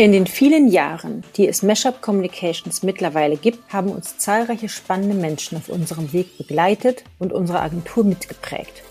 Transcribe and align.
In 0.00 0.12
den 0.12 0.26
vielen 0.26 0.68
Jahren, 0.68 1.22
die 1.36 1.46
es 1.46 1.62
Mashup 1.62 2.00
Communications 2.00 2.82
mittlerweile 2.82 3.36
gibt, 3.36 3.70
haben 3.70 3.90
uns 3.90 4.16
zahlreiche 4.16 4.70
spannende 4.70 5.14
Menschen 5.14 5.58
auf 5.58 5.68
unserem 5.68 6.14
Weg 6.14 6.38
begleitet 6.38 7.04
und 7.18 7.34
unsere 7.34 7.60
Agentur 7.60 8.04
mitgeprägt. 8.04 8.82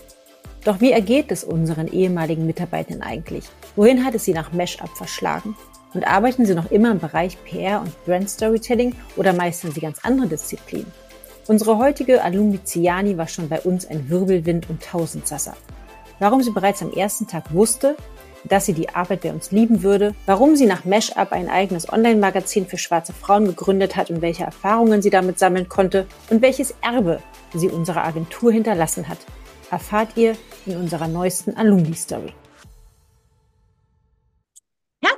Doch 0.62 0.80
wie 0.80 0.92
ergeht 0.92 1.32
es 1.32 1.42
unseren 1.42 1.88
ehemaligen 1.88 2.46
Mitarbeitern 2.46 3.02
eigentlich? 3.02 3.46
Wohin 3.74 4.04
hat 4.04 4.14
es 4.14 4.24
sie 4.24 4.32
nach 4.32 4.52
Mashup 4.52 4.96
verschlagen? 4.96 5.56
Und 5.94 6.06
arbeiten 6.06 6.46
sie 6.46 6.54
noch 6.54 6.70
immer 6.70 6.92
im 6.92 7.00
Bereich 7.00 7.36
PR 7.42 7.80
und 7.80 8.04
Brand 8.04 8.30
Storytelling 8.30 8.94
oder 9.16 9.32
meistern 9.32 9.72
sie 9.72 9.80
ganz 9.80 9.98
andere 10.04 10.28
Disziplinen? 10.28 10.92
Unsere 11.48 11.76
heutige 11.78 12.22
Alumni 12.22 12.62
Ciani 12.62 13.18
war 13.18 13.26
schon 13.26 13.48
bei 13.48 13.60
uns 13.62 13.84
ein 13.84 14.08
Wirbelwind 14.08 14.70
und 14.70 14.80
Tausendsasser. 14.80 15.56
Warum 16.20 16.40
sie 16.40 16.52
bereits 16.52 16.82
am 16.82 16.92
ersten 16.92 17.26
Tag 17.26 17.52
wusste, 17.52 17.96
dass 18.44 18.66
sie 18.66 18.72
die 18.72 18.88
Arbeit 18.88 19.22
bei 19.22 19.32
uns 19.32 19.50
lieben 19.50 19.82
würde, 19.82 20.14
warum 20.26 20.56
sie 20.56 20.66
nach 20.66 20.84
Mashup 20.84 21.32
ein 21.32 21.48
eigenes 21.48 21.92
Online-Magazin 21.92 22.66
für 22.66 22.78
schwarze 22.78 23.12
Frauen 23.12 23.46
gegründet 23.46 23.96
hat 23.96 24.10
und 24.10 24.22
welche 24.22 24.44
Erfahrungen 24.44 25.02
sie 25.02 25.10
damit 25.10 25.38
sammeln 25.38 25.68
konnte 25.68 26.06
und 26.30 26.42
welches 26.42 26.74
Erbe 26.82 27.20
sie 27.54 27.68
unserer 27.68 28.04
Agentur 28.04 28.52
hinterlassen 28.52 29.08
hat, 29.08 29.18
erfahrt 29.70 30.16
ihr 30.16 30.34
in 30.66 30.76
unserer 30.76 31.08
neuesten 31.08 31.56
Alumni-Story. 31.56 32.32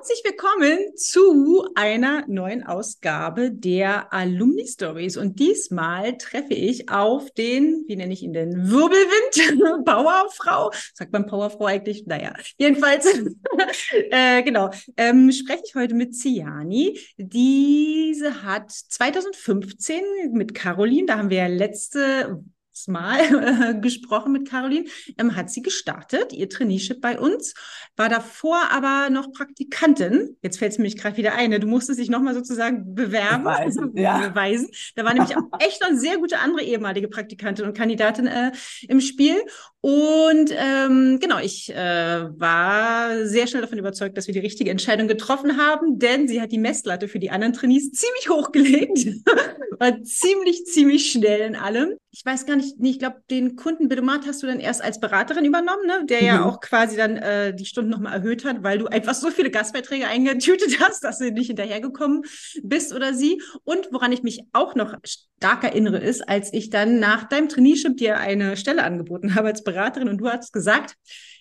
Herzlich 0.02 0.24
willkommen 0.24 0.96
zu 0.96 1.64
einer 1.76 2.24
neuen 2.26 2.66
Ausgabe 2.66 3.52
der 3.52 4.12
Alumni 4.12 4.66
Stories. 4.66 5.16
Und 5.16 5.38
diesmal 5.38 6.18
treffe 6.18 6.54
ich 6.54 6.88
auf 6.88 7.30
den, 7.30 7.84
wie 7.86 7.94
nenne 7.94 8.12
ich 8.12 8.24
ihn 8.24 8.32
denn, 8.32 8.68
Wirbelwind, 8.68 9.84
Powerfrau. 9.84 10.72
Sagt 10.94 11.12
man 11.12 11.26
Powerfrau 11.26 11.66
eigentlich? 11.66 12.04
Naja, 12.08 12.34
jedenfalls, 12.58 13.06
äh, 14.10 14.42
genau, 14.42 14.70
ähm, 14.96 15.30
spreche 15.30 15.62
ich 15.66 15.76
heute 15.76 15.94
mit 15.94 16.16
Ciani. 16.16 16.98
Diese 17.16 18.42
hat 18.42 18.72
2015 18.72 20.32
mit 20.32 20.52
Caroline, 20.52 21.06
da 21.06 21.18
haben 21.18 21.30
wir 21.30 21.38
ja 21.38 21.46
letzte 21.46 22.42
Mal 22.86 23.20
äh, 23.20 23.80
gesprochen 23.80 24.32
mit 24.32 24.48
Caroline, 24.48 24.86
ähm, 25.18 25.36
hat 25.36 25.50
sie 25.50 25.62
gestartet, 25.62 26.32
ihr 26.32 26.48
Traineeship 26.48 27.00
bei 27.00 27.18
uns, 27.18 27.54
war 27.96 28.08
davor 28.08 28.58
aber 28.70 29.10
noch 29.10 29.32
Praktikantin. 29.32 30.36
Jetzt 30.42 30.58
fällt 30.58 30.72
es 30.72 30.78
mir 30.78 30.90
gerade 30.90 31.16
wieder 31.16 31.34
ein, 31.34 31.50
ne? 31.50 31.60
du 31.60 31.66
musstest 31.66 32.00
dich 32.00 32.10
nochmal 32.10 32.34
sozusagen 32.34 32.94
bewerben, 32.94 33.44
beweisen, 33.44 33.92
ja. 33.96 34.28
beweisen. 34.28 34.68
Da 34.96 35.04
war 35.04 35.14
nämlich 35.14 35.36
auch 35.36 35.42
echt 35.58 35.80
noch 35.80 35.88
eine 35.88 35.98
sehr 35.98 36.18
gute 36.18 36.38
andere 36.38 36.64
ehemalige 36.64 37.08
Praktikantin 37.08 37.66
und 37.66 37.76
Kandidatin 37.76 38.26
äh, 38.26 38.52
im 38.88 39.00
Spiel. 39.00 39.36
Und 39.80 40.54
ähm, 40.56 41.18
genau, 41.20 41.38
ich 41.38 41.74
äh, 41.74 41.76
war 42.38 43.26
sehr 43.26 43.48
schnell 43.48 43.62
davon 43.62 43.78
überzeugt, 43.78 44.16
dass 44.16 44.28
wir 44.28 44.34
die 44.34 44.40
richtige 44.40 44.70
Entscheidung 44.70 45.08
getroffen 45.08 45.56
haben, 45.58 45.98
denn 45.98 46.28
sie 46.28 46.40
hat 46.40 46.52
die 46.52 46.58
Messlatte 46.58 47.08
für 47.08 47.18
die 47.18 47.30
anderen 47.30 47.52
Trainees 47.52 47.90
ziemlich 47.90 48.28
hochgelegt, 48.28 49.06
war 49.80 50.02
ziemlich, 50.02 50.66
ziemlich 50.66 51.10
schnell 51.10 51.40
in 51.40 51.56
allem. 51.56 51.96
Ich 52.14 52.24
weiß 52.26 52.44
gar 52.44 52.56
nicht, 52.56 52.78
nee, 52.78 52.90
ich 52.90 52.98
glaube, 52.98 53.22
den 53.30 53.56
Kundenbildungsmarkt 53.56 54.26
hast 54.26 54.42
du 54.42 54.46
dann 54.46 54.60
erst 54.60 54.82
als 54.82 55.00
Beraterin 55.00 55.46
übernommen, 55.46 55.86
ne? 55.86 56.04
der 56.04 56.20
mhm. 56.20 56.26
ja 56.26 56.44
auch 56.44 56.60
quasi 56.60 56.94
dann 56.96 57.16
äh, 57.16 57.54
die 57.54 57.64
Stunden 57.64 57.90
nochmal 57.90 58.12
erhöht 58.12 58.44
hat, 58.44 58.62
weil 58.62 58.78
du 58.78 58.86
einfach 58.86 59.14
so 59.14 59.30
viele 59.30 59.50
Gastbeiträge 59.50 60.06
eingetütet 60.06 60.78
hast, 60.80 61.04
dass 61.04 61.18
du 61.18 61.32
nicht 61.32 61.46
hinterhergekommen 61.46 62.22
bist 62.62 62.92
oder 62.92 63.14
sie. 63.14 63.40
Und 63.64 63.88
woran 63.92 64.12
ich 64.12 64.22
mich 64.22 64.42
auch 64.52 64.74
noch 64.74 64.94
stark 65.04 65.64
erinnere, 65.64 65.98
ist, 65.98 66.28
als 66.28 66.52
ich 66.52 66.68
dann 66.68 67.00
nach 67.00 67.24
deinem 67.24 67.48
Traineeship 67.48 67.96
dir 67.96 68.18
eine 68.18 68.56
Stelle 68.58 68.84
angeboten 68.84 69.34
habe 69.34 69.48
als 69.48 69.64
Beraterin 69.64 70.08
und 70.08 70.18
du 70.18 70.28
hast 70.28 70.52
gesagt, 70.52 70.96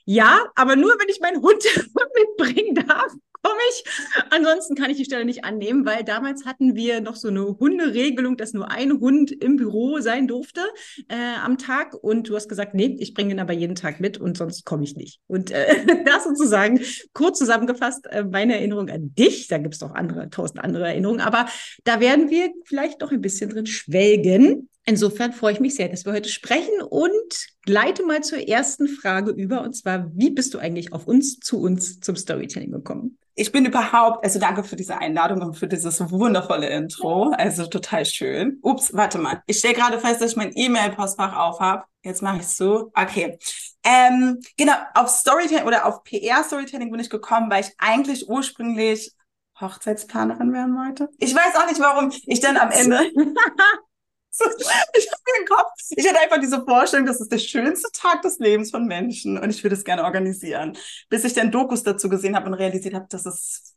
ja, 0.06 0.46
aber 0.56 0.76
nur, 0.76 0.92
wenn 1.00 1.10
ich 1.10 1.20
meinen 1.20 1.42
Hund 1.42 1.64
mitbringen 2.16 2.76
darf 2.88 3.12
komme 3.44 3.60
ich. 3.70 3.84
Ansonsten 4.30 4.76
kann 4.76 4.90
ich 4.90 4.98
die 4.98 5.06
Stelle 5.06 5.26
nicht 5.26 5.44
annehmen, 5.44 5.86
weil 5.86 6.04
damals 6.04 6.46
hatten 6.46 6.76
wir 6.76 7.02
noch 7.02 7.16
so 7.16 7.28
eine 7.28 7.58
Hunderegelung, 7.60 8.38
dass 8.38 8.54
nur 8.54 8.72
ein 8.72 9.00
Hund 9.00 9.32
im 9.32 9.56
Büro 9.56 10.00
sein 10.00 10.28
durfte 10.28 10.62
äh, 11.08 11.16
am 11.44 11.58
Tag. 11.58 11.94
Und 11.94 12.30
du 12.30 12.36
hast 12.36 12.50
gesagt, 12.50 12.74
nee, 12.74 12.96
ich 13.00 13.14
bringe 13.14 13.32
ihn 13.32 13.40
aber 13.40 13.54
jeden 13.54 13.76
Tag 13.76 14.00
mit 14.00 14.18
und 14.18 14.38
sonst 14.38 14.66
komme 14.66 14.84
ich 14.84 14.96
nicht. 14.96 15.20
Und 15.28 15.52
äh, 15.52 15.86
das 16.06 16.24
sozusagen 16.24 16.80
kurz 17.14 17.40
zusammengefasst 17.40 18.08
äh, 18.08 18.24
meine 18.24 18.56
Erinnerung 18.56 18.90
an 18.90 19.14
dich. 19.16 19.48
Da 19.48 19.58
gibt 19.58 19.76
es 19.76 19.82
noch 19.82 19.94
andere, 19.94 20.30
tausend 20.30 20.64
andere 20.64 20.88
Erinnerungen, 20.88 21.22
aber 21.22 21.48
da 21.84 22.00
werden 22.00 22.30
wir 22.30 22.52
vielleicht 22.66 23.02
noch 23.02 23.12
ein 23.12 23.22
bisschen 23.22 23.50
drin 23.50 23.66
schwelgen. 23.66 24.70
Insofern 24.86 25.32
freue 25.32 25.54
ich 25.54 25.60
mich 25.60 25.76
sehr, 25.76 25.90
dass 25.90 26.06
wir 26.06 26.14
heute 26.14 26.30
sprechen 26.30 26.82
und 26.90 27.48
leite 27.66 28.04
mal 28.04 28.22
zur 28.22 28.40
ersten 28.40 28.88
Frage 28.88 29.32
über. 29.32 29.62
Und 29.62 29.74
zwar, 29.74 30.12
wie 30.16 30.32
bist 30.32 30.54
du 30.54 30.60
eigentlich 30.60 30.92
auf 30.92 31.06
uns, 31.08 31.40
zu 31.40 31.62
uns 31.62 32.00
zum 32.00 32.16
Storytelling 32.16 32.72
gekommen? 32.72 33.18
Ich 33.36 33.52
bin 33.52 33.66
überhaupt, 33.66 34.26
also 34.26 34.40
danke 34.40 34.64
für 34.64 34.76
diese 34.76 34.98
Einladung 34.98 35.42
und 35.42 35.54
für 35.54 35.68
dieses 35.68 36.02
wundervolle 36.12 36.68
Intro. 36.68 37.32
Also 37.38 37.68
total 37.68 38.06
schön. 38.06 38.60
Ups, 38.62 38.94
warte 38.94 39.20
mal. 39.20 39.42
Ich 39.46 39.60
stelle 39.60 39.76
gerade 39.76 40.00
fest, 40.00 40.22
dass 40.22 40.32
ich 40.32 40.38
mein 40.38 40.52
E-Mail-Postfach 40.54 41.38
auf 41.38 41.60
habe. 41.60 41.84
Jetzt 42.04 42.22
mache 42.22 42.38
ich 42.38 42.44
es 42.44 42.58
so. 42.58 42.92
Okay. 42.96 43.38
Ähm, 43.84 44.40
genau, 44.58 44.74
auf 44.96 45.10
Storytelling 45.10 45.66
oder 45.66 45.86
auf 45.86 46.04
PR-Storytelling 46.04 46.92
bin 46.92 47.00
ich 47.00 47.10
gekommen, 47.10 47.50
weil 47.50 47.64
ich 47.64 47.72
eigentlich 47.78 48.28
ursprünglich 48.28 49.14
Hochzeitsplanerin 49.60 50.52
werden 50.54 50.76
wollte. 50.76 51.10
Ich 51.20 51.34
weiß 51.34 51.56
auch 51.56 51.68
nicht, 51.68 51.80
warum 51.80 52.12
ich 52.26 52.40
dann 52.40 52.58
am 52.58 52.72
Ende 52.72 53.00
ich 54.94 55.12
habe 55.12 55.22
mir 55.40 55.46
Kopf, 55.46 55.70
ich 55.90 56.08
hatte 56.08 56.20
einfach 56.20 56.40
diese 56.40 56.64
Vorstellung, 56.64 57.06
das 57.06 57.20
ist 57.20 57.32
der 57.32 57.38
schönste 57.38 57.90
Tag 57.92 58.22
des 58.22 58.40
Lebens 58.40 58.72
von 58.72 58.86
Menschen 58.86 59.38
und 59.38 59.50
ich 59.50 59.64
würde 59.64 59.76
es 59.76 59.84
gerne 59.84 60.04
organisieren. 60.04 60.78
Bis 61.10 61.24
ich 61.24 61.34
dann 61.34 61.52
Dokus 61.52 61.84
dazu 61.84 62.10
gesehen 62.10 62.36
habe 62.36 62.48
und 62.48 62.54
realisiert 62.54 62.94
habe, 62.94 63.08
dass 63.10 63.26
es 63.26 63.76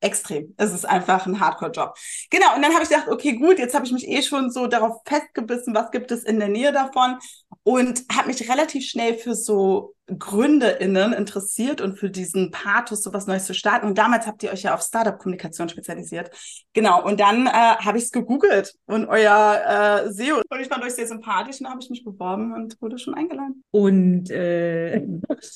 extrem. 0.00 0.54
Es 0.56 0.72
ist 0.72 0.84
einfach 0.84 1.26
ein 1.26 1.40
Hardcore-Job. 1.40 1.96
Genau, 2.30 2.54
und 2.54 2.62
dann 2.62 2.72
habe 2.72 2.84
ich 2.84 2.88
gedacht, 2.88 3.08
okay, 3.08 3.32
gut, 3.36 3.58
jetzt 3.58 3.74
habe 3.74 3.84
ich 3.84 3.92
mich 3.92 4.06
eh 4.06 4.22
schon 4.22 4.50
so 4.50 4.66
darauf 4.66 5.00
festgebissen, 5.04 5.74
was 5.74 5.90
gibt 5.90 6.10
es 6.12 6.22
in 6.22 6.38
der 6.38 6.48
Nähe 6.48 6.72
davon 6.72 7.18
und 7.62 8.04
habe 8.12 8.28
mich 8.28 8.48
relativ 8.48 8.86
schnell 8.86 9.14
für 9.14 9.34
so 9.34 9.94
GründerInnen 10.06 11.12
interessiert 11.12 11.80
und 11.80 11.98
für 11.98 12.08
diesen 12.08 12.50
Pathos, 12.50 13.02
so 13.02 13.12
was 13.12 13.26
Neues 13.26 13.44
zu 13.44 13.54
starten. 13.54 13.86
Und 13.86 13.98
damals 13.98 14.26
habt 14.26 14.42
ihr 14.42 14.50
euch 14.50 14.62
ja 14.62 14.74
auf 14.74 14.80
Startup-Kommunikation 14.80 15.68
spezialisiert. 15.68 16.30
Genau, 16.72 17.04
und 17.04 17.20
dann 17.20 17.46
äh, 17.46 17.50
habe 17.50 17.98
ich 17.98 18.04
es 18.04 18.10
gegoogelt 18.10 18.74
und 18.86 19.06
euer 19.06 20.06
äh, 20.06 20.12
SEO. 20.12 20.40
Und 20.48 20.60
ich 20.60 20.68
fand 20.68 20.82
euch 20.82 20.94
sehr 20.94 21.06
sympathisch 21.06 21.60
und 21.60 21.68
habe 21.68 21.80
ich 21.82 21.90
mich 21.90 22.04
beworben 22.04 22.54
und 22.54 22.80
wurde 22.80 22.98
schon 22.98 23.14
eingeladen. 23.14 23.62
Und 23.70 24.30
äh, 24.30 25.06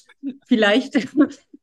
vielleicht 0.47 1.09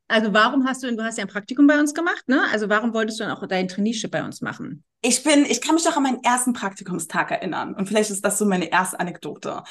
also 0.10 0.34
warum 0.34 0.68
hast 0.68 0.82
du, 0.82 0.96
du 0.96 1.04
hast 1.04 1.20
ja 1.20 1.24
ein 1.24 1.30
Praktikum 1.30 1.68
bei 1.68 1.80
uns 1.80 1.94
gemacht, 1.94 2.28
ne? 2.28 2.42
Also 2.52 2.68
warum 2.68 2.96
wolltest 2.96 3.20
du 3.20 3.26
dann 3.26 3.38
auch 3.38 3.46
dein 3.48 3.68
Traineeship 3.68 4.10
bei 4.10 4.24
uns 4.24 4.42
machen? 4.42 4.84
Ich 5.02 5.24
bin, 5.24 5.46
ich 5.46 5.62
kann 5.62 5.76
mich 5.76 5.84
doch 5.84 5.96
an 5.96 6.04
meinen 6.04 6.24
ersten 6.24 6.54
Praktikumstag 6.54 7.30
erinnern. 7.30 7.76
Und 7.76 7.88
vielleicht 7.88 8.10
ist 8.10 8.26
das 8.26 8.40
so 8.40 8.46
meine 8.46 8.72
erste 8.72 9.00
Anekdote. 9.00 9.62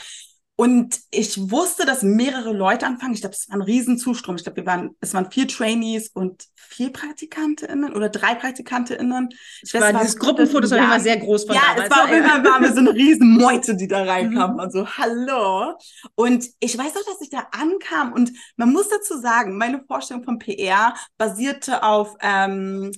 Und 0.60 0.98
ich 1.12 1.52
wusste, 1.52 1.86
dass 1.86 2.02
mehrere 2.02 2.52
Leute 2.52 2.84
anfangen. 2.84 3.14
Ich 3.14 3.20
glaube, 3.20 3.36
es 3.36 3.48
war 3.48 3.54
ein 3.54 3.62
Riesenzustrom. 3.62 4.34
Ich 4.34 4.42
glaube, 4.42 4.56
wir 4.56 4.66
waren, 4.66 4.96
es 5.00 5.14
waren 5.14 5.30
vier 5.30 5.46
Trainees 5.46 6.08
und 6.08 6.46
vier 6.56 6.92
PraktikantInnen 6.92 7.92
oder 7.94 8.08
drei 8.08 8.34
PraktikantInnen. 8.34 9.28
Ich 9.62 9.72
weiß, 9.72 9.80
war 9.80 9.92
dieses 9.92 10.16
Gruppenfoto 10.19 10.64
ist 10.64 10.72
auf 10.72 10.78
jeden 10.78 10.91
Fall 10.91 11.00
sehr 11.00 11.19
groß 11.19 11.44
von 11.44 11.54
Ja, 11.54 11.62
damals. 11.76 11.84
es 11.84 11.96
war 11.96 12.08
Fall 12.08 12.44
waren 12.44 12.62
wir 12.64 12.72
so 12.72 12.80
eine 12.80 12.92
Riesenmeute, 12.92 13.76
die 13.76 13.86
da 13.86 14.02
reinkamen. 14.02 14.54
Mhm. 14.54 14.60
Also, 14.60 14.84
hallo. 14.84 15.78
Und 16.16 16.44
ich 16.58 16.76
weiß 16.76 16.90
auch, 16.90 17.06
dass 17.06 17.20
ich 17.20 17.30
da 17.30 17.46
ankam. 17.52 18.12
Und 18.12 18.32
man 18.56 18.72
muss 18.72 18.88
dazu 18.88 19.16
sagen, 19.20 19.56
meine 19.58 19.84
Vorstellung 19.86 20.25
von 20.25 20.40
PR 20.40 20.92
basierte 21.19 21.84
auf 21.84 22.16
ähm, 22.20 22.90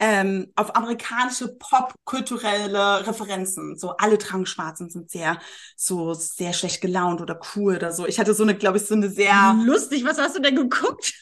ähm, 0.00 0.52
auf 0.54 0.76
amerikanische 0.76 1.48
popkulturelle 1.48 3.06
Referenzen. 3.06 3.76
So 3.76 3.96
alle 3.96 4.18
tragen 4.18 4.46
schwarz 4.46 4.80
und 4.80 4.92
sind 4.92 5.10
sehr 5.10 5.38
so 5.76 6.14
sehr 6.14 6.52
schlecht 6.52 6.80
gelaunt 6.80 7.20
oder 7.20 7.40
cool 7.56 7.76
oder 7.76 7.92
so. 7.92 8.06
Ich 8.06 8.20
hatte 8.20 8.34
so 8.34 8.44
eine, 8.44 8.54
glaube 8.54 8.78
ich, 8.78 8.86
so 8.86 8.94
eine 8.94 9.10
sehr 9.10 9.54
lustig. 9.64 10.04
Was 10.04 10.18
hast 10.18 10.36
du 10.36 10.40
denn 10.40 10.56
geguckt? 10.56 11.14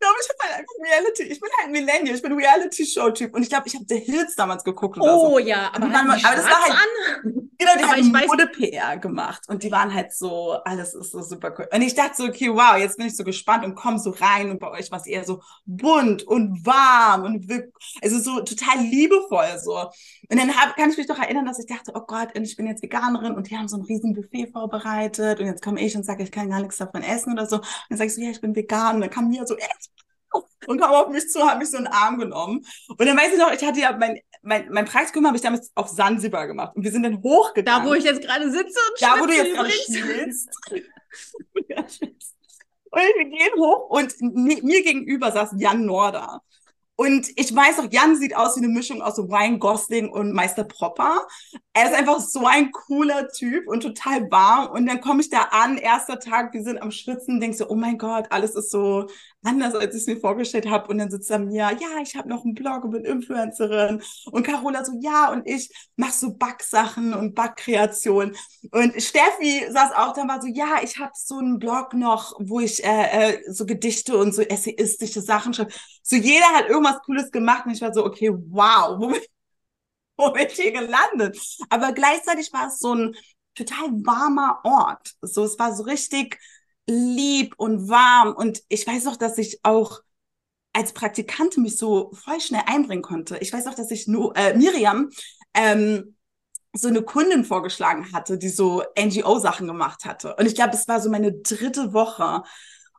Glaube, 0.00 0.16
ich 0.20 0.28
bin 0.28 0.36
halt 0.42 0.58
einfach 0.58 0.74
Reality. 0.82 1.22
Ich 1.24 1.40
bin 1.40 1.50
halt 1.58 1.70
Millennial. 1.70 2.16
Ich 2.16 2.22
bin 2.22 2.32
Reality-Show-Typ. 2.32 3.34
Und 3.34 3.42
ich 3.42 3.48
glaube, 3.48 3.68
ich 3.68 3.74
habe 3.74 3.84
The 3.88 3.98
Hills 3.98 4.34
damals 4.34 4.64
geguckt 4.64 4.98
oder 4.98 5.16
oh, 5.16 5.28
so. 5.28 5.34
Oh 5.34 5.38
ja, 5.38 5.70
aber, 5.72 5.86
aber, 5.86 5.98
aber 5.98 6.36
das 6.36 6.44
war 6.44 6.62
halt. 6.62 6.72
An. 6.72 7.50
Genau, 7.60 7.72
die 7.76 7.84
aber 7.84 7.92
haben 7.92 8.26
Mode-PR 8.26 8.96
gemacht. 8.96 9.42
Und 9.48 9.62
die 9.62 9.70
waren 9.70 9.92
halt 9.92 10.14
so, 10.14 10.52
alles 10.64 10.94
ist 10.94 11.12
so 11.12 11.22
super 11.22 11.54
cool. 11.58 11.68
Und 11.72 11.82
ich 11.82 11.94
dachte 11.94 12.14
so, 12.16 12.24
okay, 12.24 12.48
wow, 12.50 12.78
jetzt 12.78 12.96
bin 12.96 13.06
ich 13.06 13.16
so 13.16 13.22
gespannt 13.22 13.64
und 13.64 13.74
komm 13.74 13.98
so 13.98 14.10
rein. 14.10 14.50
Und 14.50 14.58
bei 14.58 14.70
euch 14.70 14.90
war 14.90 14.98
es 14.98 15.06
eher 15.06 15.24
so 15.24 15.42
bunt 15.66 16.22
und 16.22 16.64
warm 16.64 17.24
und 17.24 17.48
wirklich, 17.48 17.98
also 18.02 18.18
so 18.18 18.40
total 18.40 18.78
liebevoll 18.80 19.58
so. 19.62 19.76
Und 19.76 20.38
dann 20.38 20.56
hab, 20.56 20.76
kann 20.76 20.90
ich 20.90 20.96
mich 20.96 21.06
doch 21.06 21.18
erinnern, 21.18 21.44
dass 21.44 21.58
ich 21.58 21.66
dachte, 21.66 21.92
oh 21.94 22.06
Gott, 22.06 22.30
ich 22.34 22.56
bin 22.56 22.66
jetzt 22.66 22.82
Veganerin 22.82 23.34
und 23.34 23.50
die 23.50 23.56
haben 23.58 23.68
so 23.68 23.76
ein 23.76 23.82
riesen 23.82 24.14
Buffet 24.14 24.50
vorbereitet. 24.52 25.40
Und 25.40 25.46
jetzt 25.46 25.62
komme 25.62 25.82
ich 25.82 25.94
und 25.94 26.04
sage, 26.04 26.22
ich 26.22 26.32
kann 26.32 26.48
gar 26.48 26.60
nichts 26.60 26.78
davon 26.78 27.02
essen 27.02 27.34
oder 27.34 27.46
so. 27.46 27.56
Und 27.56 27.66
dann 27.90 27.98
sag 27.98 28.06
ich 28.06 28.14
so, 28.14 28.22
ja, 28.22 28.30
ich 28.30 28.40
bin 28.40 28.56
vegan. 28.56 28.94
Und 28.96 29.00
dann 29.02 29.10
kam 29.10 29.28
mir 29.28 29.46
so, 29.46 29.56
echt? 29.56 29.89
Und 30.66 30.80
kam 30.80 30.92
auf 30.92 31.08
mich 31.08 31.28
zu, 31.28 31.44
hat 31.44 31.58
mich 31.58 31.70
so 31.70 31.76
einen 31.76 31.86
Arm 31.86 32.18
genommen. 32.18 32.64
Und 32.88 33.00
dann 33.00 33.16
weiß 33.16 33.32
ich 33.32 33.38
noch, 33.38 33.52
ich 33.52 33.64
hatte 33.64 33.80
ja 33.80 33.96
mein, 33.96 34.20
mein, 34.42 34.68
mein 34.70 34.84
Praktikum 34.84 35.26
habe 35.26 35.36
ich 35.36 35.42
damals 35.42 35.70
auf 35.74 35.88
Sansibar 35.88 36.46
gemacht. 36.46 36.76
Und 36.76 36.84
wir 36.84 36.92
sind 36.92 37.02
dann 37.02 37.22
hochgegangen. 37.22 37.84
Da, 37.84 37.88
wo 37.88 37.94
ich 37.94 38.04
jetzt 38.04 38.22
gerade 38.22 38.50
sitze 38.50 38.78
und 38.90 39.00
Da, 39.00 39.20
wo 39.20 39.26
du 39.26 39.34
jetzt 39.34 39.54
gerade 39.54 39.70
schmilzt. 39.70 40.48
und 42.90 43.00
wir 43.00 43.24
gehen 43.24 43.52
hoch 43.58 43.90
und 43.90 44.14
mir 44.20 44.82
gegenüber 44.82 45.32
saß 45.32 45.54
Jan 45.56 45.84
Norder. 45.84 46.42
Und 47.00 47.30
ich 47.36 47.56
weiß 47.56 47.78
auch, 47.78 47.90
Jan 47.90 48.14
sieht 48.14 48.36
aus 48.36 48.56
wie 48.56 48.62
eine 48.62 48.68
Mischung 48.68 49.00
aus 49.00 49.18
Ryan 49.18 49.58
Gosling 49.58 50.10
und 50.10 50.34
Meister 50.34 50.64
Propper. 50.64 51.26
Er 51.72 51.86
ist 51.86 51.94
einfach 51.94 52.20
so 52.20 52.46
ein 52.46 52.72
cooler 52.72 53.28
Typ 53.28 53.66
und 53.68 53.80
total 53.80 54.30
warm. 54.30 54.70
Und 54.72 54.84
dann 54.84 55.00
komme 55.00 55.22
ich 55.22 55.30
da 55.30 55.44
an, 55.50 55.78
erster 55.78 56.18
Tag, 56.20 56.52
wir 56.52 56.62
sind 56.62 56.82
am 56.82 56.90
Schwitzen, 56.90 57.40
denkst 57.40 57.56
so, 57.56 57.70
oh 57.70 57.74
mein 57.74 57.96
Gott, 57.96 58.26
alles 58.28 58.54
ist 58.54 58.70
so 58.70 59.06
anders, 59.42 59.74
als 59.74 59.94
ich 59.94 60.02
es 60.02 60.06
mir 60.06 60.18
vorgestellt 60.18 60.68
habe. 60.68 60.88
Und 60.88 60.98
dann 60.98 61.10
sitzt 61.10 61.30
er 61.30 61.38
mir, 61.38 61.70
ja, 61.80 62.00
ich 62.02 62.16
habe 62.16 62.28
noch 62.28 62.44
einen 62.44 62.54
Blog 62.54 62.84
und 62.84 62.90
bin 62.90 63.04
Influencerin. 63.04 64.02
Und 64.30 64.42
Carola 64.46 64.84
so, 64.84 64.92
ja, 65.00 65.32
und 65.32 65.46
ich 65.48 65.70
mache 65.96 66.12
so 66.12 66.34
Backsachen 66.34 67.14
und 67.14 67.34
Backkreation. 67.34 68.36
Und 68.70 69.02
Steffi 69.02 69.66
saß 69.70 69.92
auch 69.96 70.12
da 70.12 70.22
und 70.22 70.28
war 70.28 70.42
so, 70.42 70.48
ja, 70.48 70.80
ich 70.82 70.98
habe 70.98 71.12
so 71.14 71.38
einen 71.38 71.58
Blog 71.58 71.94
noch, 71.94 72.34
wo 72.38 72.60
ich 72.60 72.84
äh, 72.84 73.34
äh, 73.34 73.52
so 73.52 73.66
Gedichte 73.66 74.16
und 74.16 74.34
so 74.34 74.42
essayistische 74.42 75.20
Sachen 75.22 75.54
schreibe. 75.54 75.72
So 76.02 76.16
jeder 76.16 76.46
hat 76.54 76.68
irgendwas 76.68 77.00
Cooles 77.02 77.30
gemacht 77.30 77.66
und 77.66 77.72
ich 77.72 77.80
war 77.80 77.92
so, 77.94 78.04
okay, 78.04 78.30
wow, 78.32 78.98
wo 79.00 79.08
bin, 79.08 79.20
wo 80.16 80.32
bin 80.32 80.46
ich 80.46 80.54
hier 80.54 80.72
gelandet? 80.72 81.38
Aber 81.70 81.92
gleichzeitig 81.92 82.52
war 82.52 82.68
es 82.68 82.78
so 82.78 82.94
ein 82.94 83.16
total 83.54 83.90
warmer 84.04 84.60
Ort. 84.64 85.14
So, 85.22 85.44
es 85.44 85.58
war 85.58 85.74
so 85.74 85.82
richtig 85.84 86.38
lieb 86.86 87.54
und 87.58 87.88
warm. 87.88 88.34
Und 88.34 88.62
ich 88.68 88.86
weiß 88.86 89.06
auch, 89.06 89.16
dass 89.16 89.38
ich 89.38 89.60
auch 89.62 90.00
als 90.72 90.92
Praktikantin 90.92 91.62
mich 91.62 91.76
so 91.76 92.12
voll 92.12 92.40
schnell 92.40 92.62
einbringen 92.66 93.02
konnte. 93.02 93.38
Ich 93.38 93.52
weiß 93.52 93.66
auch, 93.66 93.74
dass 93.74 93.90
ich 93.90 94.06
nur 94.06 94.36
äh, 94.36 94.56
Miriam 94.56 95.10
ähm, 95.54 96.16
so 96.72 96.88
eine 96.88 97.02
Kundin 97.02 97.44
vorgeschlagen 97.44 98.12
hatte, 98.12 98.38
die 98.38 98.48
so 98.48 98.82
NGO-Sachen 98.98 99.66
gemacht 99.66 100.04
hatte. 100.04 100.36
Und 100.36 100.46
ich 100.46 100.54
glaube, 100.54 100.74
es 100.74 100.86
war 100.86 101.00
so 101.00 101.10
meine 101.10 101.32
dritte 101.32 101.92
Woche. 101.92 102.42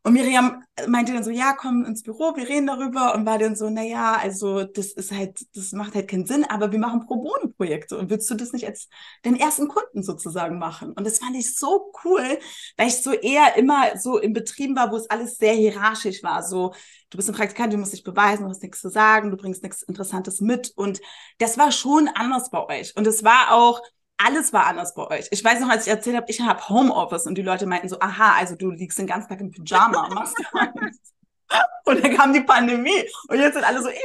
Und 0.04 0.14
Miriam 0.14 0.64
meinte 0.88 1.14
dann 1.14 1.24
so, 1.24 1.30
ja, 1.30 1.54
komm 1.54 1.86
ins 1.86 2.02
Büro, 2.02 2.36
wir 2.36 2.50
reden 2.50 2.66
darüber 2.66 3.14
und 3.14 3.26
war 3.28 3.38
dann 3.38 3.56
so, 3.56 3.70
na 3.70 3.84
ja, 3.84 4.14
also 4.16 4.64
das 4.64 4.94
ist 4.94 5.12
halt, 5.12 5.46
das 5.56 5.74
macht 5.74 5.94
halt 5.94 6.08
keinen 6.08 6.26
Sinn, 6.26 6.44
aber 6.44 6.72
wir 6.72 6.80
machen 6.80 7.06
Pro 7.06 7.18
Bono 7.18 7.50
Projekte 7.56 8.00
und 8.00 8.10
willst 8.10 8.28
du 8.32 8.34
das 8.34 8.52
nicht 8.52 8.66
als 8.66 8.88
den 9.26 9.36
ersten 9.36 9.68
Kunden 9.68 10.02
sozusagen 10.02 10.58
machen? 10.58 10.94
Und 10.94 11.06
das 11.06 11.20
fand 11.20 11.36
ich 11.36 11.56
so 11.56 11.92
cool, 12.04 12.40
weil 12.78 12.88
ich 12.88 13.04
so 13.04 13.12
eher 13.12 13.56
immer 13.58 13.96
so 14.00 14.18
in 14.18 14.34
Betrieben 14.34 14.76
war, 14.76 14.92
wo 14.92 14.96
es 14.96 15.08
alles 15.10 15.38
sehr 15.38 15.54
hierarchisch 15.54 16.24
war, 16.24 16.42
so 16.42 16.74
du 17.12 17.18
bist 17.18 17.30
ein 17.30 17.36
Praktikant, 17.36 17.72
du 17.74 17.78
musst 17.78 17.94
dich 17.94 18.04
beweisen, 18.04 18.44
du 18.46 18.50
hast 18.50 18.64
nichts 18.64 18.82
zu 18.82 18.90
sagen, 18.90 19.30
du 19.30 19.38
bringst 19.38 19.62
nichts 19.62 19.84
Interessantes 19.84 20.42
mit 20.42 20.72
und 20.76 21.00
das 21.38 21.58
war 21.60 21.72
schon 21.72 22.08
anders 22.08 22.50
bei 22.50 22.66
euch 22.80 22.96
und 22.96 23.06
es 23.06 23.24
war 23.24 23.54
auch 23.54 23.82
alles 24.26 24.54
war 24.54 24.66
anders 24.68 24.94
bei 24.94 25.08
euch. 25.08 25.28
Ich 25.32 25.44
weiß 25.44 25.60
noch, 25.60 25.70
als 25.70 25.86
ich 25.88 25.92
erzählt 25.92 26.16
habe, 26.16 26.28
ich 26.30 26.42
habe 26.42 26.68
Homeoffice 26.70 27.28
und 27.28 27.36
die 27.36 27.42
Leute 27.42 27.66
meinten 27.66 27.90
so, 27.90 28.00
aha, 28.00 28.36
also 28.38 28.56
du 28.56 28.72
liegst 28.72 28.98
den 28.98 29.08
ganzen 29.08 29.30
Tag 29.30 29.42
im 29.42 29.52
Pyjama 29.52 30.06
und 30.08 30.14
machst 30.14 30.36
gar 30.52 30.74
nichts. 30.82 31.14
Und 31.84 32.02
dann 32.02 32.16
kam 32.16 32.32
die 32.32 32.40
Pandemie 32.40 33.10
und 33.28 33.38
jetzt 33.38 33.56
sind 33.56 33.66
alle 33.66 33.82
so, 33.82 33.90
ich 33.90 34.00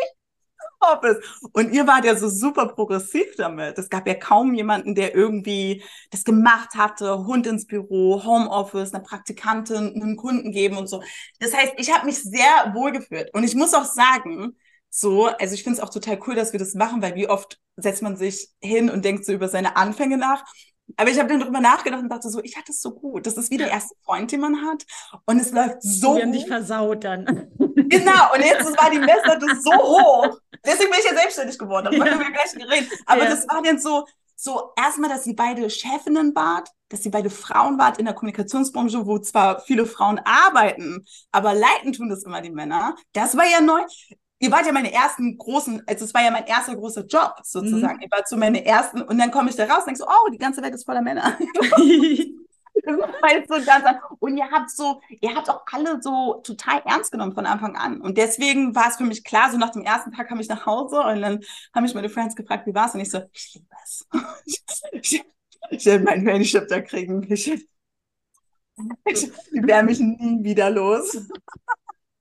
Homeoffice. 0.83 1.19
Und 1.53 1.73
ihr 1.73 1.87
wart 1.87 2.05
ja 2.05 2.17
so 2.17 2.29
super 2.29 2.67
progressiv 2.69 3.37
damit. 3.37 3.79
Es 3.79 3.89
gab 3.89 4.07
ja 4.07 4.15
kaum 4.15 4.55
jemanden, 4.55 4.95
der 4.95 5.15
irgendwie 5.15 5.83
das 6.11 6.25
gemacht 6.25 6.75
hatte, 6.75 7.27
Hund 7.27 7.47
ins 7.47 7.67
Büro, 7.67 8.23
Homeoffice, 8.25 8.95
eine 8.95 9.03
Praktikantin, 9.03 10.01
einen 10.01 10.17
Kunden 10.17 10.53
geben 10.53 10.77
und 10.77 10.89
so. 10.89 11.03
Das 11.41 11.55
heißt, 11.55 11.75
ich 11.77 11.93
habe 11.93 12.07
mich 12.07 12.23
sehr 12.23 12.73
wohl 12.75 12.93
gefühlt. 12.93 13.33
Und 13.35 13.45
ich 13.45 13.55
muss 13.55 13.75
auch 13.75 13.85
sagen, 13.85 14.57
so, 14.99 15.27
also 15.27 15.53
ich 15.53 15.63
finde 15.63 15.79
es 15.79 15.85
auch 15.85 15.91
total 15.91 16.19
cool, 16.27 16.35
dass 16.35 16.53
wir 16.53 16.59
das 16.59 16.73
machen, 16.73 17.03
weil 17.03 17.15
wie 17.17 17.29
oft 17.29 17.61
setzt 17.77 18.01
man 18.01 18.17
sich 18.17 18.49
hin 18.63 18.89
und 18.89 19.05
denkt 19.05 19.27
so 19.27 19.33
über 19.33 19.47
seine 19.47 19.77
Anfänge 19.77 20.17
nach. 20.17 20.43
Aber 20.97 21.11
ich 21.11 21.19
habe 21.19 21.29
dann 21.29 21.41
darüber 21.41 21.61
nachgedacht 21.61 22.03
und 22.03 22.09
dachte 22.09 22.31
so, 22.31 22.43
ich 22.43 22.57
hatte 22.57 22.73
es 22.73 22.81
so 22.81 22.93
gut. 22.93 23.27
Das 23.27 23.37
ist 23.37 23.51
wie 23.51 23.59
der 23.59 23.71
erste 23.71 23.95
Freund, 24.07 24.33
den 24.33 24.41
man 24.41 24.65
hat. 24.65 24.87
Und 25.27 25.39
es 25.39 25.53
läuft 25.53 25.83
so. 25.83 26.17
Wir 26.17 26.23
haben 26.23 26.33
dich 26.33 26.47
versaut 26.47 27.05
dann. 27.05 27.27
Genau, 27.59 28.35
und 28.35 28.41
jetzt 28.41 28.65
war 28.83 28.91
die 28.91 28.99
Messlatte 28.99 29.47
so 29.61 29.73
hoch. 29.73 30.39
Deswegen 30.65 30.91
bin 30.91 31.01
ich 31.01 31.11
ja 31.11 31.17
selbstständig 31.17 31.59
geworden. 31.59 31.85
Darüber 31.85 32.07
ja. 32.07 32.13
haben 32.13 32.21
wir 32.21 32.33
gleich 32.33 32.53
geredet. 32.55 32.91
Aber 33.05 33.25
ja. 33.25 33.31
das 33.31 33.47
war 33.49 33.61
dann 33.63 33.79
so, 33.79 34.07
so 34.35 34.73
erstmal, 34.79 35.11
dass 35.11 35.25
sie 35.25 35.35
beide 35.35 35.69
Chefinnen 35.69 36.35
wart, 36.35 36.71
dass 36.89 37.03
sie 37.03 37.11
beide 37.11 37.29
Frauen 37.29 37.79
wart 37.79 37.99
in 37.99 38.07
der 38.07 38.15
Kommunikationsbranche, 38.15 39.07
wo 39.07 39.19
zwar 39.19 39.61
viele 39.61 39.85
Frauen 39.85 40.21
arbeiten, 40.25 41.05
aber 41.33 41.53
leiten 41.53 41.93
tun 41.93 42.09
das 42.09 42.23
immer 42.23 42.41
die 42.41 42.51
Männer. 42.51 42.97
Das 43.13 43.37
war 43.37 43.45
ja 43.45 43.61
neu 43.61 43.83
ihr 44.39 44.51
wart 44.51 44.67
ja 44.67 44.73
meine 44.73 44.93
ersten 44.93 45.39
großen, 45.39 45.83
also 45.87 46.05
es 46.05 46.15
war 46.15 46.23
ja 46.23 46.31
mein 46.31 46.47
erster 46.47 46.77
großer 46.77 47.07
Job 47.07 47.37
sozusagen. 47.43 47.97
Mhm. 47.97 48.03
Ihr 48.03 48.11
wart 48.11 48.29
so 48.29 48.37
meine 48.37 48.65
ersten 48.65 49.03
und 49.03 49.19
dann 49.19 49.31
komme 49.31 49.51
ich 49.51 49.57
da 49.57 49.65
raus 49.65 49.81
und 49.81 49.87
denke 49.87 49.99
so, 49.99 50.07
oh, 50.07 50.31
die 50.31 50.39
ganze 50.39 50.63
Welt 50.63 50.75
ist 50.75 50.85
voller 50.85 51.03
Männer. 51.03 51.39
so 53.49 53.55
ganz 53.65 53.85
und 54.19 54.37
ihr 54.37 54.51
habt 54.51 54.71
so, 54.71 55.01
ihr 55.21 55.35
habt 55.35 55.49
auch 55.49 55.65
alle 55.73 56.01
so 56.03 56.41
total 56.45 56.83
ernst 56.85 57.11
genommen 57.11 57.35
von 57.35 57.47
Anfang 57.47 57.77
an. 57.77 58.01
Und 58.01 58.19
deswegen 58.19 58.75
war 58.75 58.89
es 58.89 58.97
für 58.97 59.05
mich 59.05 59.25
klar, 59.25 59.51
so 59.51 59.59
nach 59.59 59.71
dem 59.71 59.83
ersten 59.83 60.13
Tag 60.13 60.29
kam 60.29 60.41
ich 60.41 60.49
nach 60.49 60.67
Hause 60.67 61.01
und 61.01 61.23
dann 61.23 61.41
haben 61.75 61.83
mich 61.83 61.95
meine 61.95 62.09
Friends 62.09 62.37
gefragt, 62.37 62.67
wie 62.67 62.75
war 62.75 62.87
es? 62.87 62.95
Und 62.95 63.01
ich 63.01 63.11
so, 63.11 63.23
ich 63.33 63.55
liebe 63.55 63.67
es. 63.83 64.07
ich, 64.93 65.25
ich 65.71 65.87
werde 65.87 66.05
meinen 66.05 66.25
Friendship 66.25 66.69
da 66.69 66.81
kriegen. 66.81 67.23
Ich, 67.33 67.49
ich, 69.07 69.33
die 69.53 69.67
werden 69.67 69.87
mich 69.87 70.01
nie 70.01 70.45
wieder 70.45 70.71
los. 70.71 71.27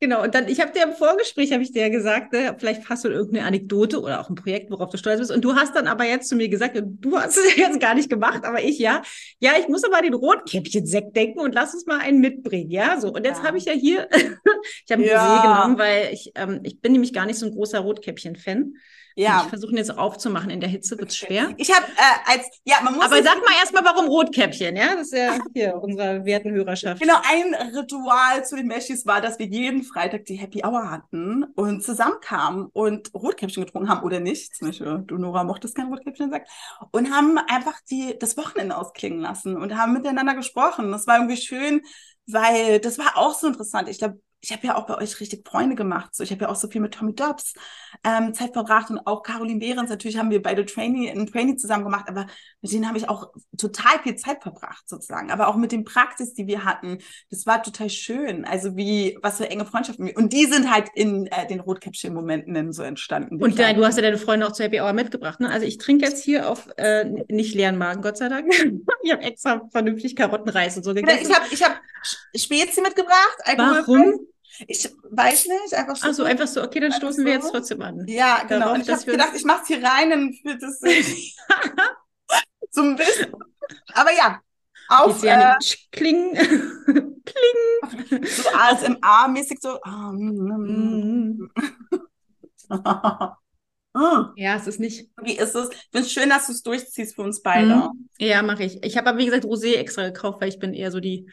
Genau, 0.01 0.23
und 0.23 0.35
dann, 0.35 0.49
ich 0.49 0.59
habe 0.59 0.73
dir 0.73 0.83
im 0.83 0.91
Vorgespräch, 0.91 1.53
habe 1.53 1.63
ich 1.63 1.71
dir 1.71 1.83
ja 1.83 1.89
gesagt, 1.89 2.33
ne, 2.33 2.53
vielleicht 2.59 2.89
hast 2.89 3.05
du 3.05 3.07
irgendeine 3.07 3.47
Anekdote 3.47 4.01
oder 4.01 4.19
auch 4.19 4.29
ein 4.29 4.35
Projekt, 4.35 4.69
worauf 4.69 4.89
du 4.89 4.97
stolz 4.97 5.19
bist. 5.19 5.31
Und 5.31 5.43
du 5.45 5.55
hast 5.55 5.73
dann 5.73 5.87
aber 5.87 6.03
jetzt 6.03 6.27
zu 6.27 6.35
mir 6.35 6.49
gesagt, 6.49 6.77
du 6.83 7.17
hast 7.17 7.37
es 7.37 7.55
jetzt 7.57 7.79
gar 7.79 7.95
nicht 7.95 8.09
gemacht, 8.09 8.43
aber 8.43 8.61
ich 8.61 8.77
ja. 8.77 9.01
Ja, 9.39 9.53
ich 9.57 9.69
muss 9.69 9.85
aber 9.85 10.01
den 10.01 10.13
Rotkäppchen-Sekt 10.13 11.15
denken 11.15 11.39
und 11.39 11.55
lass 11.55 11.73
uns 11.73 11.85
mal 11.85 11.99
einen 11.99 12.19
mitbringen, 12.19 12.71
ja. 12.71 12.99
So, 12.99 13.13
und 13.13 13.25
jetzt 13.25 13.39
ja. 13.39 13.47
habe 13.47 13.57
ich 13.57 13.65
ja 13.65 13.73
hier, 13.73 14.09
ich 14.11 14.91
habe 14.91 15.01
einen 15.01 15.05
ja. 15.05 15.37
Rosé 15.37 15.41
genommen, 15.41 15.79
weil 15.79 16.09
ich, 16.11 16.31
ähm, 16.35 16.59
ich 16.63 16.81
bin 16.81 16.91
nämlich 16.91 17.13
gar 17.13 17.25
nicht 17.25 17.39
so 17.39 17.45
ein 17.45 17.53
großer 17.53 17.79
Rotkäppchen-Fan. 17.79 18.73
Ja. 19.15 19.43
Ich 19.43 19.49
versuche 19.49 19.75
jetzt 19.75 19.97
aufzumachen. 19.97 20.49
In 20.49 20.59
der 20.59 20.69
Hitze 20.69 20.97
wird 20.97 21.09
es 21.09 21.17
schwer. 21.17 21.53
Ich 21.57 21.73
habe 21.73 21.85
äh, 21.85 22.31
als, 22.33 22.49
ja, 22.65 22.77
man 22.83 22.95
muss. 22.95 23.05
Aber 23.05 23.23
sag 23.23 23.37
mal 23.37 23.53
erstmal, 23.59 23.85
warum 23.85 24.07
Rotkäppchen, 24.07 24.75
ja? 24.75 24.95
Das 24.95 25.07
ist 25.07 25.13
ja 25.13 25.37
hier 25.53 25.75
unserer 25.75 26.25
werten 26.25 26.51
Hörerschaft. 26.51 27.01
Genau, 27.01 27.15
ein 27.23 27.55
Ritual 27.75 28.45
zu 28.45 28.57
den 28.57 28.67
Meschis 28.67 29.05
war, 29.05 29.21
dass 29.21 29.39
wir 29.39 29.45
jeden 29.45 29.83
Freitag 29.83 30.25
die 30.25 30.35
Happy 30.35 30.63
Hour 30.65 30.91
hatten 30.91 31.45
und 31.55 31.81
zusammenkamen 31.81 32.67
und 32.73 33.13
Rotkäppchen 33.13 33.63
getrunken 33.63 33.89
haben 33.89 34.03
oder 34.03 34.19
nicht. 34.19 34.55
Zum 34.55 34.67
Beispiel, 34.67 35.03
du 35.07 35.17
Nora 35.17 35.45
mochtest 35.45 35.75
kein 35.75 35.87
Rotkäppchen, 35.87 36.29
sagt. 36.29 36.49
Und 36.91 37.09
haben 37.11 37.37
einfach 37.37 37.79
die, 37.89 38.17
das 38.19 38.35
Wochenende 38.35 38.75
ausklingen 38.77 39.19
lassen 39.19 39.55
und 39.55 39.77
haben 39.77 39.93
miteinander 39.93 40.35
gesprochen. 40.35 40.91
Das 40.91 41.07
war 41.07 41.17
irgendwie 41.17 41.37
schön, 41.37 41.81
weil 42.27 42.79
das 42.79 42.97
war 42.97 43.15
auch 43.15 43.33
so 43.33 43.47
interessant. 43.47 43.87
Ich 43.87 43.99
glaube, 43.99 44.19
ich 44.45 44.51
habe 44.51 44.67
ja 44.67 44.75
auch 44.75 44.85
bei 44.85 44.95
euch 44.97 45.19
richtig 45.19 45.47
Freunde 45.47 45.75
gemacht. 45.75 46.13
So, 46.13 46.23
ich 46.23 46.31
habe 46.31 46.43
ja 46.43 46.49
auch 46.49 46.55
so 46.55 46.67
viel 46.67 46.79
mit 46.79 46.93
Tommy 46.93 47.15
Dobbs 47.15 47.55
ähm, 48.03 48.33
Zeit 48.35 48.53
verbracht 48.53 48.91
und 48.91 48.99
auch 48.99 49.23
Caroline 49.23 49.59
Behrens. 49.59 49.89
Natürlich 49.89 50.17
haben 50.17 50.29
wir 50.29 50.41
beide 50.41 50.65
Trainee, 50.65 51.09
ein 51.09 51.25
Trainee 51.25 51.55
zusammen 51.55 51.83
gemacht, 51.83 52.05
aber 52.07 52.27
mit 52.61 52.71
denen 52.71 52.87
habe 52.87 52.97
ich 52.99 53.09
auch 53.09 53.31
total 53.57 53.99
viel 54.03 54.15
Zeit 54.15 54.43
verbracht, 54.43 54.87
sozusagen. 54.87 55.31
Aber 55.31 55.47
auch 55.47 55.55
mit 55.55 55.71
den 55.71 55.83
Praxis, 55.83 56.35
die 56.35 56.45
wir 56.45 56.63
hatten, 56.63 56.99
das 57.31 57.47
war 57.47 57.63
total 57.63 57.89
schön. 57.89 58.45
Also 58.45 58.75
wie, 58.75 59.17
was 59.23 59.37
für 59.37 59.49
enge 59.49 59.65
Freundschaften. 59.65 60.11
Und 60.15 60.31
die 60.31 60.45
sind 60.45 60.71
halt 60.71 60.89
in 60.93 61.25
äh, 61.27 61.47
den 61.47 61.59
Rotkäppchen-Momenten 61.59 62.71
so 62.71 62.83
entstanden. 62.83 63.41
Und 63.41 63.57
dein, 63.57 63.75
du 63.75 63.83
hast 63.83 63.95
ja 63.95 64.03
deine 64.03 64.19
Freunde 64.19 64.45
auch 64.45 64.51
zur 64.51 64.65
Happy 64.65 64.79
Hour 64.79 64.93
mitgebracht. 64.93 65.39
Ne? 65.39 65.49
Also 65.49 65.65
ich 65.65 65.79
trinke 65.79 66.05
jetzt 66.05 66.23
hier 66.23 66.51
auf 66.51 66.67
äh, 66.77 67.05
nicht 67.29 67.55
leeren 67.55 67.79
Magen, 67.79 68.03
Gott 68.03 68.17
sei 68.17 68.29
Dank. 68.29 68.53
ich 69.01 69.11
habe 69.11 69.23
extra 69.23 69.67
vernünftig 69.71 70.15
Karottenreis 70.15 70.77
und 70.77 70.83
so 70.83 70.93
gegessen. 70.93 71.27
Ich 71.27 71.35
habe 71.35 71.45
ich 71.49 71.63
hab 71.63 71.81
Spezi 72.35 72.81
mitgebracht. 72.81 73.37
Warum? 73.57 74.27
Ich 74.67 74.89
weiß 75.09 75.47
nicht, 75.47 75.73
einfach 75.73 75.95
so. 75.95 76.07
Ach 76.09 76.13
so, 76.13 76.23
einfach 76.23 76.47
so, 76.47 76.63
okay, 76.63 76.79
dann 76.79 76.91
stoßen 76.91 77.21
so. 77.21 77.25
wir 77.25 77.33
jetzt 77.33 77.49
trotzdem 77.49 77.81
an. 77.81 78.05
Ja, 78.07 78.43
genau. 78.43 78.59
Darauf, 78.59 78.75
und 78.75 78.81
ich 78.81 78.89
habe 78.89 79.03
gedacht, 79.03 79.31
ich 79.35 79.43
mache 79.43 79.61
es 79.63 79.67
hier 79.67 79.83
rein, 79.83 80.09
dann 80.09 80.33
fühlt 80.33 80.61
es 80.63 80.79
so 82.71 82.81
ein 82.81 82.95
bisschen. 82.95 83.33
Aber 83.93 84.11
ja, 84.11 84.39
auf. 84.89 85.23
Äh, 85.23 85.55
kling, 85.91 86.33
kling. 86.35 88.25
So 88.25 88.49
ASMR-mäßig 88.49 89.59
so. 89.61 89.79
Ah, 89.83 90.11
mm, 90.11 91.49
mm. 91.49 91.49
Ja, 94.35 94.55
es 94.55 94.67
ist 94.67 94.79
nicht. 94.79 95.09
Wie 95.21 95.37
ist 95.37 95.55
es? 95.55 95.69
Ich 95.69 95.89
finde 95.91 96.05
es 96.05 96.11
schön, 96.11 96.29
dass 96.29 96.47
du 96.47 96.51
es 96.51 96.61
durchziehst 96.63 97.15
für 97.15 97.21
uns 97.21 97.41
beide. 97.41 97.75
Mhm. 97.75 98.09
Ja, 98.19 98.41
mache 98.41 98.63
ich. 98.63 98.83
Ich 98.83 98.97
habe 98.97 99.09
aber, 99.09 99.19
wie 99.19 99.25
gesagt, 99.25 99.45
Rosé 99.45 99.75
extra 99.75 100.03
gekauft, 100.03 100.41
weil 100.41 100.49
ich 100.49 100.59
bin 100.59 100.73
eher 100.73 100.91
so 100.91 100.99
die 100.99 101.29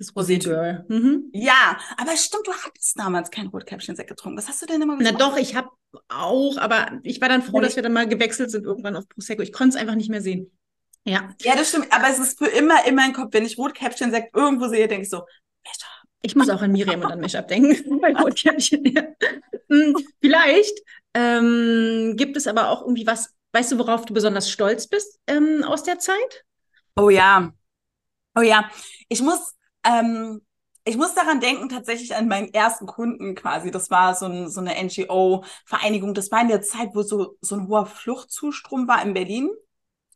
das 0.00 0.14
Rosé 0.16 0.38
Girl. 0.38 0.84
Mhm. 0.88 1.30
Ja, 1.32 1.78
aber 1.98 2.16
stimmt, 2.16 2.46
du 2.46 2.52
hattest 2.52 2.98
damals 2.98 3.30
kein 3.30 3.48
Rotkäppchen-Sekt 3.48 4.08
getrunken. 4.08 4.38
Was 4.38 4.48
hast 4.48 4.62
du 4.62 4.66
denn 4.66 4.80
immer 4.80 4.96
gemacht? 4.96 5.14
Na 5.18 5.18
doch, 5.18 5.36
ich 5.36 5.54
habe 5.54 5.68
auch, 6.08 6.56
aber 6.56 7.00
ich 7.02 7.20
war 7.20 7.28
dann 7.28 7.42
froh, 7.42 7.58
ja, 7.58 7.64
dass 7.64 7.76
wir 7.76 7.82
dann 7.82 7.92
mal 7.92 8.08
gewechselt 8.08 8.50
sind 8.50 8.64
irgendwann 8.64 8.96
auf 8.96 9.08
Prosecco. 9.08 9.42
Ich 9.42 9.52
konnte 9.52 9.76
es 9.76 9.80
einfach 9.80 9.94
nicht 9.94 10.08
mehr 10.08 10.22
sehen. 10.22 10.50
Ja. 11.04 11.34
Ja, 11.42 11.54
das 11.54 11.68
stimmt. 11.68 11.92
Aber 11.92 12.08
es 12.08 12.18
ist 12.18 12.38
für 12.38 12.46
immer 12.46 12.86
in 12.86 12.94
meinem 12.94 13.12
Kopf, 13.12 13.28
wenn 13.32 13.44
ich 13.44 13.58
Rotkäppchen-Sekt 13.58 14.34
irgendwo 14.34 14.68
sehe, 14.68 14.88
denke 14.88 15.02
ich 15.02 15.10
so, 15.10 15.18
Mashup. 15.64 15.90
Ich 16.22 16.34
muss 16.34 16.48
auch 16.48 16.62
an 16.62 16.72
Miriam 16.72 17.00
und 17.00 17.12
an 17.12 17.20
Mashup 17.20 17.48
denken. 17.48 18.00
Bei 18.00 18.14
Rotkäppchen. 18.14 18.84
Ja. 18.86 19.02
Hm, 19.68 19.96
vielleicht 20.22 20.78
ähm, 21.12 22.14
gibt 22.16 22.38
es 22.38 22.46
aber 22.46 22.70
auch 22.70 22.82
irgendwie 22.82 23.06
was, 23.06 23.34
weißt 23.52 23.72
du, 23.72 23.78
worauf 23.78 24.06
du 24.06 24.14
besonders 24.14 24.50
stolz 24.50 24.86
bist 24.86 25.18
ähm, 25.26 25.62
aus 25.62 25.82
der 25.82 25.98
Zeit? 25.98 26.44
Oh 26.96 27.10
ja. 27.10 27.52
Oh 28.34 28.42
ja. 28.42 28.70
Ich 29.08 29.20
muss 29.20 29.54
ähm, 29.84 30.42
ich 30.84 30.96
muss 30.96 31.14
daran 31.14 31.40
denken, 31.40 31.68
tatsächlich 31.68 32.14
an 32.16 32.28
meinen 32.28 32.52
ersten 32.54 32.86
Kunden 32.86 33.34
quasi. 33.34 33.70
Das 33.70 33.90
war 33.90 34.14
so, 34.14 34.26
ein, 34.26 34.48
so 34.48 34.60
eine 34.60 34.74
NGO-Vereinigung. 34.82 36.14
Das 36.14 36.30
war 36.30 36.40
in 36.40 36.48
der 36.48 36.62
Zeit, 36.62 36.90
wo 36.94 37.02
so, 37.02 37.36
so 37.40 37.56
ein 37.56 37.68
hoher 37.68 37.86
Fluchtzustrom 37.86 38.88
war 38.88 39.02
in 39.02 39.14
Berlin. 39.14 39.50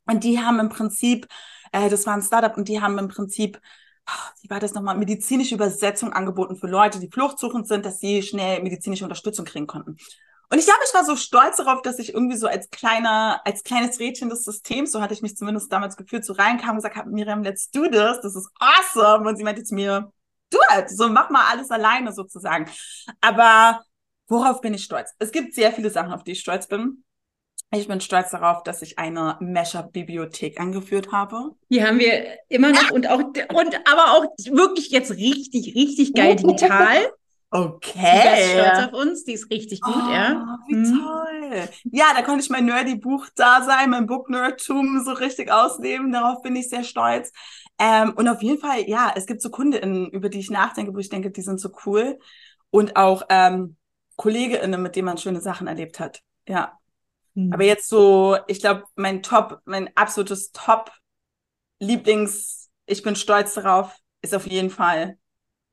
Und 0.06 0.25
die 0.25 0.40
haben 0.40 0.59
im 0.61 0.68
Prinzip, 0.71 1.28
äh, 1.73 1.88
das 1.88 2.06
war 2.06 2.14
ein 2.14 2.23
Startup 2.23 2.56
und 2.56 2.68
die 2.68 2.80
haben 2.80 2.99
im 2.99 3.09
Prinzip, 3.09 3.61
ah, 4.06 4.30
wie 4.42 4.50
war 4.50 4.61
das 4.61 4.75
nochmal, 4.75 4.97
medizinische 4.97 5.54
Übersetzung 5.54 6.12
angeboten 6.12 6.56
für 6.56 6.66
Leute, 6.66 6.99
die 6.99 7.11
fluchtsuchend 7.11 7.68
sind, 7.68 7.87
dass 7.87 8.00
sie 8.00 8.23
schnell 8.23 8.62
medizinische 8.62 9.04
Unterstützung 9.04 9.44
kriegen 9.44 9.66
konnten. 9.66 9.97
Und 10.55 10.61
ich 10.61 10.67
glaube, 10.67 10.83
ich 10.87 10.95
war 10.95 11.05
so 11.05 11.17
stolz 11.17 11.57
darauf, 11.57 11.83
dass 11.83 11.99
ich 11.99 12.15
irgendwie 12.15 12.37
so 12.37 12.47
als 12.47 12.71
kleiner, 12.71 13.41
als 13.45 13.65
kleines 13.65 13.99
Rädchen 13.99 14.29
des 14.29 14.45
Systems, 14.45 14.93
so 14.93 15.03
hatte 15.03 15.13
ich 15.13 15.21
mich 15.21 15.37
zumindest 15.37 15.73
damals 15.73 15.97
gefühlt, 15.97 16.25
so 16.25 16.33
reinkam 16.33 16.71
und 16.71 16.77
gesagt 16.77 16.95
habe, 16.95 17.11
Miriam, 17.11 17.43
let's 17.43 17.73
do 17.73 17.89
this, 17.89 18.21
das 18.23 18.37
ist 18.37 18.49
awesome. 18.61 19.29
Und 19.29 19.37
sie 19.37 19.43
meinte 19.43 19.65
zu 19.65 19.75
mir, 19.75 20.13
du 20.51 20.59
halt, 20.69 20.91
so 20.91 21.09
mach 21.09 21.29
mal 21.29 21.45
alles 21.51 21.73
alleine 21.73 22.13
sozusagen. 22.13 22.71
Aber 23.21 23.83
worauf 24.29 24.61
bin 24.61 24.75
ich 24.75 24.85
stolz? 24.85 25.11
Es 25.19 25.33
gibt 25.33 25.55
sehr 25.55 25.73
viele 25.73 25.91
Sachen, 25.91 26.13
auf 26.13 26.23
die 26.23 26.31
ich 26.31 26.41
stolz 26.41 26.69
bin. 26.69 27.03
Ich 27.73 27.89
bin 27.89 28.01
stolz 28.01 28.31
darauf, 28.31 28.63
dass 28.63 28.81
ich 28.83 28.97
eine 28.97 29.37
Mashup-Bibliothek 29.41 30.61
angeführt 30.61 31.11
habe. 31.11 31.57
Die 31.69 31.85
haben 31.85 31.99
wir 31.99 32.39
immer 32.49 32.71
noch 32.71 32.93
und 32.93 33.09
auch 33.09 33.19
und 33.19 33.75
aber 33.91 34.13
auch 34.13 34.27
wirklich 34.53 34.91
jetzt 34.91 35.11
richtig, 35.11 35.75
richtig 35.75 36.15
geil 36.15 36.37
digital. 36.37 37.13
Okay. 37.55 38.01
Ich 38.01 38.57
bin 38.57 38.65
stolz 38.65 38.79
auf 38.87 38.93
uns, 39.01 39.23
die 39.23 39.35
ist 39.35 39.49
richtig 39.49 39.81
gut, 39.81 39.95
oh, 39.95 40.11
ja. 40.11 40.59
Wie 40.67 40.75
Hm. 40.75 41.01
toll. 41.01 41.69
Ja, 41.85 42.07
da 42.13 42.23
konnte 42.23 42.43
ich 42.43 42.51
mein 42.51 42.65
Nerdy-Buch 42.65 43.29
da 43.37 43.63
sein, 43.63 43.91
mein 43.91 44.07
Book-Nerdtum 44.07 45.05
so 45.05 45.13
richtig 45.13 45.53
ausleben. 45.53 46.11
Darauf 46.11 46.43
bin 46.43 46.57
ich 46.57 46.69
sehr 46.69 46.83
stolz. 46.83 47.31
Ähm, 47.79 48.13
und 48.17 48.27
auf 48.27 48.43
jeden 48.43 48.59
Fall, 48.59 48.89
ja, 48.89 49.13
es 49.15 49.27
gibt 49.27 49.41
so 49.41 49.51
KundInnen, 49.51 50.11
über 50.11 50.29
die 50.31 50.41
ich 50.41 50.51
nachdenke, 50.51 50.93
wo 50.95 50.99
ich 50.99 51.11
denke, 51.11 51.31
die 51.31 51.43
sind 51.43 51.61
so 51.61 51.71
cool. 51.87 52.19
Und 52.71 52.97
auch 52.97 53.23
ähm, 53.29 53.77
KollegInnen, 54.17 54.83
mit 54.83 54.97
denen 54.97 55.07
man 55.07 55.19
schöne 55.19 55.41
Sachen 55.41 55.69
erlebt 55.69 56.01
hat. 56.01 56.23
Ja. 56.49 56.77
Hm. 57.37 57.53
Aber 57.53 57.63
jetzt 57.63 57.89
so, 57.89 58.37
ich 58.49 58.59
glaube, 58.59 58.83
mein 58.97 59.23
Top, 59.23 59.61
mein 59.65 59.97
absolutes 59.97 60.51
Top-Lieblings, 61.79 62.69
ich 62.87 63.05
bin 63.05 63.15
stolz 63.15 63.55
darauf, 63.55 63.97
ist 64.23 64.35
auf 64.35 64.49
jeden 64.49 64.71
Fall 64.71 65.19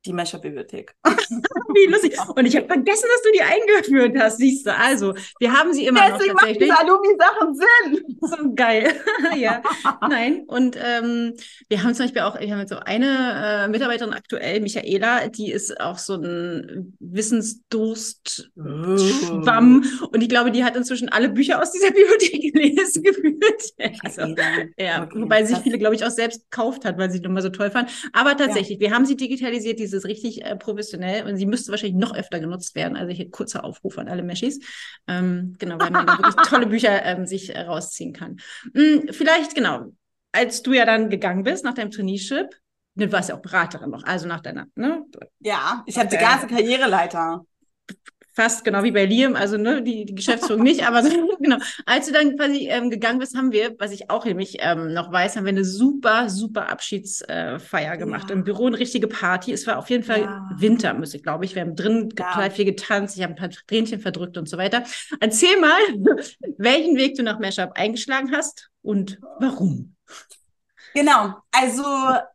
die 0.06 0.14
Mescher-Bibliothek. 0.14 0.96
Wie 1.74 1.88
lustig. 1.92 2.16
Und 2.36 2.46
ich 2.46 2.56
habe 2.56 2.68
vergessen, 2.68 3.10
dass 3.14 3.22
du 3.24 3.32
die 3.34 3.42
eingeführt 3.42 4.16
hast, 4.18 4.38
siehst 4.38 4.66
du. 4.66 4.74
Also, 4.76 5.14
wir 5.40 5.52
haben 5.54 5.74
sie 5.74 5.86
immer 5.86 6.00
Deswegen 6.02 6.34
noch 6.34 6.42
machen 6.42 6.56
diese 6.58 6.70
tatsächlich. 6.70 6.90
Alumni-Sachen 6.90 7.54
Sinn. 7.56 8.00
So 8.22 8.54
geil. 8.56 8.94
ja. 9.38 9.62
Nein. 10.10 10.46
Und 10.48 10.78
ähm, 10.82 11.34
wir 11.70 11.84
haben 11.84 11.94
zum 11.94 12.06
Beispiel 12.06 12.22
auch, 12.22 12.40
wir 12.40 12.50
haben 12.52 12.60
jetzt 12.60 12.70
so 12.70 12.78
eine 12.78 13.66
äh, 13.66 13.68
Mitarbeiterin 13.68 14.14
aktuell, 14.14 14.62
Michaela, 14.62 15.28
die 15.28 15.52
ist 15.52 15.82
auch 15.82 15.98
so 15.98 16.16
ein 16.16 16.96
Wissensdurst-Schwamm. 17.00 19.84
Und 20.12 20.22
ich 20.22 20.30
glaube, 20.30 20.52
die 20.52 20.64
hat 20.64 20.78
inzwischen 20.78 21.10
alle 21.10 21.30
Bücher 21.30 21.62
aus 21.62 21.72
dieser 21.72 21.92
Bibliothek 21.92 22.54
gelesen 22.54 23.04
gefühlt. 23.04 23.74
Also, 24.04 24.34
ja, 24.78 25.02
Okay, 25.04 25.22
wobei 25.22 25.44
sie 25.44 25.56
viele, 25.56 25.78
glaube 25.78 25.96
ich, 25.96 26.06
auch 26.06 26.12
selbst 26.12 26.50
gekauft 26.50 26.86
hat, 26.86 26.98
weil 26.98 27.12
sie 27.12 27.22
die 27.22 27.26
immer 27.26 27.42
so 27.42 27.50
toll 27.50 27.72
fand. 27.72 27.90
Aber 28.14 28.36
tatsächlich, 28.38 28.80
wir 28.80 28.92
haben 28.92 29.06
sie 29.06 29.16
digitalisiert, 29.16 29.80
dieses 29.80 30.06
richtig 30.06 30.44
äh, 30.44 30.56
professionell 30.56 31.21
und 31.26 31.38
sie 31.38 31.46
müsste 31.46 31.72
wahrscheinlich 31.72 31.98
noch 31.98 32.16
öfter 32.16 32.40
genutzt 32.40 32.76
werden. 32.76 32.98
Also 32.98 33.12
hier 33.12 33.30
kurzer 33.30 33.64
Aufruf 33.64 33.98
an 33.98 34.08
alle 34.08 34.24
Meschis. 34.24 34.60
Ähm, 35.08 35.56
genau, 35.60 35.80
weil 35.80 35.92
man 35.92 36.06
da 36.06 36.18
wirklich 36.18 36.36
tolle 36.48 36.68
Bücher 36.68 37.04
ähm, 37.06 37.26
sich 37.26 37.56
äh, 37.56 37.62
rausziehen 37.62 38.14
kann. 38.14 38.38
Hm, 38.74 39.10
vielleicht, 39.12 39.56
genau, 39.56 39.92
als 40.32 40.62
du 40.62 40.74
ja 40.74 40.86
dann 40.86 41.10
gegangen 41.10 41.44
bist 41.44 41.64
nach 41.64 41.74
deinem 41.74 41.92
Traineeship, 41.92 42.50
du 42.96 43.12
warst 43.12 43.30
ja 43.30 43.36
auch 43.36 43.42
Beraterin 43.42 43.90
noch, 43.90 44.04
also 44.04 44.28
nach 44.28 44.42
deiner, 44.42 44.68
ne? 44.76 45.04
Ja, 45.40 45.84
ich 45.86 45.98
habe 45.98 46.10
die 46.10 46.18
ganze 46.18 46.48
Karriereleiter. 46.48 47.46
Fast 48.34 48.64
genau 48.64 48.84
wie 48.84 48.92
bei 48.92 49.06
Liam, 49.06 49.36
also 49.36 49.58
ne, 49.58 49.82
die, 49.84 50.06
die 50.06 50.16
Geschäftsführung 50.16 50.64
nicht, 50.64 50.86
aber 50.88 51.04
so, 51.10 51.10
genau. 51.40 51.58
Als 51.86 52.08
du 52.08 52.14
dann 52.14 52.38
quasi 52.38 52.68
ähm, 52.70 52.90
gegangen 52.90 53.20
bist, 53.20 53.36
haben 53.38 53.52
wir, 53.52 53.76
was 53.80 53.92
ich 53.92 54.10
auch 54.10 54.26
nämlich 54.26 54.58
ähm, 54.60 54.94
noch 54.94 55.12
weiß, 55.12 55.36
haben 55.36 55.46
wir 55.46 55.50
eine 55.50 55.66
super, 55.66 56.30
super 56.30 56.70
Abschiedsfeier 56.70 57.60
Feier 57.60 57.98
gemacht 57.98 58.30
Ja. 58.30 58.36
im 58.36 58.44
Büro, 58.44 58.68
eine 58.68 58.80
richtige 58.80 59.08
Party. 59.08 59.52
Es 59.52 59.68
war 59.68 59.78
auf 59.78 59.90
jeden 59.90 60.04
Fall 60.04 60.22
Ja. 60.22 60.50
Winter, 60.58 60.94
muss 60.94 61.14
ich 61.14 61.24
glaube 61.24 61.46
ich. 61.46 61.56
Wir 61.56 61.62
haben 61.64 61.76
drin 61.76 62.10
Ja. 62.18 62.32
total 62.32 62.52
viel 62.52 62.66
getanzt, 62.66 63.18
ich 63.18 63.24
habe 63.24 63.34
ein 63.34 63.38
paar 63.38 63.50
Tränchen 63.50 64.00
verdrückt 64.00 64.38
und 64.38 64.48
so 64.48 64.58
weiter. 64.58 64.84
Erzähl 65.20 65.60
mal, 65.60 65.80
welchen 66.58 66.96
Weg 66.98 67.16
du 67.16 67.24
nach 67.24 67.40
Mashup 67.40 67.72
eingeschlagen 67.76 68.32
hast 68.36 68.70
und 68.82 69.20
warum. 69.40 69.96
Genau, 70.94 71.36
also 71.52 71.84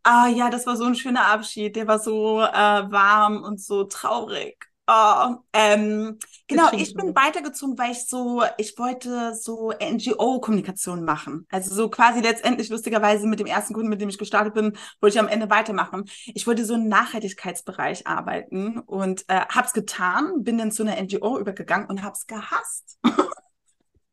ah, 0.03 0.29
ja, 0.29 0.49
das 0.49 0.67
war 0.67 0.77
so 0.77 0.85
ein 0.85 0.95
schöner 0.95 1.27
Abschied. 1.27 1.77
Der 1.77 1.87
war 1.87 1.99
so 1.99 2.41
äh, 2.41 2.47
warm 2.53 3.43
und 3.43 3.61
so 3.61 3.85
traurig. 3.85 4.66
Oh, 4.89 5.35
ähm, 5.53 6.17
genau, 6.47 6.69
ich 6.73 6.95
bin 6.95 7.13
weitergezogen, 7.17 7.77
weil 7.77 7.91
ich 7.91 8.07
so, 8.07 8.45
ich 8.57 8.79
wollte 8.79 9.35
so 9.35 9.73
NGO-Kommunikation 9.81 11.05
machen. 11.05 11.45
Also 11.51 11.75
so 11.75 11.89
quasi 11.89 12.21
letztendlich 12.21 12.69
lustigerweise 12.69 13.27
mit 13.27 13.41
dem 13.41 13.49
ersten 13.49 13.75
Kunden, 13.75 13.89
mit 13.89 14.01
dem 14.01 14.09
ich 14.09 14.19
gestartet 14.19 14.55
bin, 14.55 14.77
wollte 15.01 15.17
ich 15.17 15.21
am 15.21 15.27
Ende 15.27 15.51
weitermachen. 15.51 16.05
Ich 16.27 16.47
wollte 16.47 16.65
so 16.65 16.75
im 16.75 16.87
Nachhaltigkeitsbereich 16.87 18.07
arbeiten 18.07 18.79
und 18.79 19.25
äh, 19.27 19.41
hab's 19.49 19.73
getan, 19.73 20.45
bin 20.45 20.57
dann 20.57 20.71
zu 20.71 20.85
einer 20.85 21.03
NGO 21.03 21.37
übergegangen 21.39 21.89
und 21.89 22.05
hab's 22.05 22.29
gehasst. 22.29 23.01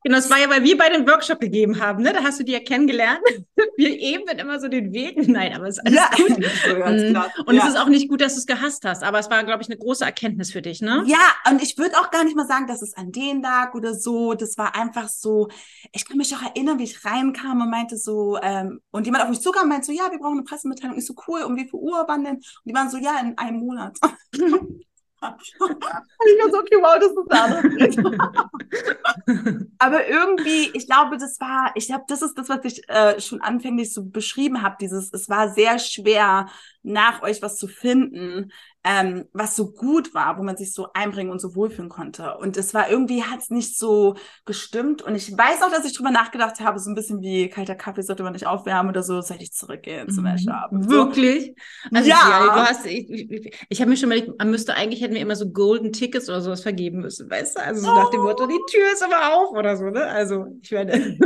Genau, 0.04 0.18
das 0.18 0.30
war 0.30 0.40
ja, 0.40 0.50
weil 0.50 0.64
wir 0.64 0.78
beide 0.78 0.96
einen 0.96 1.08
Workshop 1.08 1.40
gegeben 1.40 1.80
haben, 1.80 2.04
ne? 2.04 2.12
Da 2.12 2.24
hast 2.24 2.40
du 2.40 2.44
die 2.44 2.52
ja 2.52 2.60
kennengelernt. 2.60 3.22
Wir 3.78 4.00
ebnen 4.00 4.38
immer 4.38 4.60
so 4.60 4.68
den 4.68 4.94
Weg. 4.94 5.28
Nein, 5.28 5.54
aber 5.56 5.68
es 5.68 5.78
ist 5.78 5.86
alles 5.86 6.18
gut. 6.18 6.46
so 6.68 6.84
Mm. 6.84 7.16
Und 7.46 7.56
ja. 7.56 7.64
es 7.64 7.70
ist 7.70 7.78
auch 7.80 7.88
nicht 7.88 8.10
gut, 8.10 8.22
dass 8.22 8.34
du 8.34 8.40
es 8.40 8.46
gehasst 8.46 8.86
hast, 8.86 9.04
aber 9.04 9.20
es 9.20 9.30
war, 9.30 9.44
glaube 9.44 9.64
ich, 9.64 9.70
eine 9.70 9.78
große 9.78 10.04
Erkenntnis 10.04 10.52
für 10.52 10.62
dich, 10.62 10.82
ne? 10.82 11.04
Ja, 11.08 11.18
und 11.50 11.62
ich 11.62 11.78
würde 11.78 11.98
auch 11.98 12.12
gar 12.12 12.24
nicht 12.24 12.36
mal 12.36 12.48
sagen, 12.48 12.68
dass 12.68 12.82
es 12.82 12.96
an 12.96 13.12
denen 13.12 13.42
lag 13.42 13.74
oder 13.74 13.94
so. 13.94 14.34
Das 14.34 14.58
war 14.58 14.76
einfach 14.76 15.08
so, 15.08 15.48
ich 15.92 16.06
kann 16.06 16.18
mich 16.18 16.36
auch 16.36 16.42
erinnern, 16.42 16.80
wie 16.80 16.84
ich 16.84 17.04
reinkam 17.06 17.62
und 17.62 17.70
meinte 17.70 17.98
so, 17.98 18.38
ähm, 18.42 18.82
und 18.92 19.06
jemand 19.06 19.24
auf 19.24 19.30
mich 19.30 19.42
zukam 19.42 19.64
und 19.64 19.70
meinte 19.70 19.88
so, 19.88 19.92
ja, 19.92 20.12
wir 20.12 20.20
brauchen 20.20 20.38
eine 20.38 20.44
Pressemitteilung. 20.44 20.98
Ich 20.98 21.06
so, 21.06 21.16
cool, 21.28 21.42
um 21.44 21.56
wie 21.56 21.64
viel 21.64 21.80
Uhr 21.80 22.04
wann 22.08 22.24
denn? 22.24 22.36
Und 22.36 22.44
die 22.66 22.74
waren 22.74 22.90
so, 22.90 22.98
ja, 22.98 23.20
in 23.20 23.38
einem 23.38 23.60
Monat. 23.60 23.98
ich 25.40 25.60
war 25.60 26.52
so, 26.52 26.60
okay, 26.60 26.78
wow, 26.80 26.98
das 27.00 27.12
ist 27.12 27.32
anders. 27.32 27.98
Aber 29.80 30.08
irgendwie, 30.08 30.72
ich 30.74 30.86
glaube, 30.86 31.18
das 31.18 31.40
war, 31.40 31.72
ich 31.76 31.88
glaube, 31.88 32.06
das 32.08 32.22
ist 32.22 32.38
das, 32.38 32.50
was 32.50 32.64
ich 32.64 32.88
äh, 32.90 33.20
schon 33.20 33.42
anfänglich 33.42 33.94
so 33.94 34.04
beschrieben 34.04 34.62
habe. 34.62 34.78
Dieses, 34.80 35.12
es 35.14 35.30
war 35.30 35.50
sehr 35.50 35.80
schwer, 35.80 36.48
nach 36.84 37.22
euch 37.24 37.42
was 37.42 37.58
zu 37.58 37.68
finden, 37.68 38.52
ähm, 38.84 39.26
was 39.34 39.56
so 39.56 39.72
gut 39.72 40.14
war, 40.14 40.38
wo 40.38 40.44
man 40.44 40.58
sich 40.58 40.74
so 40.74 40.90
einbringen 40.94 41.32
und 41.32 41.40
so 41.40 41.56
wohlfühlen 41.56 41.90
konnte. 41.90 42.38
Und 42.38 42.58
es 42.58 42.74
war 42.74 42.90
irgendwie, 42.90 43.24
hat 43.24 43.40
es 43.40 43.50
nicht 43.50 43.78
so 43.78 44.16
gestimmt. 44.46 45.02
Und 45.02 45.16
ich 45.16 45.32
weiß 45.36 45.62
auch, 45.62 45.72
dass 45.72 45.86
ich 45.86 45.94
drüber 45.96 46.12
nachgedacht 46.12 46.60
habe, 46.60 46.80
so 46.80 46.92
ein 46.92 46.96
bisschen 46.96 47.22
wie 47.22 47.50
kalter 47.50 47.76
Kaffee 47.76 48.02
sollte 48.02 48.24
man 48.24 48.34
nicht 48.34 48.46
aufwärmen 48.46 48.90
oder 48.90 49.02
so, 49.04 49.22
sollte 49.22 49.44
ich 49.44 49.54
zurückgehen 49.54 50.10
zum 50.10 50.26
und 50.26 50.84
So. 50.84 50.90
Wirklich? 50.90 51.56
Also, 51.94 52.10
Ja. 52.10 52.16
ja. 52.30 52.46
du 52.56 52.62
hast, 52.62 52.86
ich, 52.86 53.10
ich, 53.10 53.58
ich 53.70 53.82
habe 53.82 53.90
mir 53.90 53.98
schon 53.98 54.10
mal, 54.10 54.22
man 54.38 54.52
müsste 54.52 54.74
eigentlich, 54.74 55.02
hätten 55.02 55.14
wir 55.14 55.22
immer 55.22 55.36
so 55.36 55.50
Golden 55.50 55.94
Tickets 55.94 56.28
oder 56.30 56.42
sowas 56.42 56.62
vergeben 56.62 57.00
müssen, 57.00 57.30
weißt 57.30 57.58
du? 57.58 57.62
Also 57.64 57.82
so 57.82 57.88
nach 57.96 58.10
dem 58.10 58.22
Motto, 58.22 58.48
die 58.48 58.60
Tür 58.70 58.92
ist 58.92 59.04
aber 59.04 59.34
auf 59.34 59.52
oder 59.52 59.78
so, 59.78 59.90
ne? 59.90 60.04
Also, 60.06 60.46
ich 60.62 60.72
meine, 60.72 61.18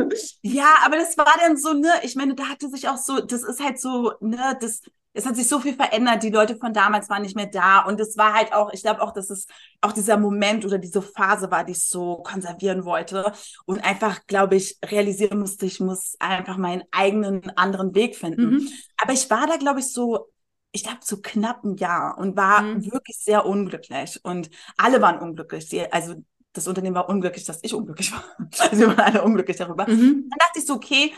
Ja, 0.41 0.75
aber 0.85 0.97
das 0.97 1.17
war 1.17 1.33
dann 1.41 1.57
so, 1.57 1.73
ne, 1.73 1.89
ich 2.03 2.15
meine, 2.15 2.35
da 2.35 2.45
hatte 2.49 2.69
sich 2.69 2.87
auch 2.87 2.97
so, 2.97 3.19
das 3.21 3.43
ist 3.43 3.59
halt 3.63 3.79
so, 3.79 4.13
ne, 4.21 4.57
das, 4.61 4.81
es 5.17 5.25
hat 5.25 5.35
sich 5.35 5.47
so 5.47 5.59
viel 5.59 5.73
verändert, 5.75 6.23
die 6.23 6.29
Leute 6.29 6.55
von 6.57 6.73
damals 6.73 7.09
waren 7.09 7.23
nicht 7.23 7.35
mehr 7.35 7.47
da 7.47 7.81
und 7.81 7.99
es 7.99 8.17
war 8.17 8.33
halt 8.33 8.53
auch, 8.53 8.71
ich 8.71 8.81
glaube 8.83 9.01
auch, 9.01 9.11
dass 9.13 9.29
es 9.29 9.47
auch 9.81 9.91
dieser 9.91 10.17
Moment 10.17 10.65
oder 10.65 10.77
diese 10.77 11.01
Phase 11.01 11.51
war, 11.51 11.63
die 11.63 11.71
ich 11.73 11.83
so 11.83 12.17
konservieren 12.17 12.85
wollte 12.85 13.31
und 13.65 13.83
einfach, 13.83 14.25
glaube 14.27 14.55
ich, 14.55 14.77
realisieren 14.85 15.39
musste, 15.39 15.65
ich 15.65 15.79
muss 15.79 16.15
einfach 16.19 16.57
meinen 16.57 16.83
eigenen 16.91 17.49
anderen 17.57 17.95
Weg 17.95 18.15
finden. 18.15 18.51
mhm. 18.51 18.69
Aber 19.01 19.13
ich 19.13 19.29
war 19.29 19.47
da, 19.47 19.57
glaube 19.57 19.79
ich, 19.79 19.91
so, 19.91 20.29
ich 20.71 20.83
glaube, 20.83 20.99
so 21.03 21.17
knapp 21.21 21.63
ein 21.63 21.75
Jahr 21.77 22.17
und 22.17 22.35
war 22.37 22.61
Mhm. 22.61 22.91
wirklich 22.91 23.17
sehr 23.19 23.45
unglücklich. 23.45 24.19
Und 24.23 24.49
alle 24.77 25.01
waren 25.01 25.19
unglücklich. 25.19 25.69
Die, 25.69 25.91
also 25.91 26.15
das 26.53 26.67
Unternehmen 26.67 26.95
war 26.95 27.09
unglücklich, 27.09 27.45
dass 27.45 27.59
ich 27.63 27.73
unglücklich 27.73 28.11
war. 28.13 28.23
Also 28.59 28.77
wir 28.79 28.87
waren 28.89 28.99
alle 28.99 29.23
unglücklich 29.23 29.57
darüber. 29.57 29.87
Mhm. 29.87 30.29
Dann 30.29 30.39
dachte 30.39 30.59
ich 30.59 30.65
so, 30.65 30.75
okay, 30.75 31.13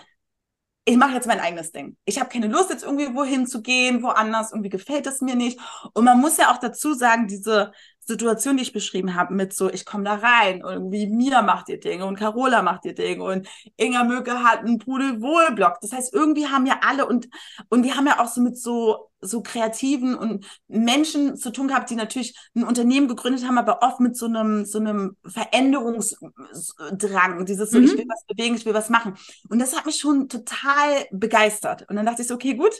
ich 0.85 0.97
mache 0.97 1.13
jetzt 1.13 1.27
mein 1.27 1.39
eigenes 1.39 1.71
Ding. 1.71 1.97
Ich 2.05 2.19
habe 2.19 2.29
keine 2.29 2.47
Lust, 2.47 2.69
jetzt 2.71 2.83
irgendwie 2.83 3.13
wohin 3.13 3.45
zu 3.45 3.61
gehen, 3.61 4.01
woanders. 4.01 4.51
Irgendwie 4.51 4.69
gefällt 4.69 5.05
es 5.07 5.21
mir 5.21 5.35
nicht. 5.35 5.59
Und 5.93 6.03
man 6.03 6.19
muss 6.19 6.37
ja 6.37 6.51
auch 6.51 6.57
dazu 6.57 6.93
sagen, 6.93 7.27
diese 7.27 7.71
Situation, 8.09 8.57
die 8.57 8.63
ich 8.63 8.73
beschrieben 8.73 9.15
habe, 9.15 9.33
mit 9.33 9.53
so, 9.53 9.69
ich 9.71 9.85
komme 9.85 10.03
da 10.03 10.15
rein, 10.15 10.61
irgendwie 10.61 11.07
Mia 11.07 11.41
macht 11.41 11.69
ihr 11.69 11.79
Dinge 11.79 12.05
und 12.05 12.17
Carola 12.17 12.61
macht 12.61 12.85
ihr 12.85 12.95
Dinge 12.95 13.23
und 13.23 13.47
Inga 13.77 14.03
Möke 14.03 14.43
hat 14.43 14.59
einen 14.59 14.79
Pudelwohl-Blog. 14.79 15.77
Das 15.81 15.91
heißt, 15.93 16.13
irgendwie 16.13 16.47
haben 16.47 16.65
ja 16.65 16.79
alle 16.87 17.05
und, 17.05 17.29
und 17.69 17.83
wir 17.83 17.95
haben 17.95 18.07
ja 18.07 18.19
auch 18.19 18.27
so 18.27 18.41
mit 18.41 18.57
so, 18.57 19.09
so 19.21 19.41
Kreativen 19.41 20.15
und 20.15 20.45
Menschen 20.67 21.35
zu 21.37 21.51
tun 21.51 21.67
gehabt, 21.67 21.89
die 21.89 21.95
natürlich 21.95 22.35
ein 22.55 22.63
Unternehmen 22.63 23.07
gegründet 23.07 23.45
haben, 23.45 23.57
aber 23.57 23.81
oft 23.83 23.99
mit 23.99 24.15
so 24.17 24.25
einem, 24.27 24.65
so 24.65 24.79
einem 24.79 25.17
Veränderungsdrang, 25.25 27.45
dieses 27.45 27.71
so, 27.71 27.79
Mhm. 27.79 27.79
ich 27.79 27.97
will 27.97 28.05
was 28.07 28.25
bewegen, 28.25 28.55
ich 28.55 28.65
will 28.65 28.73
was 28.73 28.89
machen. 28.89 29.15
Und 29.49 29.59
das 29.59 29.75
hat 29.75 29.85
mich 29.85 29.97
schon 29.97 30.29
total 30.29 31.05
begeistert. 31.11 31.85
Und 31.89 31.95
dann 31.95 32.05
dachte 32.05 32.21
ich 32.21 32.27
so, 32.27 32.35
okay, 32.35 32.55
gut, 32.55 32.73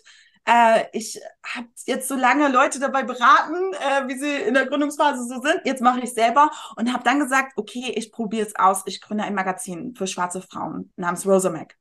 äh, 0.46 0.86
ich 0.94 1.20
habe 1.46 1.68
jetzt 1.86 2.08
so 2.08 2.16
lange 2.16 2.50
Leute 2.50 2.80
dabei 2.80 3.04
beraten, 3.04 3.74
äh, 3.74 4.08
wie 4.08 4.18
sie 4.18 4.36
in 4.48 4.54
der 4.54 4.66
Gründungsphase 4.66 5.28
so 5.28 5.42
sind. 5.42 5.62
Jetzt 5.66 5.82
mache 5.82 6.02
ich 6.02 6.14
selber 6.14 6.50
und 6.76 6.92
habe 6.94 7.04
dann 7.04 7.20
gesagt, 7.20 7.54
okay, 7.58 7.94
ich 7.96 8.12
probiere 8.12 8.48
es 8.48 8.56
aus. 8.56 8.84
Ich 8.86 9.02
gründe 9.02 9.24
ein 9.24 9.36
Magazin 9.36 9.96
für 9.96 10.08
schwarze 10.08 10.42
Frauen 10.42 10.92
namens 10.96 11.26
Rosa 11.26 11.50
Mac. 11.50 11.76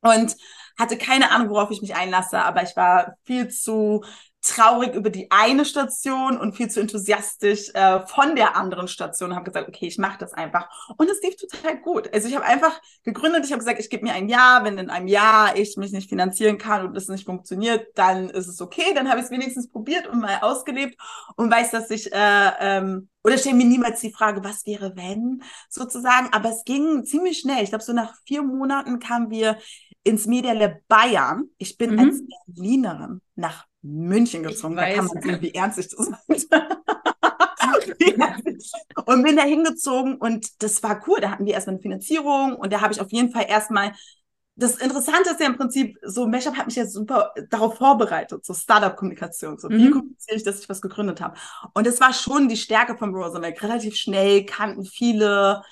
Und 0.00 0.36
hatte 0.78 0.96
keine 0.96 1.30
Ahnung, 1.32 1.50
worauf 1.50 1.70
ich 1.72 1.82
mich 1.82 1.96
einlasse, 1.96 2.38
aber 2.40 2.62
ich 2.62 2.76
war 2.76 3.16
viel 3.24 3.48
zu 3.48 4.04
traurig 4.40 4.94
über 4.94 5.10
die 5.10 5.30
eine 5.30 5.64
Station 5.64 6.38
und 6.38 6.54
viel 6.54 6.70
zu 6.70 6.80
enthusiastisch 6.80 7.70
äh, 7.74 8.06
von 8.06 8.36
der 8.36 8.56
anderen 8.56 8.86
Station 8.86 9.34
habe 9.34 9.44
gesagt, 9.44 9.68
okay, 9.68 9.86
ich 9.86 9.98
mache 9.98 10.18
das 10.18 10.32
einfach. 10.32 10.68
Und 10.96 11.10
es 11.10 11.20
lief 11.22 11.36
total 11.36 11.78
gut. 11.80 12.12
Also 12.14 12.28
ich 12.28 12.36
habe 12.36 12.46
einfach 12.46 12.80
gegründet, 13.02 13.44
ich 13.44 13.50
habe 13.50 13.58
gesagt, 13.58 13.80
ich 13.80 13.90
gebe 13.90 14.04
mir 14.04 14.14
ein 14.14 14.28
Jahr, 14.28 14.64
wenn 14.64 14.78
in 14.78 14.90
einem 14.90 15.08
Jahr 15.08 15.56
ich 15.56 15.76
mich 15.76 15.90
nicht 15.92 16.08
finanzieren 16.08 16.56
kann 16.56 16.86
und 16.86 16.96
es 16.96 17.08
nicht 17.08 17.26
funktioniert, 17.26 17.88
dann 17.96 18.30
ist 18.30 18.46
es 18.46 18.60
okay. 18.60 18.94
Dann 18.94 19.08
habe 19.08 19.18
ich 19.18 19.26
es 19.26 19.30
wenigstens 19.32 19.70
probiert 19.70 20.06
und 20.06 20.20
mal 20.20 20.38
ausgelebt 20.40 20.96
und 21.36 21.50
weiß, 21.50 21.72
dass 21.72 21.90
ich 21.90 22.12
äh, 22.12 22.50
ähm, 22.60 23.08
oder 23.24 23.36
stelle 23.36 23.56
mir 23.56 23.66
niemals 23.66 24.00
die 24.00 24.12
Frage, 24.12 24.44
was 24.44 24.64
wäre 24.64 24.96
wenn 24.96 25.42
sozusagen. 25.68 26.28
Aber 26.32 26.50
es 26.50 26.64
ging 26.64 27.04
ziemlich 27.04 27.40
schnell. 27.40 27.62
Ich 27.62 27.70
glaube, 27.70 27.84
so 27.84 27.92
nach 27.92 28.14
vier 28.24 28.42
Monaten 28.42 29.00
kamen 29.00 29.30
wir 29.30 29.58
ins 30.04 30.26
Media 30.26 30.52
Lab 30.52 30.76
Bayern. 30.86 31.50
Ich 31.58 31.76
bin 31.76 31.92
mhm. 31.92 31.98
als 31.98 32.22
Berlinerin 32.46 33.20
nach 33.34 33.66
München 33.88 34.42
gezogen. 34.42 34.76
Da 34.76 34.92
kann 34.92 35.06
man 35.06 35.22
sehen, 35.22 35.40
wie 35.40 35.54
ernst 35.54 35.78
ich 35.78 35.88
das 35.88 36.10
und 39.06 39.22
bin 39.22 39.36
da 39.36 39.42
hingezogen 39.42 40.16
und 40.16 40.62
das 40.62 40.82
war 40.82 41.02
cool. 41.06 41.20
Da 41.20 41.30
hatten 41.30 41.46
wir 41.46 41.54
erstmal 41.54 41.74
eine 41.74 41.82
Finanzierung 41.82 42.56
und 42.56 42.72
da 42.72 42.80
habe 42.80 42.92
ich 42.92 43.00
auf 43.00 43.12
jeden 43.12 43.30
Fall 43.30 43.46
erstmal 43.48 43.92
das 44.58 44.76
Interessante 44.76 45.30
ist 45.30 45.40
ja 45.40 45.46
im 45.46 45.56
Prinzip, 45.56 45.98
so 46.02 46.26
Mashup 46.26 46.56
hat 46.56 46.66
mich 46.66 46.74
ja 46.74 46.84
super 46.84 47.32
darauf 47.48 47.76
vorbereitet, 47.76 48.44
so 48.44 48.54
Startup-Kommunikation, 48.54 49.56
so 49.56 49.68
mhm. 49.68 49.78
wie 49.78 49.90
kommuniziere 49.90 50.36
ich, 50.36 50.42
dass 50.42 50.60
ich 50.60 50.68
was 50.68 50.82
gegründet 50.82 51.20
habe. 51.20 51.36
Und 51.74 51.86
es 51.86 52.00
war 52.00 52.12
schon 52.12 52.48
die 52.48 52.56
Stärke 52.56 52.96
von 52.96 53.14
Rosamond. 53.14 53.62
Relativ 53.62 53.94
schnell 53.94 54.44
kannten 54.44 54.84
viele 54.84 55.62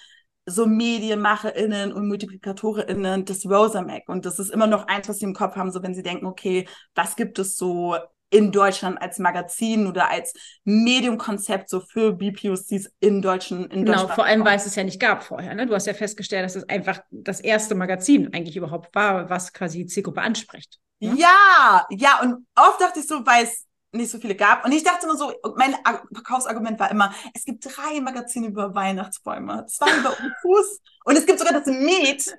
so 0.46 0.66
MedienmacherInnen 0.66 1.92
und 1.92 2.06
MultiplikatorInnen 2.08 3.24
das 3.24 3.44
Rosamac. 3.46 4.08
Und 4.08 4.24
das 4.24 4.38
ist 4.38 4.50
immer 4.50 4.66
noch 4.66 4.86
eins, 4.86 5.08
was 5.08 5.18
sie 5.18 5.24
im 5.24 5.34
Kopf 5.34 5.56
haben, 5.56 5.72
so 5.72 5.82
wenn 5.82 5.94
sie 5.94 6.02
denken, 6.02 6.26
okay, 6.26 6.68
was 6.94 7.16
gibt 7.16 7.38
es 7.38 7.56
so 7.56 7.96
in 8.30 8.52
Deutschland 8.52 9.00
als 9.00 9.18
Magazin 9.18 9.86
oder 9.86 10.10
als 10.10 10.32
Mediumkonzept 10.64 11.68
so 11.68 11.80
für 11.80 12.12
BPOCs 12.12 12.90
in 13.00 13.22
Deutschen 13.22 13.64
in 13.70 13.84
Genau, 13.84 13.92
Deutschland 13.92 14.14
vor 14.14 14.24
allem, 14.24 14.44
weil 14.44 14.56
es 14.56 14.66
es 14.66 14.74
ja 14.74 14.84
nicht 14.84 15.00
gab 15.00 15.22
vorher. 15.22 15.54
Ne? 15.54 15.66
Du 15.66 15.74
hast 15.74 15.86
ja 15.86 15.94
festgestellt, 15.94 16.44
dass 16.44 16.56
es 16.56 16.68
einfach 16.68 17.00
das 17.10 17.40
erste 17.40 17.74
Magazin 17.74 18.32
eigentlich 18.32 18.56
überhaupt 18.56 18.94
war, 18.94 19.30
was 19.30 19.52
quasi 19.52 19.78
die 19.78 19.86
Zielgruppe 19.86 20.22
anspricht. 20.22 20.78
Ne? 21.00 21.14
Ja, 21.16 21.86
ja, 21.90 22.20
und 22.22 22.46
oft 22.56 22.80
dachte 22.80 23.00
ich 23.00 23.06
so, 23.06 23.24
weil 23.26 23.44
es 23.44 23.65
nicht 23.93 24.11
so 24.11 24.19
viele 24.19 24.35
gab. 24.35 24.64
Und 24.64 24.73
ich 24.73 24.83
dachte 24.83 25.07
immer 25.07 25.16
so, 25.16 25.33
mein 25.57 25.75
Verkaufsargument 26.12 26.78
war 26.78 26.90
immer, 26.90 27.14
es 27.35 27.45
gibt 27.45 27.64
drei 27.64 28.00
Magazine 28.00 28.49
über 28.49 28.75
Weihnachtsbäume, 28.75 29.66
zwei 29.66 29.99
über 29.99 30.11
Fuß 30.43 30.81
und 31.05 31.16
es 31.16 31.26
gibt 31.26 31.38
sogar 31.38 31.55
das 31.55 31.66
Met, 31.66 32.38